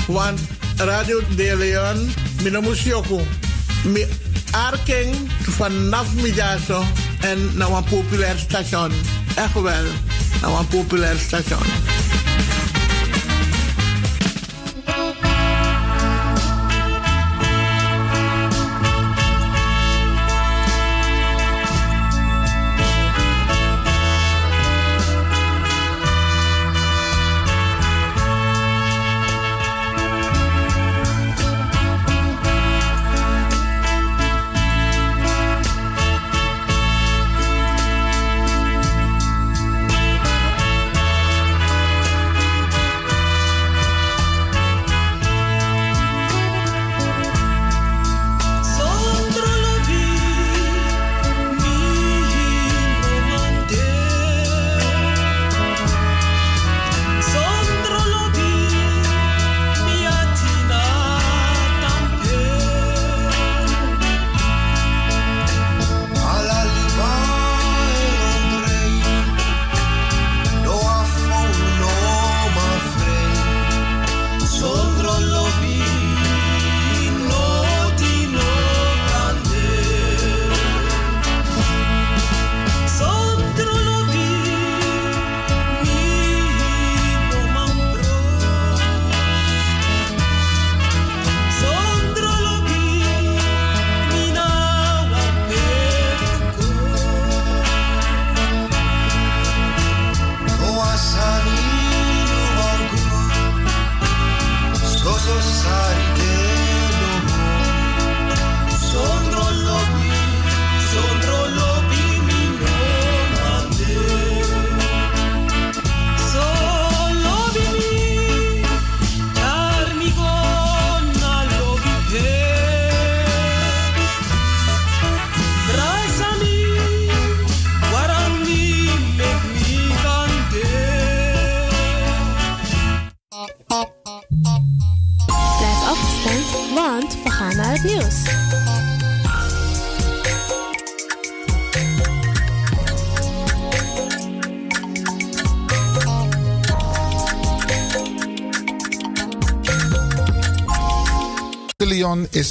[0.07, 0.39] Want
[0.77, 2.13] Radio de Leon,
[2.43, 3.21] minamus yoko.
[3.83, 4.05] Mi
[4.51, 6.83] arking vanaf middago
[7.19, 8.91] en nou een populair station.
[9.35, 9.85] Echt wel,
[10.41, 11.65] nou een populair station.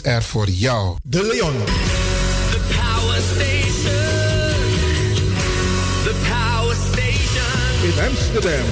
[0.02, 0.96] Is er voor jou.
[1.02, 1.64] De Leon.
[2.50, 3.94] The Power Station.
[6.04, 7.82] The Power Station.
[7.82, 8.66] In Amsterdam.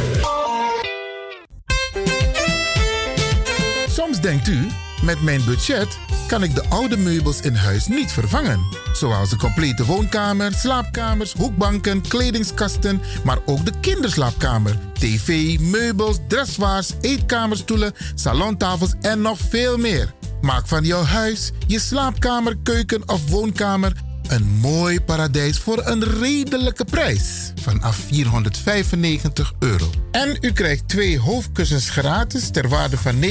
[3.88, 4.66] Soms denkt u,
[5.02, 8.60] met mijn budget kan ik de oude meubels in huis niet vervangen.
[8.92, 17.92] Zoals de complete woonkamer, slaapkamers, hoekbanken, kledingskasten, maar ook de kinderslaapkamer, tv, meubels, dressoirs, eetkamerstoelen,
[18.14, 20.16] salontafels en nog veel meer.
[20.48, 23.92] Maak van jouw huis, je slaapkamer, keuken of woonkamer
[24.28, 27.52] een mooi paradijs voor een redelijke prijs.
[27.60, 29.90] Vanaf 495 euro.
[30.10, 33.28] En u krijgt twee hoofdkussens gratis ter waarde van 59,50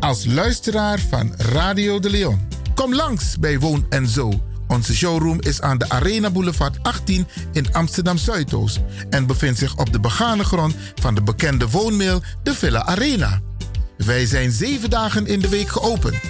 [0.00, 2.48] als luisteraar van Radio de Leon.
[2.74, 4.32] Kom langs bij Woon en Zo.
[4.68, 8.80] Onze showroom is aan de Arena Boulevard 18 in Amsterdam Zuidoost
[9.10, 13.40] en bevindt zich op de begane grond van de bekende woonmail de Villa Arena.
[13.96, 16.20] Wij zijn zeven dagen in de week geopend.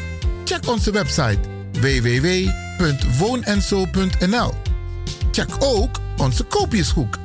[0.45, 1.39] Check onze website
[1.73, 4.53] www.woonenzo.nl.
[5.33, 7.19] Check ook onze koopjeshoek.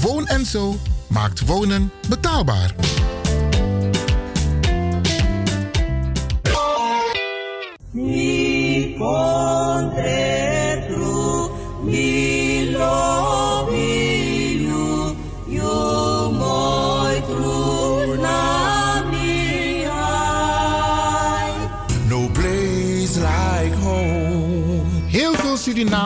[0.00, 0.76] Woon en Zo
[1.08, 2.74] maakt wonen betaalbaar.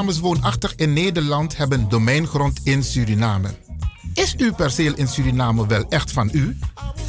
[0.01, 3.48] Surinamers woonachtig in Nederland hebben domeingrond in Suriname.
[4.14, 6.59] Is uw perceel in Suriname wel echt van u?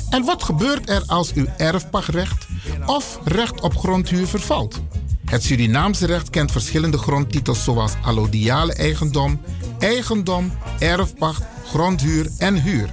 [0.10, 2.48] En wat gebeurt er als uw erfpachtrecht
[2.86, 4.82] of recht op grondhuur vervalt?
[5.26, 9.42] Het Surinaamse recht kent verschillende grondtitels zoals allodiale eigendom,
[9.80, 12.90] eigendom, erfpacht, grondhuur en huur.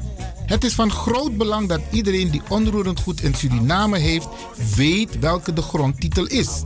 [0.46, 4.28] Het is van groot belang dat iedereen die onroerend goed in Suriname heeft,
[4.76, 6.62] weet welke de grondtitel is.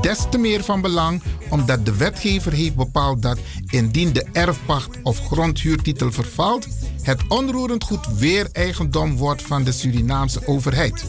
[0.00, 5.26] Des te meer van belang omdat de wetgever heeft bepaald dat indien de erfpacht of
[5.26, 6.66] grondhuurtitel vervalt,
[7.02, 11.04] het onroerend goed weer eigendom wordt van de Surinaamse overheid.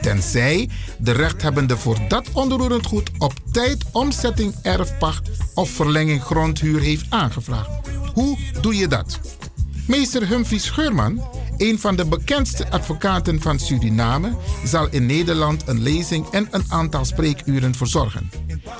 [0.00, 0.68] tenzij
[0.98, 7.70] de rechthebbende voor dat onroerend goed op tijd omzetting erfpacht of verlenging grondhuur heeft aangevraagd.
[8.14, 9.20] Hoe doe je dat?
[9.86, 11.22] Meester Humphrey Scheurman,
[11.56, 17.04] een van de bekendste advocaten van Suriname, zal in Nederland een lezing en een aantal
[17.04, 18.30] spreekuren verzorgen.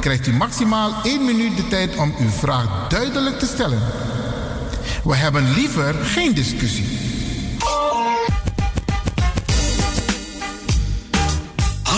[0.00, 3.82] krijgt u maximaal 1 minuut de tijd om uw vraag duidelijk te stellen.
[5.04, 7.15] We hebben liever geen discussie.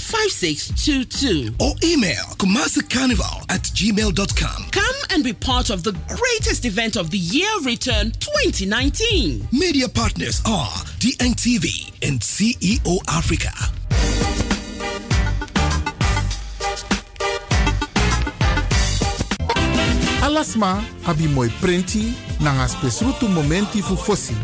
[0.58, 1.56] 5622.
[1.60, 4.70] Or email kumasicarnival at gmail.com.
[4.72, 9.48] Come and be part of the greatest event of the year return 2019.
[9.52, 13.52] Media partners are DNTV and CEO Africa.
[20.22, 24.36] Alasma abi moi prenti nanga spesrutu momenti fu fosi.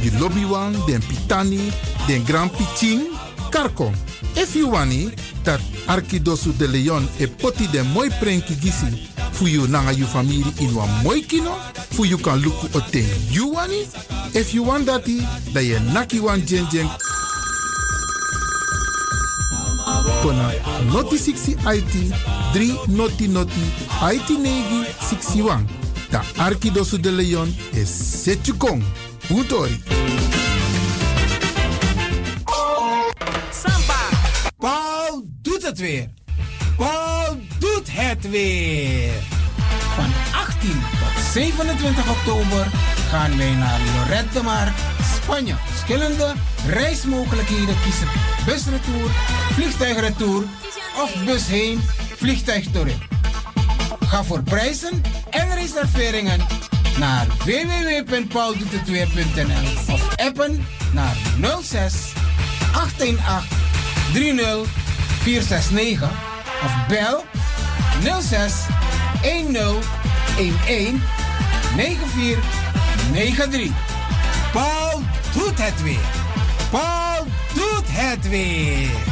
[0.00, 1.72] Di lobby wan, den pitani,
[2.06, 3.11] den grand piching,
[3.52, 3.92] karko.
[4.34, 5.12] If you wani,
[5.44, 10.42] dat Arkidosu de Leon e poti den moi prenki gisi fu you nanga you family
[10.60, 11.54] in wan moi kino,
[11.90, 13.86] fu you kan luku o ten you wani.
[14.34, 15.20] If you want dati,
[15.52, 16.88] da ye naki wan jen jen
[20.22, 20.52] kona
[20.92, 21.94] noti 60 IT
[22.54, 23.64] 3 noti noti
[24.14, 25.66] IT negi 61.
[26.10, 27.88] Da Arkidosu de Leon is
[28.24, 28.82] Setjukong.
[29.30, 29.80] Utori.
[29.88, 30.41] Samba.
[35.62, 36.08] Doet het weer.
[36.76, 39.12] Paul doet het weer.
[39.94, 40.12] Van
[40.46, 42.66] 18 tot 27 oktober
[43.08, 44.72] gaan wij naar Lorette de Mar,
[45.14, 45.54] Spanje.
[45.64, 46.32] verschillende
[46.66, 48.08] reismogelijkheden kiezen.
[48.46, 49.10] Busretour,
[49.52, 50.44] vliegtuigretour
[51.02, 51.80] of bus heen,
[52.16, 52.98] vliegtuig terug.
[54.00, 56.40] Ga voor prijzen en reserveringen
[56.98, 61.16] naar www.pauldoetetweer.nl of appen naar
[61.62, 62.12] 06
[62.74, 63.60] 818
[64.12, 64.81] 30
[65.22, 66.10] 469
[66.64, 67.24] of bel
[68.20, 68.52] 06
[69.22, 69.84] 10 11
[71.76, 73.70] 9493.
[74.52, 75.00] Paul
[75.32, 75.98] doet het weer.
[76.70, 79.11] Paul doet het weer.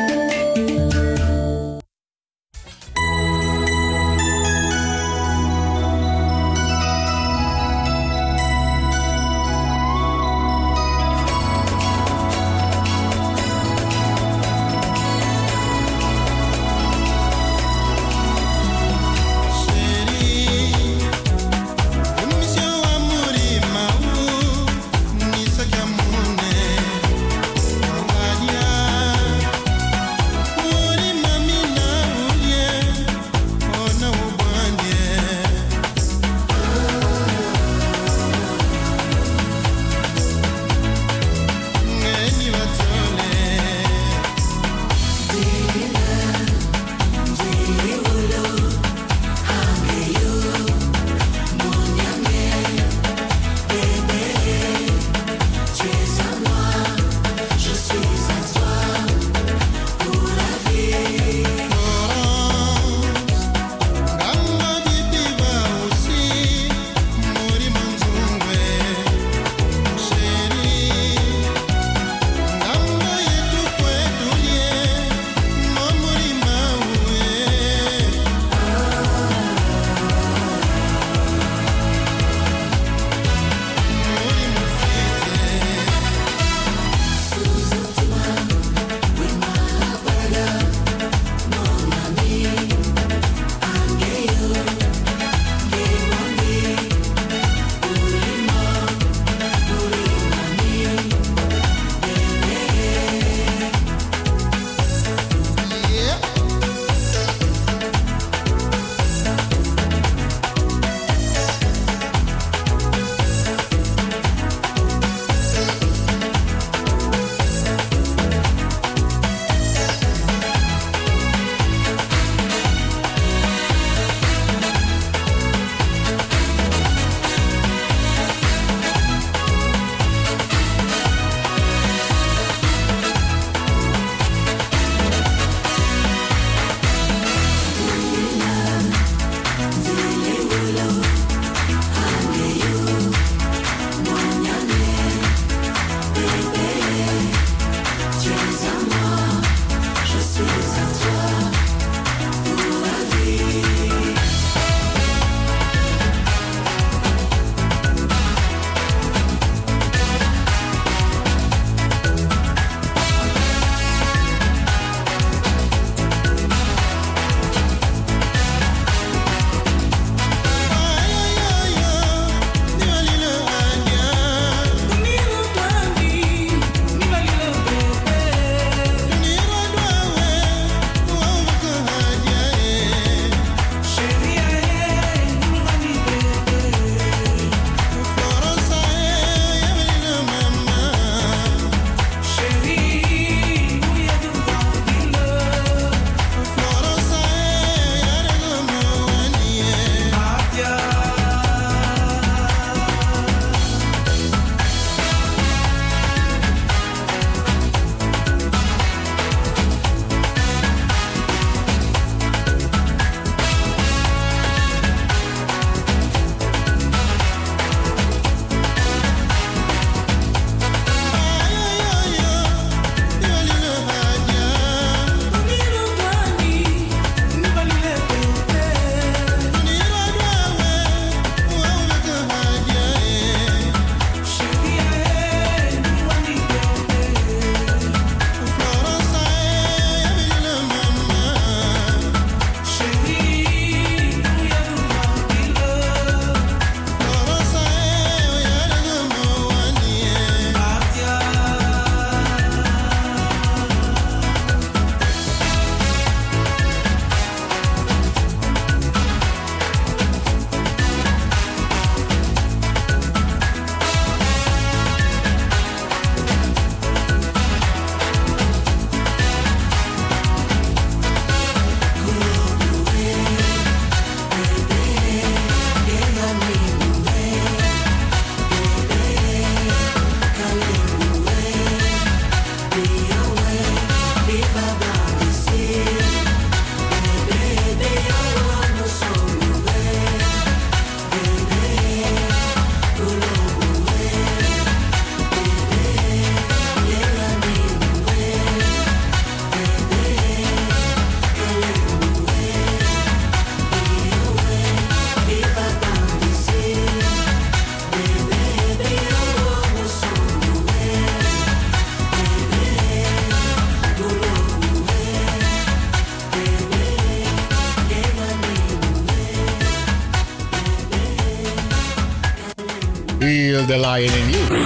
[323.67, 324.60] the lion in you.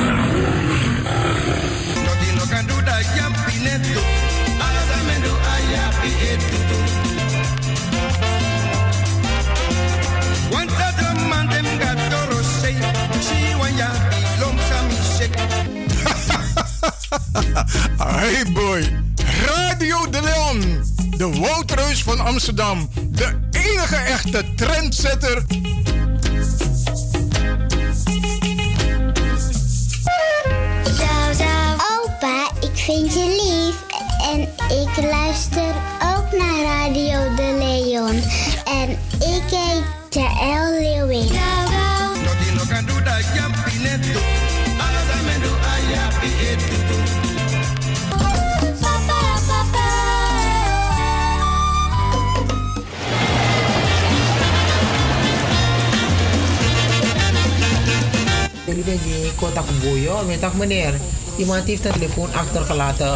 [59.36, 60.94] Contact boeien, met dag meneer.
[61.38, 63.14] Iemand heeft een telefoon achtergelaten.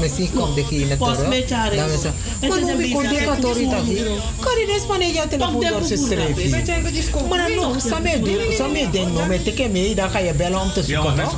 [0.00, 1.46] Misschien komt de kinderen Post terug.
[1.46, 2.14] Dan is het.
[2.48, 3.42] Maar een ik echt
[3.84, 4.04] hier.
[4.40, 6.36] Kan je dus van je telefoon door streef?
[6.36, 7.28] hè?
[7.28, 8.22] Maar dan nog, samen
[8.92, 11.30] denken, nou met ik mee, dan ga je bellen om te zoeken, maar.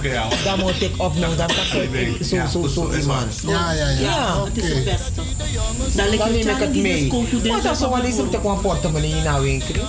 [0.45, 3.41] Dan moet ik opnemen, dan kan ik zo, zo, zo iemand.
[3.47, 4.45] Ja, ja, ja.
[4.45, 5.23] Het is het beste.
[5.97, 7.13] Dan neem ik het mee.
[7.49, 9.83] Maar dat is wel eens op de portemonnee in de winkel.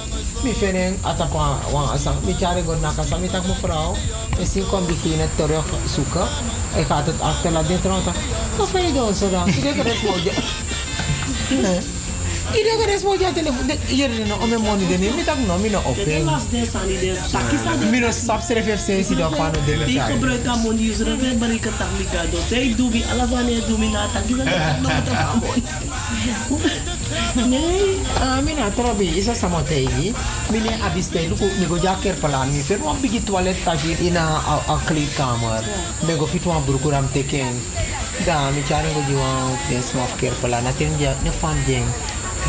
[0.44, 3.96] Mi vinden ata kwa wan asa mi chare go na kasa mi tak mevrouw.
[4.40, 5.66] Misschien komt diegene terug
[5.96, 6.28] zoeken.
[6.72, 8.08] Hij gaat het achterlaten trouwens.
[8.58, 9.44] Wat vind je dan zo dan?
[9.78, 10.22] Kan het mooi.
[11.62, 11.80] Nee.
[12.58, 13.70] Iedereen kan het mooi telefoon.
[13.88, 16.24] Iedereen no ome money de neem mi tak no mi no De open.
[16.24, 17.86] last des aan die de takisa de.
[17.86, 22.22] Mi no schrijf heeft ze si van de Die aan user ben ik het tamika
[22.32, 22.38] do.
[22.50, 24.44] Zij doe bi alles wanneer doe mi na takisa
[24.82, 25.08] no met.
[27.36, 30.14] Nee, ah, mina trobi isa sa motegi.
[30.52, 34.78] Mine abiste luku mi go jaker palan mi fer wan bigi toilet tagi in a
[34.88, 35.64] kleedkamer.
[36.08, 37.58] Me go fit wan brukuram teken.
[38.26, 39.30] Da mi chari go jiwa
[39.70, 41.88] den smaf ker palan atin ja ne fan jeng.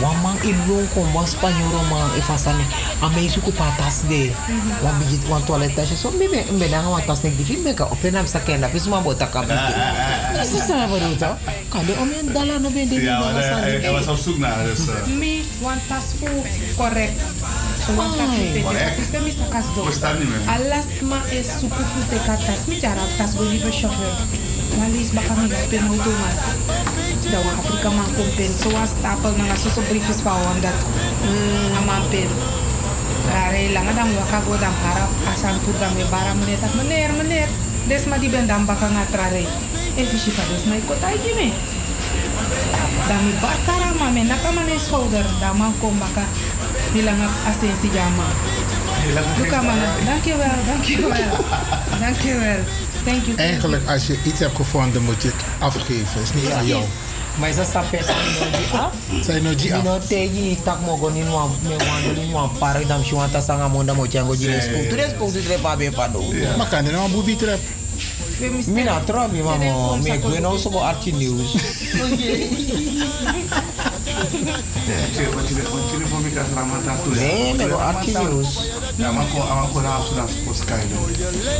[0.02, 2.64] Wan man ilong kon wan spanyoro man e fasane
[3.00, 4.32] a me suku patas de.
[4.82, 7.62] Wan bigi wan toilet tagi so mi me me da wan tas nek di fit
[7.64, 9.54] me ka open up sa kenda pis ma bota kabite.
[10.42, 11.38] Isa sa varuta.
[11.70, 14.38] Kale omen dala no ben de Ja, no maar hij, hij- hij was op zoek
[14.38, 14.88] naar, dus...
[14.88, 16.26] eh, Mi wan tas fu
[16.76, 17.18] correct.
[17.86, 18.98] So wan tas fu te Correct.
[18.98, 19.80] Is mi sa kas do.
[19.82, 20.42] Hoe staat die, man?
[20.54, 22.66] Alas ma e suku fu te ka tas.
[22.68, 24.14] Mi jara tas go libe chauffeur.
[24.74, 26.30] Walis baka mi ga pen auto ma.
[27.30, 28.52] Da wan Afrika man kom pen.
[28.56, 30.76] So wan stapel na nga so so briefs fa wan dat.
[31.78, 32.30] Ama pen.
[33.28, 37.10] Rare lang adam waka go dam harap asan tu dam e bara meneer tak meneer
[37.16, 37.48] meneer.
[37.88, 39.44] Des ma di ben dam baka ngatrare.
[39.94, 41.48] E fishi fa des ma ikot ai me.
[43.08, 45.26] Dami bakara ma me naka ma ne schouder.
[45.40, 46.24] Dama kom baka
[46.96, 48.26] bilang asensi jama.
[49.36, 50.00] Luka mana.
[50.00, 51.30] Dankjewel, dankjewel.
[52.00, 52.60] Dankjewel.
[52.64, 52.80] Thank you.
[53.36, 56.22] Eigenlijk, als je iets hebt gevonden, moet je het afgeven.
[56.22, 56.84] is niet aan jou.
[57.38, 58.92] Maar is dat sape sa minoji af?
[59.24, 59.82] Zijn nou die af?
[59.82, 63.68] Mino tegi tak mo go nin wan me wan park dam shi wan ta sanga
[63.68, 64.86] monda mo chango jine school.
[64.88, 66.22] Tu school tu tre pa be pa do.
[66.56, 67.58] Maar kan je nou een boebie trap?
[68.66, 71.54] Mina mamo me no so go archi news.
[77.14, 78.70] Nee, me go archi news.
[78.96, 80.96] Ja, maar gewoon aan gewoon aan Sudan post kaido.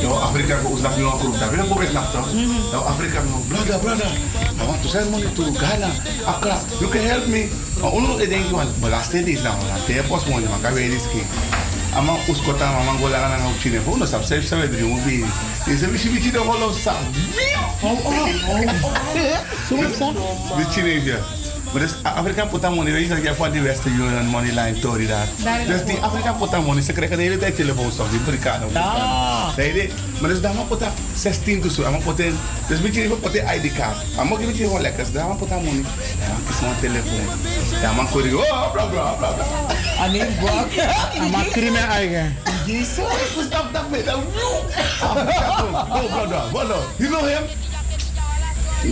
[0.03, 1.49] Yo Afrika ko usnak yo ko ta.
[1.49, 2.19] Bila pobres nak to.
[2.73, 4.11] Yo Afrika no brother brother.
[4.61, 5.91] I want to send money to Ghana.
[6.27, 6.59] Accra.
[6.81, 7.49] You can help me.
[7.81, 10.89] Maar ono e denk wan belaste dis na na te post money man ka we
[10.89, 11.23] dis ki.
[11.97, 15.25] Ama uskota mama ngola kana na uchine fo no sab safe sabe de mo bi.
[15.67, 16.95] Ese bichi bichi de holo sa.
[17.83, 18.61] Oh oh oh.
[19.69, 20.13] Zo sa.
[20.57, 21.19] Bichi ne ja.
[21.19, 21.44] Maar
[21.81, 25.07] dus Afrika put money, weet je dat je van die Western Union money line Tory
[25.07, 25.27] daar.
[25.67, 28.69] Dus die Afrika put money, ze krijgen de hele tijd telefoonstof, die Amerikanen.
[28.73, 29.53] Ja.
[29.57, 29.91] Nee, nee.
[30.21, 30.83] Maar dus daar put
[31.17, 32.17] 16 dus, daar put
[32.69, 33.97] dus moet je even put ID card.
[34.17, 35.85] Daar mag je beetje gewoon lekker, daar money.
[36.19, 37.27] Daar mag je zo'n telefoon.
[37.81, 39.45] Daar mag je oh bla bla bla bla.
[40.05, 40.67] Ani gua.
[41.31, 42.37] Maar crime eigen.
[42.67, 42.89] Jezus,
[43.47, 44.19] stop dat met dat.
[45.03, 45.15] Oh
[46.13, 47.43] brother, brother, you know him?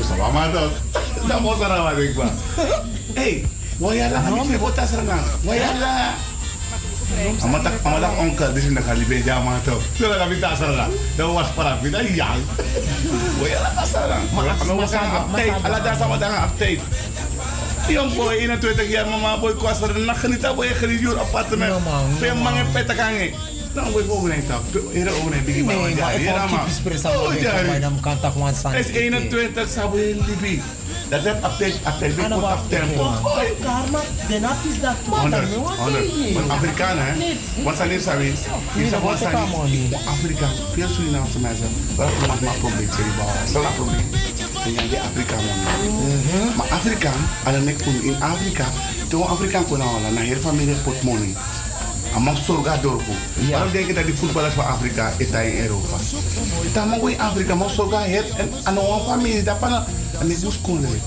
[0.00, 2.32] Sama was er aan wat ik ben.
[3.14, 3.44] Hey,
[3.76, 4.24] why ya lah?
[4.24, 5.20] Kami buat tas renang.
[5.44, 6.16] Why ya lah?
[7.44, 9.76] Ama tak ama tak onkel di sini kali beja ama tu.
[10.00, 10.40] Tu lah kami
[11.36, 12.40] was para kita yang.
[13.44, 14.24] Ya lah tas renang?
[14.32, 15.60] Maka kami makan update.
[15.60, 16.16] Ala sama
[18.14, 20.70] boy, ina 20 jaar mama boy ko asar na kanita boy
[21.18, 21.76] apartment.
[23.74, 23.90] Kange.
[23.90, 23.92] Nou,
[24.72, 24.88] we.
[24.92, 27.16] Hier ook niet biggie Nee, maar ik Hier vond maar.
[27.16, 27.62] Oh, wel ja.
[27.62, 28.72] bij dan kan toch gewoon staan.
[28.72, 30.62] Het is 21 sabu in Libi.
[31.08, 31.32] Dat is
[31.84, 32.28] aptek big
[32.68, 33.10] tempo.
[33.60, 35.20] Karma, de nap is dat toch?
[35.20, 36.34] 100, 100.
[36.34, 37.12] Maar Afrikaan hè?
[37.62, 38.32] Wat zijn dit sabi?
[38.74, 39.36] Is wat zijn
[40.06, 40.48] Afrika?
[40.72, 41.66] Veel Surinaamse mensen.
[41.96, 43.48] Wat is maar probleem zeg je bouwen?
[43.48, 44.06] Stel dat probleem.
[44.64, 45.36] Dan jij die Afrika.
[46.56, 47.12] Maar Afrika,
[47.44, 48.66] de in Afrika,
[49.08, 51.34] toen Afrikaan kon halen, naar heel familie pot money.
[52.14, 53.12] Amang sorga dorpo.
[53.50, 55.96] Waarom denk je dat die voetballers van Afrika is daar in Europa?
[56.72, 59.86] Dan moet in Afrika, maar sorga heeft en aan een familie, dat pana.
[60.20, 61.00] En ik moest konden.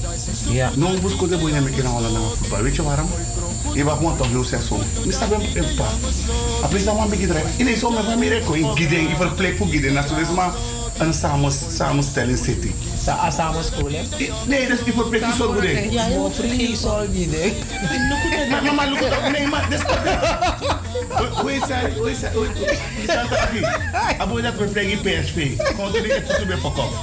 [0.49, 0.71] Ja.
[0.75, 2.61] No moest konden boeien met kinderen halen naar voetbal.
[2.61, 3.09] Weet je waarom?
[3.73, 4.79] Je was gewoon toch heel zo.
[5.05, 5.85] Mista ben een pa.
[6.63, 7.67] Après ça, man begint erin.
[7.67, 9.93] In zo'n familie, ik in Giden, ik verplek voor Giden.
[9.93, 10.51] Dat is maar
[10.97, 12.71] een samen, samenstelling city.
[13.05, 14.01] Sa samen school hè?
[14.45, 15.05] Nee, dat is voor
[15.37, 15.91] zo'n goede.
[15.91, 17.51] Ja, je moet free sol gide.
[18.49, 19.85] Maar mama, look at Nee, maar dat is
[21.41, 21.91] Hoe is hij?
[21.97, 22.31] Hoe is hij?
[22.33, 24.17] Hoe is hij?
[24.17, 25.55] Abo dat we plegen PSV.
[25.77, 26.93] Continu de voeten bij Fokop.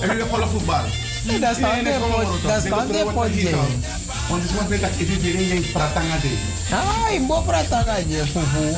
[0.00, 0.80] En nu volgen voetbal.
[1.40, 1.56] Dat
[1.98, 3.12] voor- dat er
[4.32, 4.42] voor je.
[4.42, 6.30] Want het is wat dat ik even weer in pratanga de.
[6.70, 8.76] Ah, ik moet praten kan je fufu.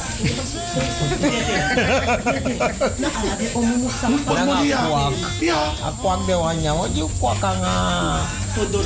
[4.34, 5.12] Nanga kwak.
[5.40, 5.56] Ja.
[5.84, 7.56] A kwak de wanya, wat je kwak kan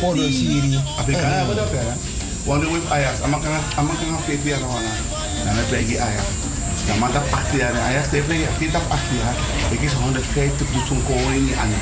[0.01, 0.81] podo siri.
[0.99, 1.77] Afrika, wat dat hè?
[2.45, 4.83] Want de wif Ajax, amak kan amak kan vijf jaar nog aan.
[5.45, 6.23] Dan heb je Ajax.
[6.87, 7.75] Dan maakt dat acht jaar.
[7.81, 9.35] Ajax heeft je dit dat acht jaar.
[9.71, 11.73] Ik is 150 doezoen kooi niet aan.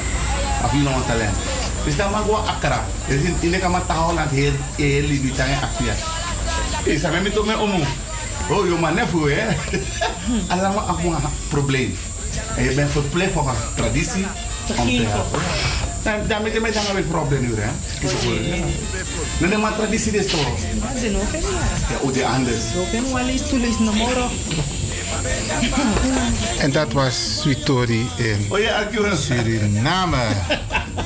[0.64, 0.82] Of je
[1.94, 1.94] nog een talent.
[1.94, 2.84] Dus dan mag gewoon akra.
[3.08, 5.96] Dus in in de kamer taal laat heel heel lief dan acht jaar.
[6.82, 7.80] Is dat met toch met omo?
[8.50, 9.46] Oh, maar nefu hè.
[10.48, 11.14] Allemaal aku een
[11.48, 11.98] probleem.
[12.56, 14.26] En je bent verplicht voor een traditie
[14.76, 15.40] om te helpen.
[16.02, 17.70] Dan daarmee dan met dan weer probleem nu hè.
[19.38, 20.46] Nee, nee, maar traditie is toch.
[21.12, 21.38] No fe
[21.90, 22.56] Ja, hoe de anders.
[22.56, 22.72] Is.
[26.58, 27.40] En dat was
[28.16, 29.16] in Oh ja, Arkiel.
[29.16, 30.24] Suriname.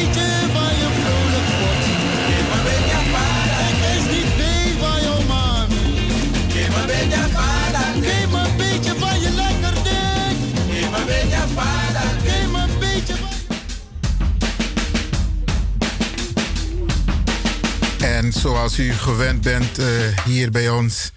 [18.01, 19.85] En zoals u gewend bent eh,
[20.25, 21.11] hier bij ons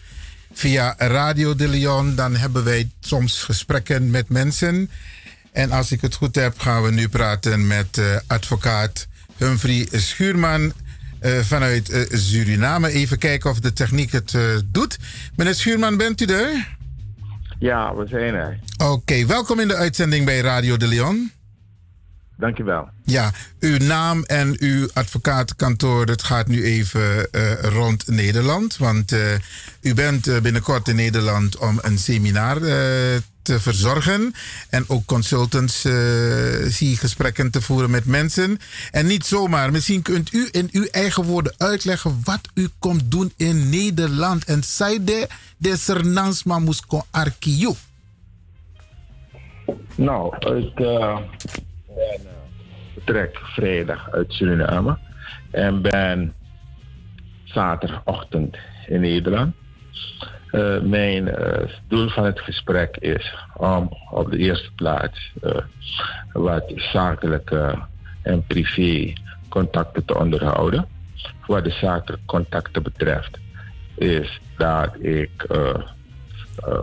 [0.53, 4.91] via Radio de Leon, dan hebben wij soms gesprekken met mensen.
[5.53, 9.07] En als ik het goed heb, gaan we nu praten met eh, advocaat
[9.37, 10.73] Humphrey Schuurman
[11.19, 12.89] eh, vanuit Suriname.
[12.89, 14.99] Even kijken of de techniek het doet.
[15.37, 16.77] Meneer Schuurman, bent u er?
[17.59, 18.59] Ja, we zijn er.
[18.79, 21.33] Oké, welkom in de uitzending bij Radio de Leon.
[22.37, 22.89] Dankjewel.
[23.05, 23.31] Ja,
[23.61, 28.77] uw naam en uw advocatenkantoor, het gaat nu even eh, rond Nederland.
[28.77, 29.21] Want eh,
[29.81, 32.63] u bent eh, binnenkort in Nederland om een seminar eh,
[33.43, 34.35] te verzorgen.
[34.71, 35.93] En ook consultants eh,
[36.65, 38.59] zie gesprekken te voeren met mensen.
[38.91, 43.33] En niet zomaar, misschien kunt u in uw eigen woorden uitleggen wat u komt doen
[43.37, 44.45] in Nederland.
[44.45, 47.77] En zij de, de Sernansma Musko Arkio.
[49.95, 50.79] Nou, ik
[51.95, 52.33] ben, eh,
[52.93, 54.99] vertrek vrijdag uit Suriname
[55.51, 56.35] en ben
[57.45, 58.57] zaterdagochtend
[58.87, 59.55] in Nederland.
[60.51, 65.33] Eh, mijn eh, doel van het gesprek is om op de eerste plaats
[66.33, 67.79] wat zakelijke
[68.23, 69.13] en privé
[69.49, 70.87] contacten te onderhouden.
[71.47, 73.39] Wat de zakelijke contacten betreft
[73.95, 75.47] is dat ik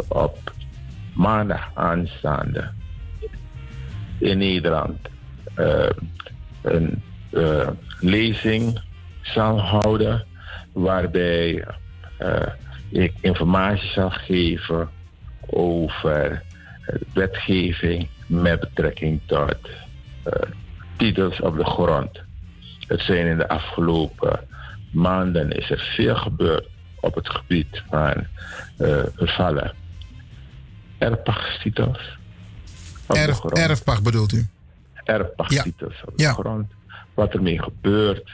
[0.08, 0.54] op
[1.14, 2.72] maandag aanstaande
[4.22, 4.98] in Nederland
[5.56, 5.90] eh,
[6.62, 7.70] een eh,
[8.00, 8.82] lezing
[9.22, 10.26] zal houden
[10.74, 11.66] waarbij
[12.18, 12.48] eh,
[12.90, 14.90] ik informatie zal geven
[15.46, 16.44] over
[17.14, 19.56] wetgeving met betrekking tot
[20.98, 22.22] titels op de grond.
[22.88, 24.40] Het zijn in de afgelopen
[24.92, 26.68] maanden is er veel gebeurd
[27.00, 28.28] op het gebied van
[28.78, 29.74] eh vervallen
[30.98, 32.20] erfpachtstitels.
[33.14, 34.48] De Erf, erfpacht bedoelt u?
[35.04, 36.32] erfpachttitels op de Ja.
[36.34, 36.72] grond.
[37.14, 38.30] Wat ermee gebeurt.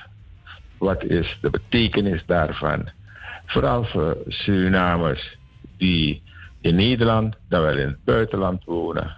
[0.78, 2.90] Wat is de betekenis daarvan.
[3.46, 5.38] Vooral voor Surinamers
[5.78, 6.22] die
[6.62, 9.16] in Nederland, dan wel in het buitenland wonen.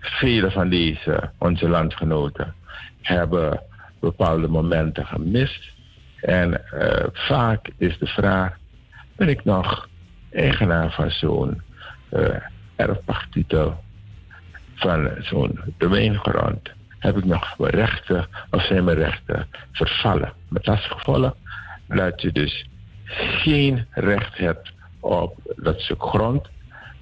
[0.00, 2.54] Vele van deze, onze landgenoten,
[3.00, 3.62] hebben
[4.00, 5.70] bepaalde momenten gemist.
[6.20, 8.56] En eh, vaak is de vraag,
[9.16, 9.88] ben ik nog
[10.30, 11.62] eigenaar van zo'n
[12.08, 12.36] eh
[12.76, 13.82] erfpachttitel,
[14.82, 16.70] van zo'n domeingrond?
[17.02, 20.32] heb ik nog rechten of zijn mijn rechten vervallen.
[20.48, 21.34] Met als gevolg
[21.86, 22.66] dat je dus
[23.14, 26.48] geen recht hebt op dat stuk grond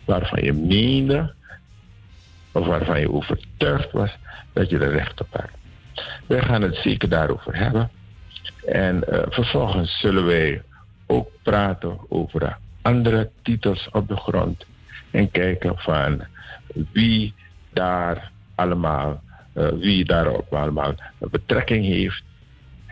[0.04, 1.34] waarvan je meende
[2.52, 4.10] of waarvan je overtuigd was
[4.52, 5.56] dat je er recht op hebt.
[6.26, 7.90] Wij gaan het zeker daarover hebben.
[8.66, 10.62] En uh, vervolgens zullen wij
[11.06, 14.64] ook praten over andere titels op de grond.
[15.10, 16.24] En kijken van
[16.92, 17.34] wie
[17.72, 19.22] daar allemaal,
[19.54, 22.22] uh, wie daarop allemaal betrekking heeft.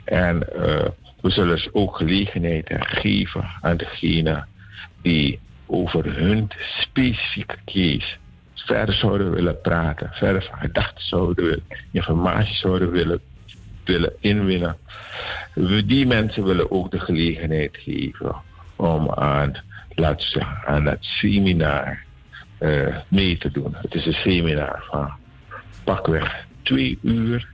[0.05, 0.87] En uh,
[1.21, 4.45] we zullen ook gelegenheid geven aan degene
[5.03, 8.17] die over hun specifieke case
[8.55, 13.21] verder zouden willen praten, verder van gedachten zouden willen, informatie zouden willen,
[13.85, 14.77] willen inwinnen.
[15.55, 18.35] We, die mensen willen ook de gelegenheid geven
[18.77, 19.57] om aan,
[19.89, 22.07] laten aan dat seminar
[22.61, 23.77] uh, mee te doen.
[23.77, 25.13] Het is een seminar van
[25.85, 27.49] pakweg twee uur.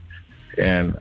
[0.55, 0.99] En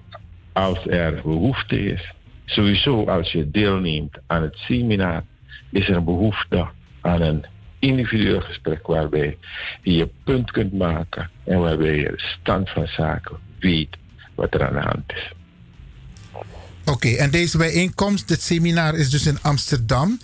[0.53, 2.13] als er behoefte is,
[2.45, 5.23] sowieso als je deelneemt aan het seminar,
[5.71, 6.67] is er een behoefte
[7.01, 7.47] aan een
[7.79, 9.39] individueel gesprek waarbij
[9.83, 13.97] je je punt kunt maken en waarbij je stand van zaken weet
[14.35, 15.33] wat er aan de hand is.
[16.85, 20.19] Oké, en deze bijeenkomst, dit seminar is dus in Amsterdam.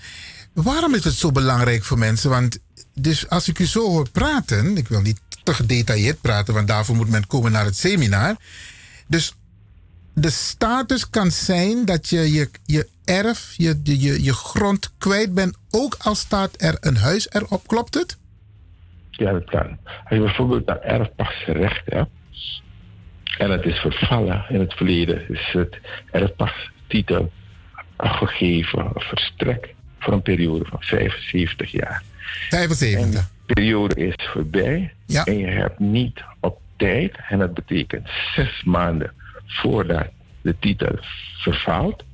[0.52, 2.30] Waarom is het zo belangrijk voor mensen?
[2.30, 2.58] Want
[3.00, 6.96] dus als ik u zo hoor praten, ik wil niet te gedetailleerd praten, want daarvoor
[6.96, 8.36] moet men komen naar het seminar.
[9.06, 9.34] Dus
[10.14, 15.56] de status kan zijn dat je je, je erf, je, je, je grond kwijt bent,
[15.70, 17.66] ook al staat er een huis erop.
[17.66, 18.18] Klopt het?
[19.10, 19.78] Ja, dat kan.
[19.84, 22.10] Als je bijvoorbeeld naar erfpachtsrecht hebt,
[23.38, 25.78] en het is vervallen in het verleden, is het
[26.10, 27.32] erfpachtstitel
[27.96, 32.02] afgegeven of verstrekt voor een periode van 75 jaar.
[32.48, 33.04] 75.
[33.04, 35.24] En de periode is voorbij ja.
[35.24, 39.12] en je hebt niet op tijd, en dat betekent zes maanden
[39.46, 40.06] voordat
[40.40, 40.98] de titel
[41.36, 42.04] vervalt,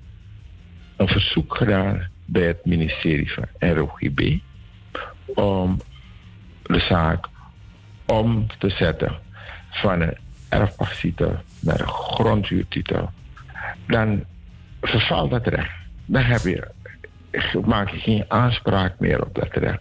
[0.97, 4.39] een verzoek gedaan bij het ministerie van ROGB
[5.27, 5.81] om
[6.63, 7.27] de zaak
[8.07, 9.19] om te zetten
[9.71, 10.17] van een
[10.49, 13.11] erfpachttitel naar een grondhuurtitel.
[13.87, 14.25] Dan
[14.81, 15.75] vervalt dat recht.
[16.05, 16.69] Dan heb je,
[17.65, 19.81] maak je geen aanspraak meer op dat recht.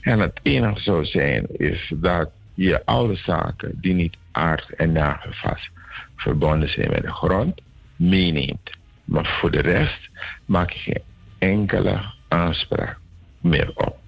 [0.00, 5.70] En het enige zou zijn is dat je alle zaken die niet aard en nagevast
[6.16, 7.60] verbonden zijn met de grond,
[7.96, 8.70] meeneemt.
[9.04, 10.08] Maar voor de rest
[10.44, 11.02] maak je geen
[11.38, 12.98] enkele aanspraak
[13.40, 13.98] meer op.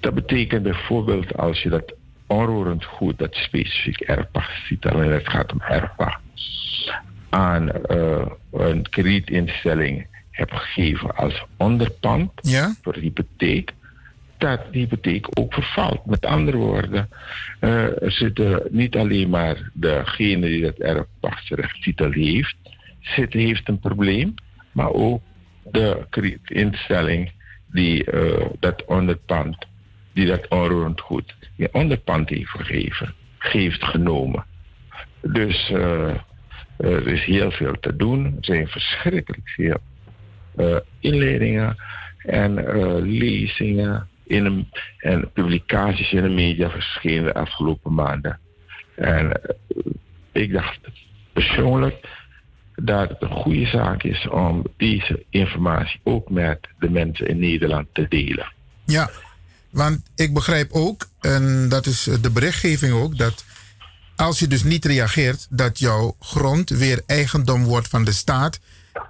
[0.00, 1.94] Dat betekent bijvoorbeeld als je dat
[2.26, 6.20] onroerend goed, dat specifiek erfpacht ziet, en het gaat om erfpacht,
[7.28, 10.06] aan uh, een kredietinstelling
[10.36, 12.74] hebt gegeven als onderpand ja?
[12.82, 13.72] voor hypotheek,
[14.38, 16.06] dat die hypotheek ook vervalt.
[16.06, 17.08] Met andere woorden,
[17.60, 22.56] uh, er zitten niet alleen maar degene die dat erfpachtsrechttitel heeft,
[23.00, 24.34] zit, heeft een probleem,
[24.72, 25.22] maar ook
[25.62, 27.32] de instelling
[27.72, 29.56] die uh, dat onderpand,
[30.12, 34.44] die dat onroerend goed, die onderpand heeft gegeven, heeft genomen.
[35.20, 36.14] Dus uh,
[36.76, 38.24] er is heel veel te doen.
[38.24, 39.76] Er zijn verschrikkelijk veel
[41.00, 41.76] inleidingen
[42.18, 42.54] en
[43.02, 44.68] lezingen in
[44.98, 48.38] en publicaties in de media verschenen de afgelopen maanden.
[48.94, 49.40] En
[50.32, 50.78] ik dacht
[51.32, 52.08] persoonlijk
[52.74, 57.86] dat het een goede zaak is om deze informatie ook met de mensen in Nederland
[57.92, 58.52] te delen.
[58.84, 59.10] Ja,
[59.70, 63.44] want ik begrijp ook, en dat is de berichtgeving ook, dat
[64.16, 68.60] als je dus niet reageert, dat jouw grond weer eigendom wordt van de staat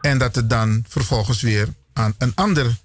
[0.01, 2.77] en dat het dan vervolgens weer aan een ander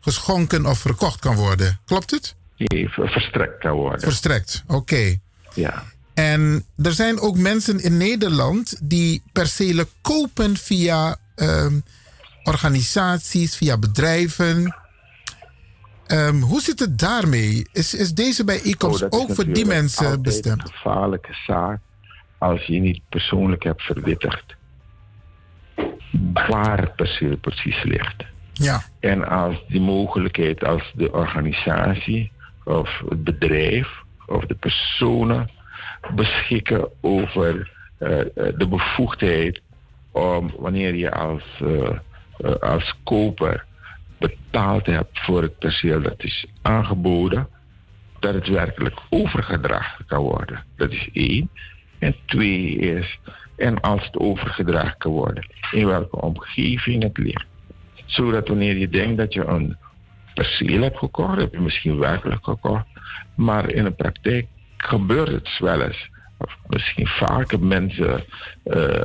[0.00, 1.80] geschonken of verkocht kan worden.
[1.84, 2.34] Klopt het?
[2.56, 4.00] Nee, verstrekt kan worden.
[4.00, 5.16] Verstrekt, oké.
[5.54, 5.84] Ja.
[6.14, 11.84] En er zijn ook mensen in Nederland die percelen kopen via um,
[12.42, 14.76] organisaties, via bedrijven.
[16.06, 17.66] Um, hoe zit het daarmee?
[17.72, 20.62] Is, is deze bijeenkomst oh, ook voor die mensen bestemd?
[20.62, 21.80] Het is een gevaarlijke zaak
[22.38, 24.58] als je niet persoonlijk hebt verwittigd
[26.32, 28.24] waar het perceel precies ligt.
[28.52, 28.82] Ja.
[29.00, 32.32] En als die mogelijkheid, als de organisatie
[32.64, 33.88] of het bedrijf
[34.26, 35.50] of de personen
[36.14, 38.08] beschikken over uh,
[38.56, 39.60] de bevoegdheid
[40.12, 41.90] om wanneer je als, uh,
[42.60, 43.64] als koper
[44.18, 47.48] betaald hebt voor het perceel dat is aangeboden,
[48.18, 50.64] dat het werkelijk overgedragen kan worden.
[50.76, 51.50] Dat is één.
[51.98, 53.18] En twee is,
[53.60, 57.46] en als het overgedragen kan worden, in welke omgeving het ligt.
[58.06, 59.76] Zodat wanneer je denkt dat je een
[60.34, 62.86] perceel hebt gekocht, heb je misschien werkelijk gekocht,
[63.34, 68.24] maar in de praktijk gebeurt het wel eens of misschien vaker mensen
[68.62, 69.00] eh,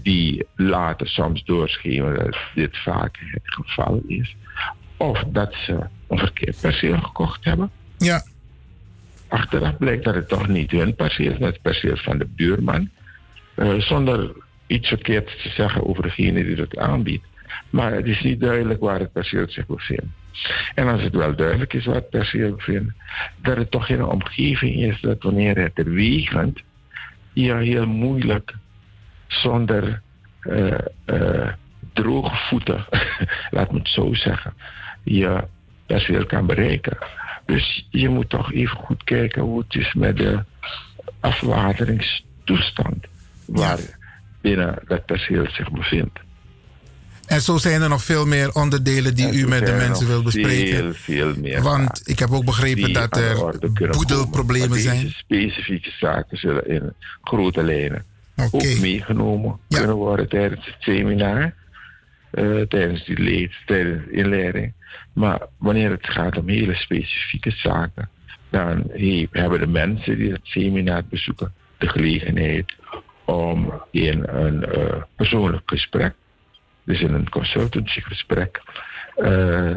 [0.00, 4.36] die later soms doorschemeren dat dit vaak het geval is.
[4.96, 7.70] Of dat ze een verkeerd perceel gekocht hebben.
[7.98, 8.24] Ja.
[9.28, 12.90] Achteraf blijkt dat het toch niet hun perceel is, maar het perceel van de buurman.
[13.56, 14.32] Eh, zonder
[14.66, 17.26] iets verkeerds te zeggen over degene die het aanbiedt.
[17.70, 20.06] Maar het is niet duidelijk waar het perceel zich bevindt.
[20.74, 22.92] En als het wel duidelijk is waar het perceel bevindt,
[23.42, 25.92] dat het toch in een omgeving is dat wanneer het er
[27.32, 28.54] je heel moeilijk
[29.26, 30.00] zonder
[30.40, 31.52] eh, eh,
[31.92, 32.86] droge voeten,
[33.50, 34.54] laat me het zo zeggen,
[35.02, 35.44] je
[35.86, 36.98] perceel kan bereiken.
[37.46, 40.44] Dus je moet toch even goed kijken hoe het is met de
[41.20, 43.06] afwateringstoestand
[43.46, 43.78] waar
[44.40, 46.18] binnen dat perceel zich bevindt.
[47.26, 50.76] En zo zijn er nog veel meer onderdelen die u met de mensen wil bespreken.
[50.76, 53.36] Veel, veel meer Want ik heb ook begrepen dat er
[53.90, 55.02] boedelproblemen zijn.
[55.02, 56.92] Deze specifieke zaken zullen in
[57.22, 58.04] grote lijnen
[58.50, 61.52] ook meegenomen kunnen worden tijdens het seminar.
[62.30, 64.72] eh, tijdens die leed, tijdens de inleiding.
[65.12, 68.08] Maar wanneer het gaat om hele specifieke zaken,
[68.50, 72.72] dan he- hebben de mensen die het seminar bezoeken de gelegenheid
[73.26, 76.14] om in een eh, persoonlijk gesprek,
[76.84, 78.62] dus in een consultancygesprek,
[79.16, 79.76] eh,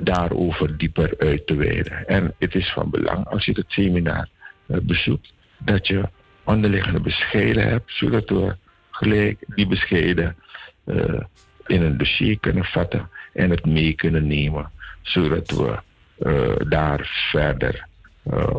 [0.00, 2.06] daarover dieper uit te wijden.
[2.06, 4.28] En het is van belang als je het seminar
[4.66, 6.08] eh, bezoekt, dat je
[6.44, 8.56] onderliggende bescheiden hebt, zodat we
[8.90, 10.36] gelijk die bescheiden
[11.66, 14.70] in een dossier kunnen vatten en het mee kunnen nemen,
[15.02, 15.78] zodat we
[16.68, 17.86] daar verder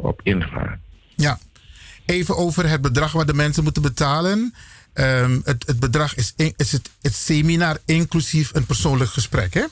[0.01, 0.81] op ingaan.
[1.15, 1.37] Ja.
[2.09, 4.53] Even over het bedrag wat de mensen moeten betalen.
[4.93, 9.63] Ehm, het, het bedrag is, in- is het, het seminar inclusief een persoonlijk gesprek, hè?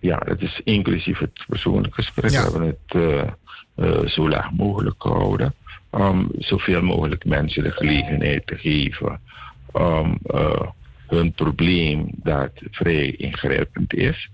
[0.00, 2.30] Ja, het is inclusief het persoonlijk gesprek.
[2.30, 3.20] We hebben het eh,
[3.74, 5.54] eh, zo laag mogelijk gehouden.
[5.90, 9.20] Om zoveel mogelijk mensen de gelegenheid te geven
[9.72, 10.60] om eh,
[11.06, 14.30] hun probleem dat vrij ingrijpend is,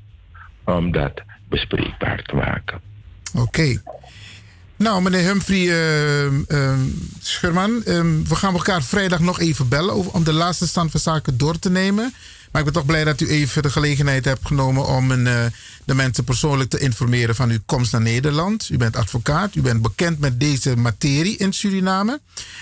[0.65, 2.81] om dat bespreekbaar te maken.
[3.35, 3.83] Oké.
[4.77, 6.81] Nou, meneer Humphrey ehm, ehm,
[7.23, 11.39] Schurman, ehm, we gaan elkaar vrijdag nog even bellen om de laatste stand van zaken
[11.39, 12.15] door te nemen.
[12.55, 15.45] Maar ik ben toch blij dat u even de gelegenheid hebt genomen om een, eh,
[15.85, 18.69] de mensen persoonlijk te informeren van uw komst naar Nederland.
[18.73, 22.21] U bent advocaat, u bent bekend met deze materie in Suriname.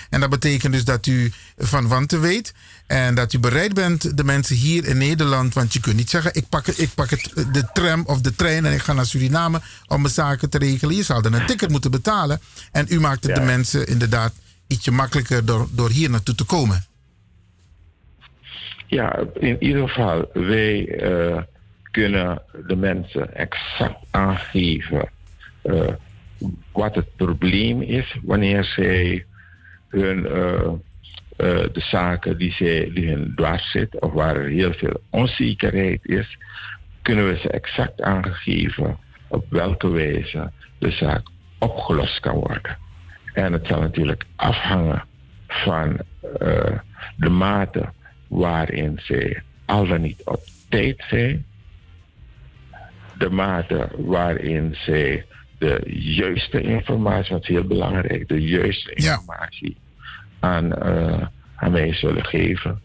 [0.09, 2.53] En dat betekent dus dat u van wanten weet.
[2.87, 5.53] En dat u bereid bent de mensen hier in Nederland.
[5.53, 8.65] Want je kunt niet zeggen: ik pak, ik pak het, de tram of de trein
[8.65, 10.95] en ik ga naar Suriname om mijn zaken te regelen.
[10.95, 12.41] Je zal dan een ticket moeten betalen.
[12.71, 14.33] En u maakt het de mensen inderdaad
[14.67, 16.85] ietsje makkelijker door, door hier naartoe te komen.
[18.93, 21.41] Ja, in ieder geval, wij eh,
[21.91, 25.09] kunnen de mensen exact aangeven
[25.61, 25.87] eh,
[26.71, 29.25] wat het probleem is wanneer zij
[29.89, 30.71] hun, eh,
[31.71, 36.37] de zaken die, zij, die hun dwars zitten of waar er heel veel onzekerheid is,
[37.01, 38.97] kunnen we ze exact aangeven
[39.27, 41.27] op welke wijze de zaak
[41.59, 42.77] opgelost kan worden.
[43.33, 45.03] En het zal natuurlijk afhangen
[45.47, 45.99] van
[47.15, 47.89] de mate
[48.33, 51.45] waarin zij al dan niet op tijd zijn,
[53.17, 55.25] de mate waarin zij
[55.57, 55.81] de
[56.15, 59.77] juiste informatie, wat is heel belangrijk, de juiste informatie
[60.39, 62.81] aan, eh, aan mij zullen geven,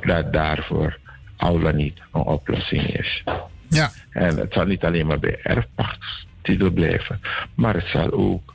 [0.00, 0.98] dat daarvoor
[1.36, 3.22] al dan niet een oplossing is.
[3.68, 3.90] Ja.
[4.10, 7.20] En het zal niet alleen maar bij erfpachtstitel blijven,
[7.54, 8.54] maar het zal ook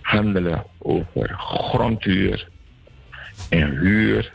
[0.00, 2.48] handelen over grondhuur
[3.48, 4.32] en huur,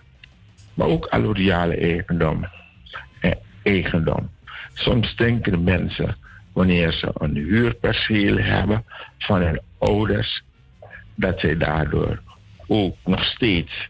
[0.75, 2.45] maar ook allodiale eigendom
[3.19, 4.29] en eigendom.
[4.73, 6.15] Soms denken de mensen,
[6.53, 8.83] wanneer ze een huurperceel hebben
[9.17, 10.43] van hun ouders,
[11.15, 12.21] dat zij daardoor
[12.67, 13.89] ook nog steeds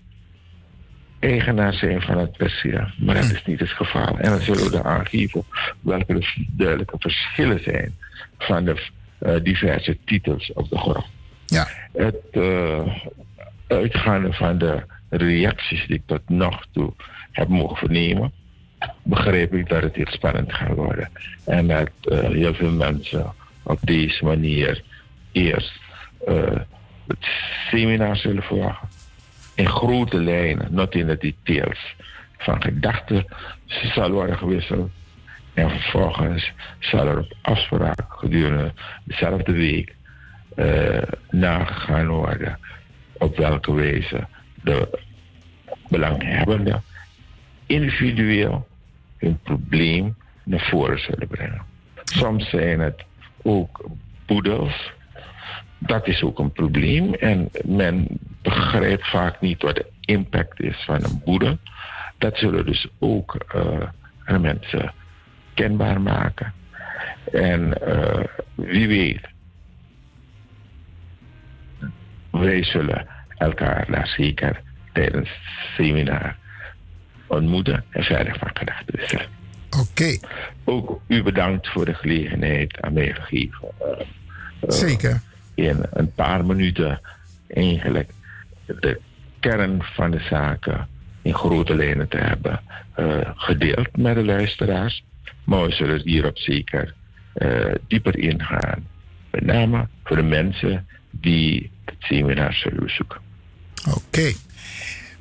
[1.19, 2.87] eigenaar zijn van het perceel.
[2.97, 4.17] Maar dat is niet het geval.
[4.17, 5.43] En dan zullen we dan aangeven
[5.81, 7.95] welke de duidelijke verschillen zijn
[8.37, 11.05] van de eh, diverse titels op de grond.
[11.45, 11.67] Ja.
[11.93, 12.95] Het uh,
[13.67, 16.93] uitgaande van de reacties die ik tot nog toe
[17.31, 18.31] heb mogen vernemen,
[19.03, 21.09] begrijp ik dat het heel spannend gaat worden.
[21.45, 24.83] En dat uh, heel veel mensen op deze manier
[25.31, 25.79] eerst
[26.27, 26.59] uh,
[27.07, 27.27] het
[27.69, 28.87] seminar zullen volgen.
[29.55, 31.95] In grote lijnen, not in de details.
[32.37, 33.25] Van gedachten
[33.65, 34.89] zal worden gewisseld.
[35.53, 39.95] En vervolgens zal er op afspraak gedurende dezelfde week
[40.55, 42.59] uh, nagegaan worden
[43.17, 44.27] op welke wijze
[44.65, 44.99] de
[45.89, 46.83] belanghebbenden
[47.65, 48.67] individueel
[49.17, 51.61] hun probleem naar voren zullen brengen.
[52.03, 53.03] Soms zijn het
[53.41, 53.89] ook
[54.25, 54.91] boedels,
[55.77, 57.13] dat is ook een probleem.
[57.13, 58.07] En men
[58.41, 61.57] begrijpt vaak niet wat de impact is van een boete.
[62.17, 63.81] Dat zullen dus ook uh,
[64.25, 64.93] aan mensen
[65.53, 66.53] kenbaar maken.
[67.31, 68.23] En uh,
[68.55, 69.27] wie weet,
[72.31, 74.61] wij zullen elkaar daar zeker
[74.93, 76.35] tijdens het seminar
[77.27, 79.27] ontmoeten en verder van gedachten wisselen.
[79.79, 80.17] Oké.
[80.63, 83.67] Ook u bedankt voor de gelegenheid aan mij gegeven.
[83.81, 84.05] Uh,
[84.67, 85.21] zeker.
[85.53, 87.01] In een paar minuten
[87.47, 88.11] eigenlijk
[88.65, 88.99] de
[89.39, 90.87] kern van de zaken
[91.21, 92.61] in grote lijnen te hebben
[92.99, 95.03] uh, gedeeld met de luisteraars.
[95.43, 96.93] Maar we zullen hierop zeker
[97.35, 98.87] uh, dieper ingaan.
[99.31, 103.24] Met name voor de mensen die het seminar zullen bezoeken.
[103.87, 103.97] Oké.
[103.97, 104.35] Okay.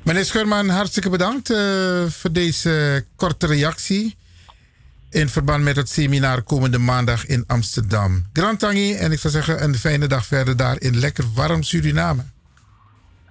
[0.02, 4.16] Meneer Schurman, hartstikke bedankt uh, voor deze korte reactie.
[5.10, 8.24] In verband met het seminar komende maandag in Amsterdam.
[8.32, 12.22] Grand Tangi, en ik zou zeggen een fijne dag verder daar in lekker warm Suriname.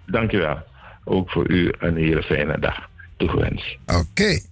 [0.06, 0.64] Dankjewel.
[1.04, 3.78] Ook voor u een hele fijne dag toegewenst.
[3.86, 4.00] Oké.
[4.00, 4.44] Okay.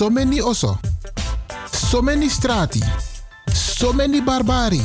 [0.00, 0.78] So many oso,
[1.70, 2.80] so many strati,
[3.52, 4.80] so many barbari,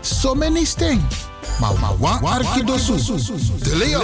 [0.00, 1.00] so many sting.
[1.60, 2.96] Maar maar wa arkidosu,
[3.62, 4.02] de Leon.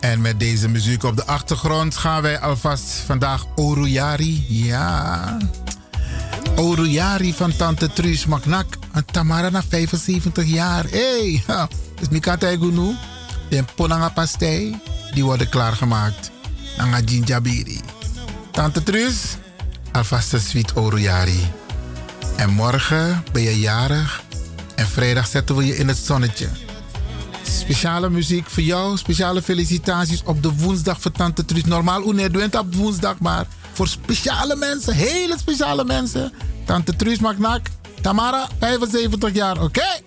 [0.00, 4.44] En met deze muziek op de achtergrond gaan wij alvast vandaag Oruyari.
[4.48, 5.36] Ja.
[6.56, 8.78] Oruyari van Tante Truus Magnak.
[8.92, 10.84] En Tamara na 75 jaar.
[10.84, 12.96] Hé, hey, dus Mikata Egunu.
[13.48, 14.80] De Ponanga pastei.
[15.14, 16.30] Die worden klaargemaakt.
[16.76, 17.80] Nanga Jinjabiri.
[18.50, 19.36] Tante Truus,
[19.92, 21.50] alvast een sweet Oruyari.
[22.36, 24.22] En morgen ben je jarig.
[24.74, 26.48] En vrijdag zetten we je in het zonnetje.
[27.42, 28.96] Speciale muziek voor jou.
[28.96, 31.64] Speciale felicitaties op de woensdag voor Tante Truus.
[31.64, 36.32] Normaal doet op woensdag, maar voor speciale mensen, hele speciale mensen.
[36.66, 37.70] Tante Truus Magnak,
[38.00, 40.05] Tamara, 75 jaar, oké?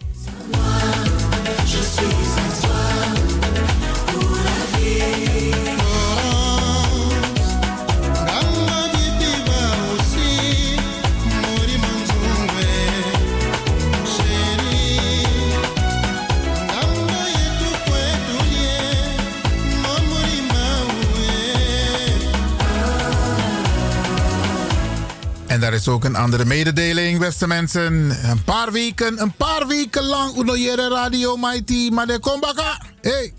[25.79, 27.93] Is ook een andere mededeling, beste mensen.
[28.29, 32.81] Een paar weken, een paar weken lang Unoyere Radio Mighty, maar de kombaka.
[33.01, 33.33] Hey,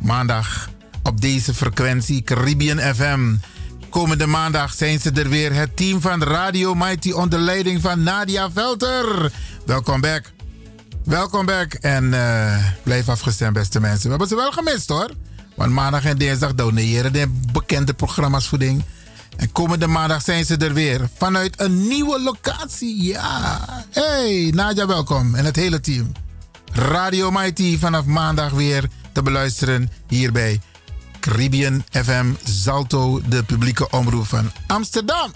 [0.00, 0.68] maandag
[1.02, 3.34] op deze frequentie Caribbean FM.
[3.88, 5.54] Komende maandag zijn ze er weer.
[5.54, 9.32] Het team van Radio Mighty onder leiding van Nadia Velter.
[9.66, 10.32] Welkom back.
[11.04, 11.72] Welkom back.
[11.72, 14.02] En uh, blijf afgestemd, beste mensen.
[14.02, 15.10] We hebben ze wel gemist hoor.
[15.54, 18.84] Want maandag en dinsdag doneren de bekende programma's voeding.
[19.36, 21.08] En komende maandag zijn ze er weer.
[21.16, 23.02] Vanuit een nieuwe locatie.
[23.02, 23.60] Ja.
[23.90, 25.34] Hey, Nadja, welkom.
[25.34, 26.12] En het hele team.
[26.72, 30.60] Radio Mighty vanaf maandag weer te beluisteren hier bij
[31.20, 35.32] Caribbean FM Zalto, de publieke omroep van Amsterdam.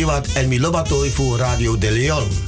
[0.00, 2.39] Hiwat en Milobatoi Radio De Leon.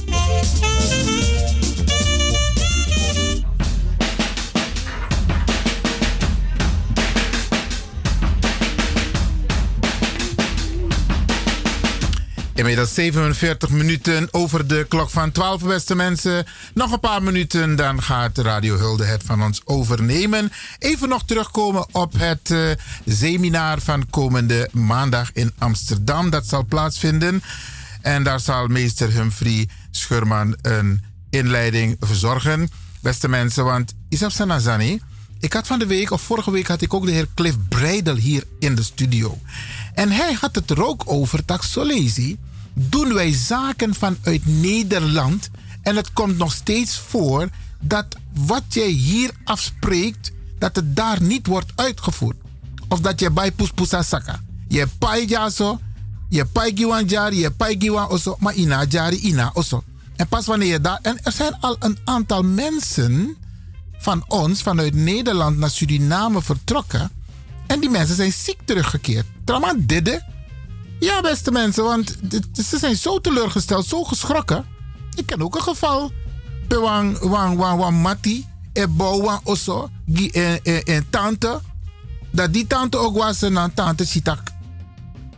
[12.83, 16.45] Inmiddels 47 minuten over de klok van 12, beste mensen.
[16.73, 20.51] Nog een paar minuten, dan gaat Radio Hulde het van ons overnemen.
[20.79, 22.71] Even nog terugkomen op het uh,
[23.05, 26.29] seminar van komende maandag in Amsterdam.
[26.29, 27.43] Dat zal plaatsvinden.
[28.01, 32.69] En daar zal meester Humphrey Schurman een inleiding verzorgen.
[33.01, 35.01] Beste mensen, want Isab Sanazani...
[35.39, 38.15] Ik had van de week, of vorige week, had ik ook de heer Cliff Breidel
[38.15, 39.37] hier in de studio.
[39.93, 42.37] En hij had het er ook over, dat Solezi,
[42.73, 45.49] doen wij zaken vanuit Nederland.
[45.81, 47.49] En het komt nog steeds voor
[47.81, 52.37] dat wat jij hier afspreekt, dat het daar niet wordt uitgevoerd.
[52.87, 54.41] Of dat je bij Puspusa Saka.
[54.67, 55.79] Je pai jaso,
[56.29, 56.73] je pai
[57.07, 59.83] jari, je pai giwan oso, maar ina jari ina oso.
[60.15, 60.99] En pas wanneer je daar.
[61.01, 63.37] En er zijn al een aantal mensen
[63.97, 67.11] van ons vanuit Nederland naar Suriname vertrokken.
[67.67, 69.25] En die mensen zijn ziek teruggekeerd.
[69.43, 70.23] Trama didde.
[71.03, 72.17] Ja, beste mensen, want
[72.53, 74.65] ze zijn zo teleurgesteld, zo geschrokken.
[75.15, 76.11] Ik ken ook een geval.
[76.67, 78.45] Wang, wang, wang, wang, mati.
[78.73, 79.89] Ebo, wang, oso.
[80.31, 81.61] En, en, en tante.
[82.31, 84.41] Dat die tante ook was een tante sitak.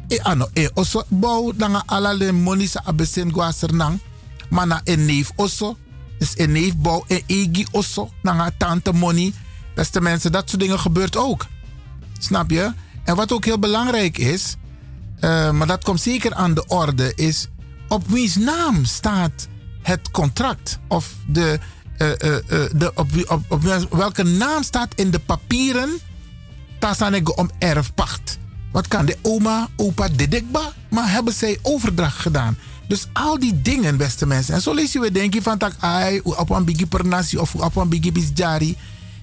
[0.08, 1.04] E ano, e oso.
[1.08, 4.00] Bouw, dan alle monisa abesen gwaser nang.
[4.50, 5.78] Maar na een neef oso.
[6.18, 8.12] Dus een neef bouw en egi oso.
[8.22, 9.34] Dan tante money.
[9.76, 11.46] Beste mensen, dat soort dingen gebeurt ook.
[12.20, 12.74] Snap je?
[13.04, 14.56] En wat ook heel belangrijk is,
[15.22, 17.48] uh, maar dat komt zeker aan de orde, is
[17.88, 19.48] op wiens naam staat
[19.82, 20.80] het contract?
[20.88, 21.60] Of de,
[21.98, 22.16] uh, uh,
[22.76, 25.90] de, op, op, op, welke naam staat in de papieren
[26.80, 28.38] Tasanego om erfpacht?
[28.72, 30.74] Wat kan de oma, opa, dedekba?
[30.90, 32.58] Maar hebben zij overdracht gedaan?
[32.88, 34.54] Dus al die dingen, beste mensen.
[34.54, 37.90] En zo lees je weer denken van tak ai, op een nasi of op een
[37.90, 38.78] bigi bisjari.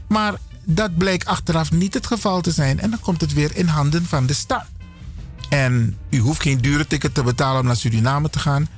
[0.08, 2.80] Maar dat blijkt achteraf niet het geval te zijn.
[2.80, 4.66] En dan komt het weer in handen van de staat.
[5.52, 8.68] En u hoeft geen dure ticket te betalen om naar Suriname te gaan.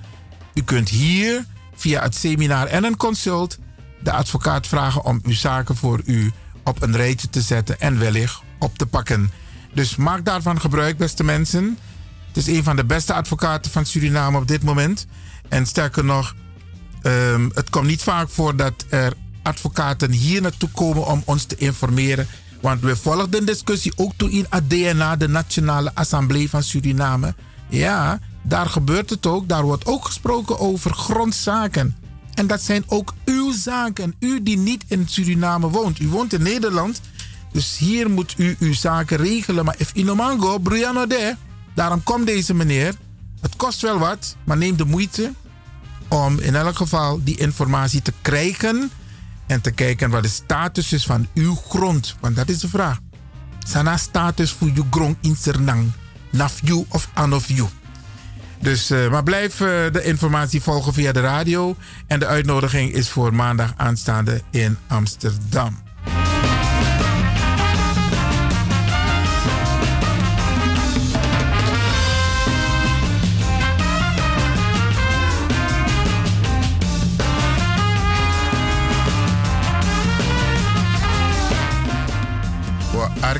[0.54, 1.44] U kunt hier
[1.74, 3.58] via het seminar en een consult
[4.02, 6.32] de advocaat vragen om uw zaken voor u
[6.64, 9.30] op een rijtje te zetten en wellicht op te pakken.
[9.72, 11.78] Dus maak daarvan gebruik, beste mensen.
[12.26, 15.06] Het is een van de beste advocaten van Suriname op dit moment.
[15.48, 16.34] En sterker nog,
[17.02, 19.12] um, het komt niet vaak voor dat er
[19.42, 22.26] advocaten hier naartoe komen om ons te informeren.
[22.64, 27.34] Want we volgen de discussie ook toe in ADNA, de Nationale Assemblée van Suriname.
[27.68, 29.48] Ja, daar gebeurt het ook.
[29.48, 31.96] Daar wordt ook gesproken over grondzaken.
[32.34, 34.14] En dat zijn ook uw zaken.
[34.18, 36.00] U die niet in Suriname woont.
[36.00, 37.00] U woont in Nederland.
[37.52, 39.64] Dus hier moet u uw zaken regelen.
[39.64, 41.36] Maar if inomango, Briano de.
[41.74, 42.94] Daarom komt deze meneer.
[43.40, 45.32] Het kost wel wat, maar neem de moeite
[46.08, 48.90] om in elk geval die informatie te krijgen
[49.46, 52.16] en te kijken wat de status is van uw grond.
[52.20, 52.98] Want dat is de vraag.
[53.66, 55.92] Sana status voor uw grond in Sernang.
[56.30, 57.68] Naf you of of you.
[58.60, 61.76] Dus, uh, maar blijf uh, de informatie volgen via de radio.
[62.06, 65.83] En de uitnodiging is voor maandag aanstaande in Amsterdam.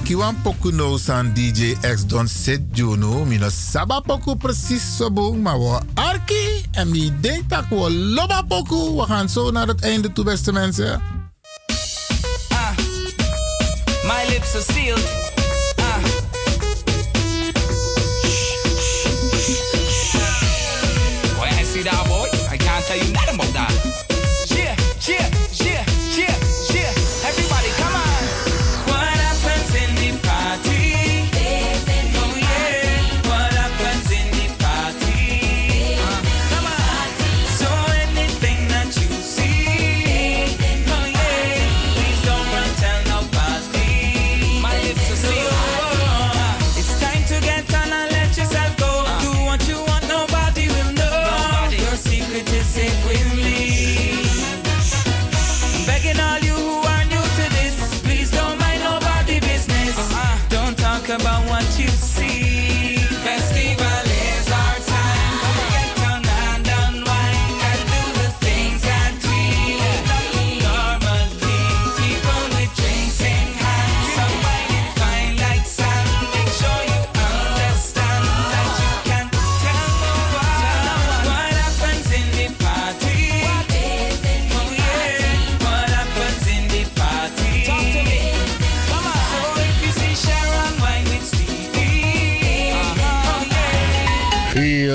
[0.05, 3.25] Arkiwan poku no san DJ X don set juno.
[3.25, 5.43] Mino saba poku precies zo boom.
[5.43, 6.65] Maar we arki.
[6.73, 8.97] En mi denk dat we loba poku.
[8.97, 11.03] We gaan zo naar het einde toe, beste mensen.
[12.49, 12.77] Ah,
[14.05, 15.34] my lips are sealed.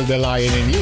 [0.09, 0.79] The lion in you.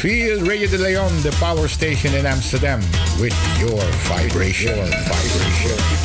[0.00, 2.80] Feel Radio de Leon, the power station in Amsterdam,
[3.20, 4.74] with your vibration.
[4.74, 5.95] Your vibration.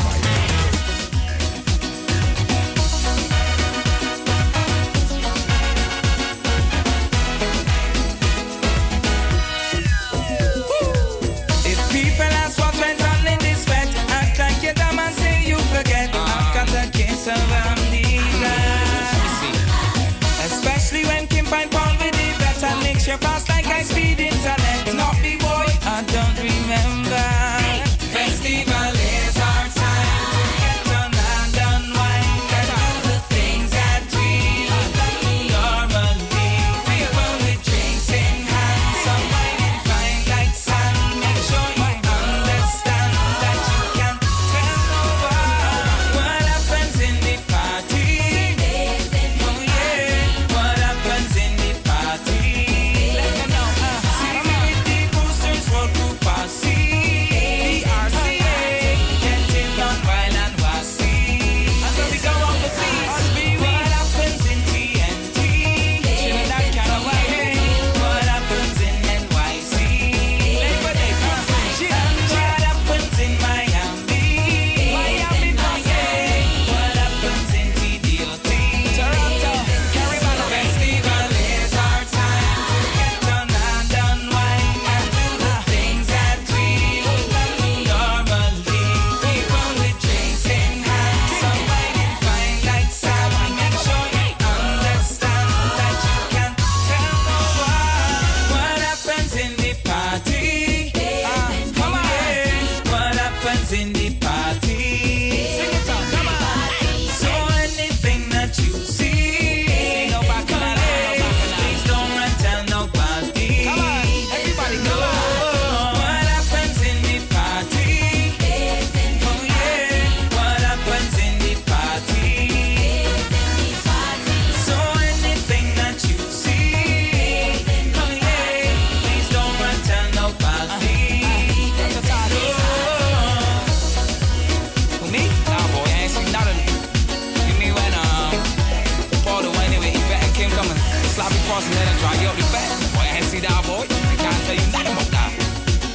[141.72, 142.68] That and dry you up the?
[142.96, 143.86] Boy, I ain't see that, boy.
[143.88, 145.32] I can't tell you nothing about that.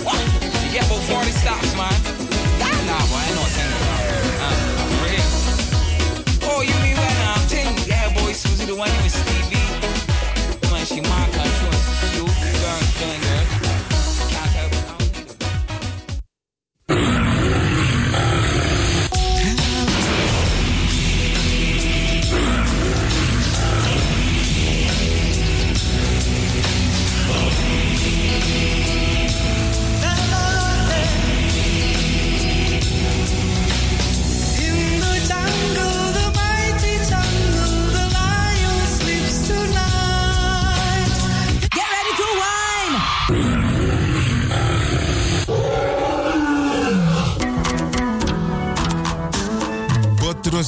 [0.06, 0.18] What?
[0.64, 1.92] You get about 40 stops, man.
[2.60, 3.46] Nah, boy, I.
[4.40, 4.54] Uh,
[5.04, 5.28] real.
[6.48, 7.72] Oh, you mean when I'm ting?
[7.86, 9.35] Yeah, boy, Susie the one with Stevie.
[9.35, 9.35] When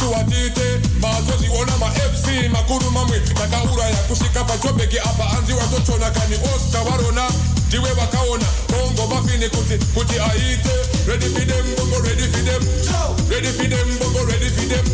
[0.00, 1.76] nisiwatite mazozi ona
[2.48, 3.20] makuru mamwe
[5.00, 6.80] apa anzi watochona kani osta
[7.68, 10.70] ndiwe vakaona bongo bafini kuti kuti aite.
[11.08, 12.62] Ready for them bongo ready for them
[13.30, 14.84] ready for them bongo ready for them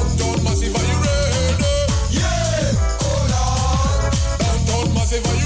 [0.00, 1.64] uptown massive are you ready
[2.10, 2.72] yeah!
[3.02, 5.45] Hold on downtown massive are you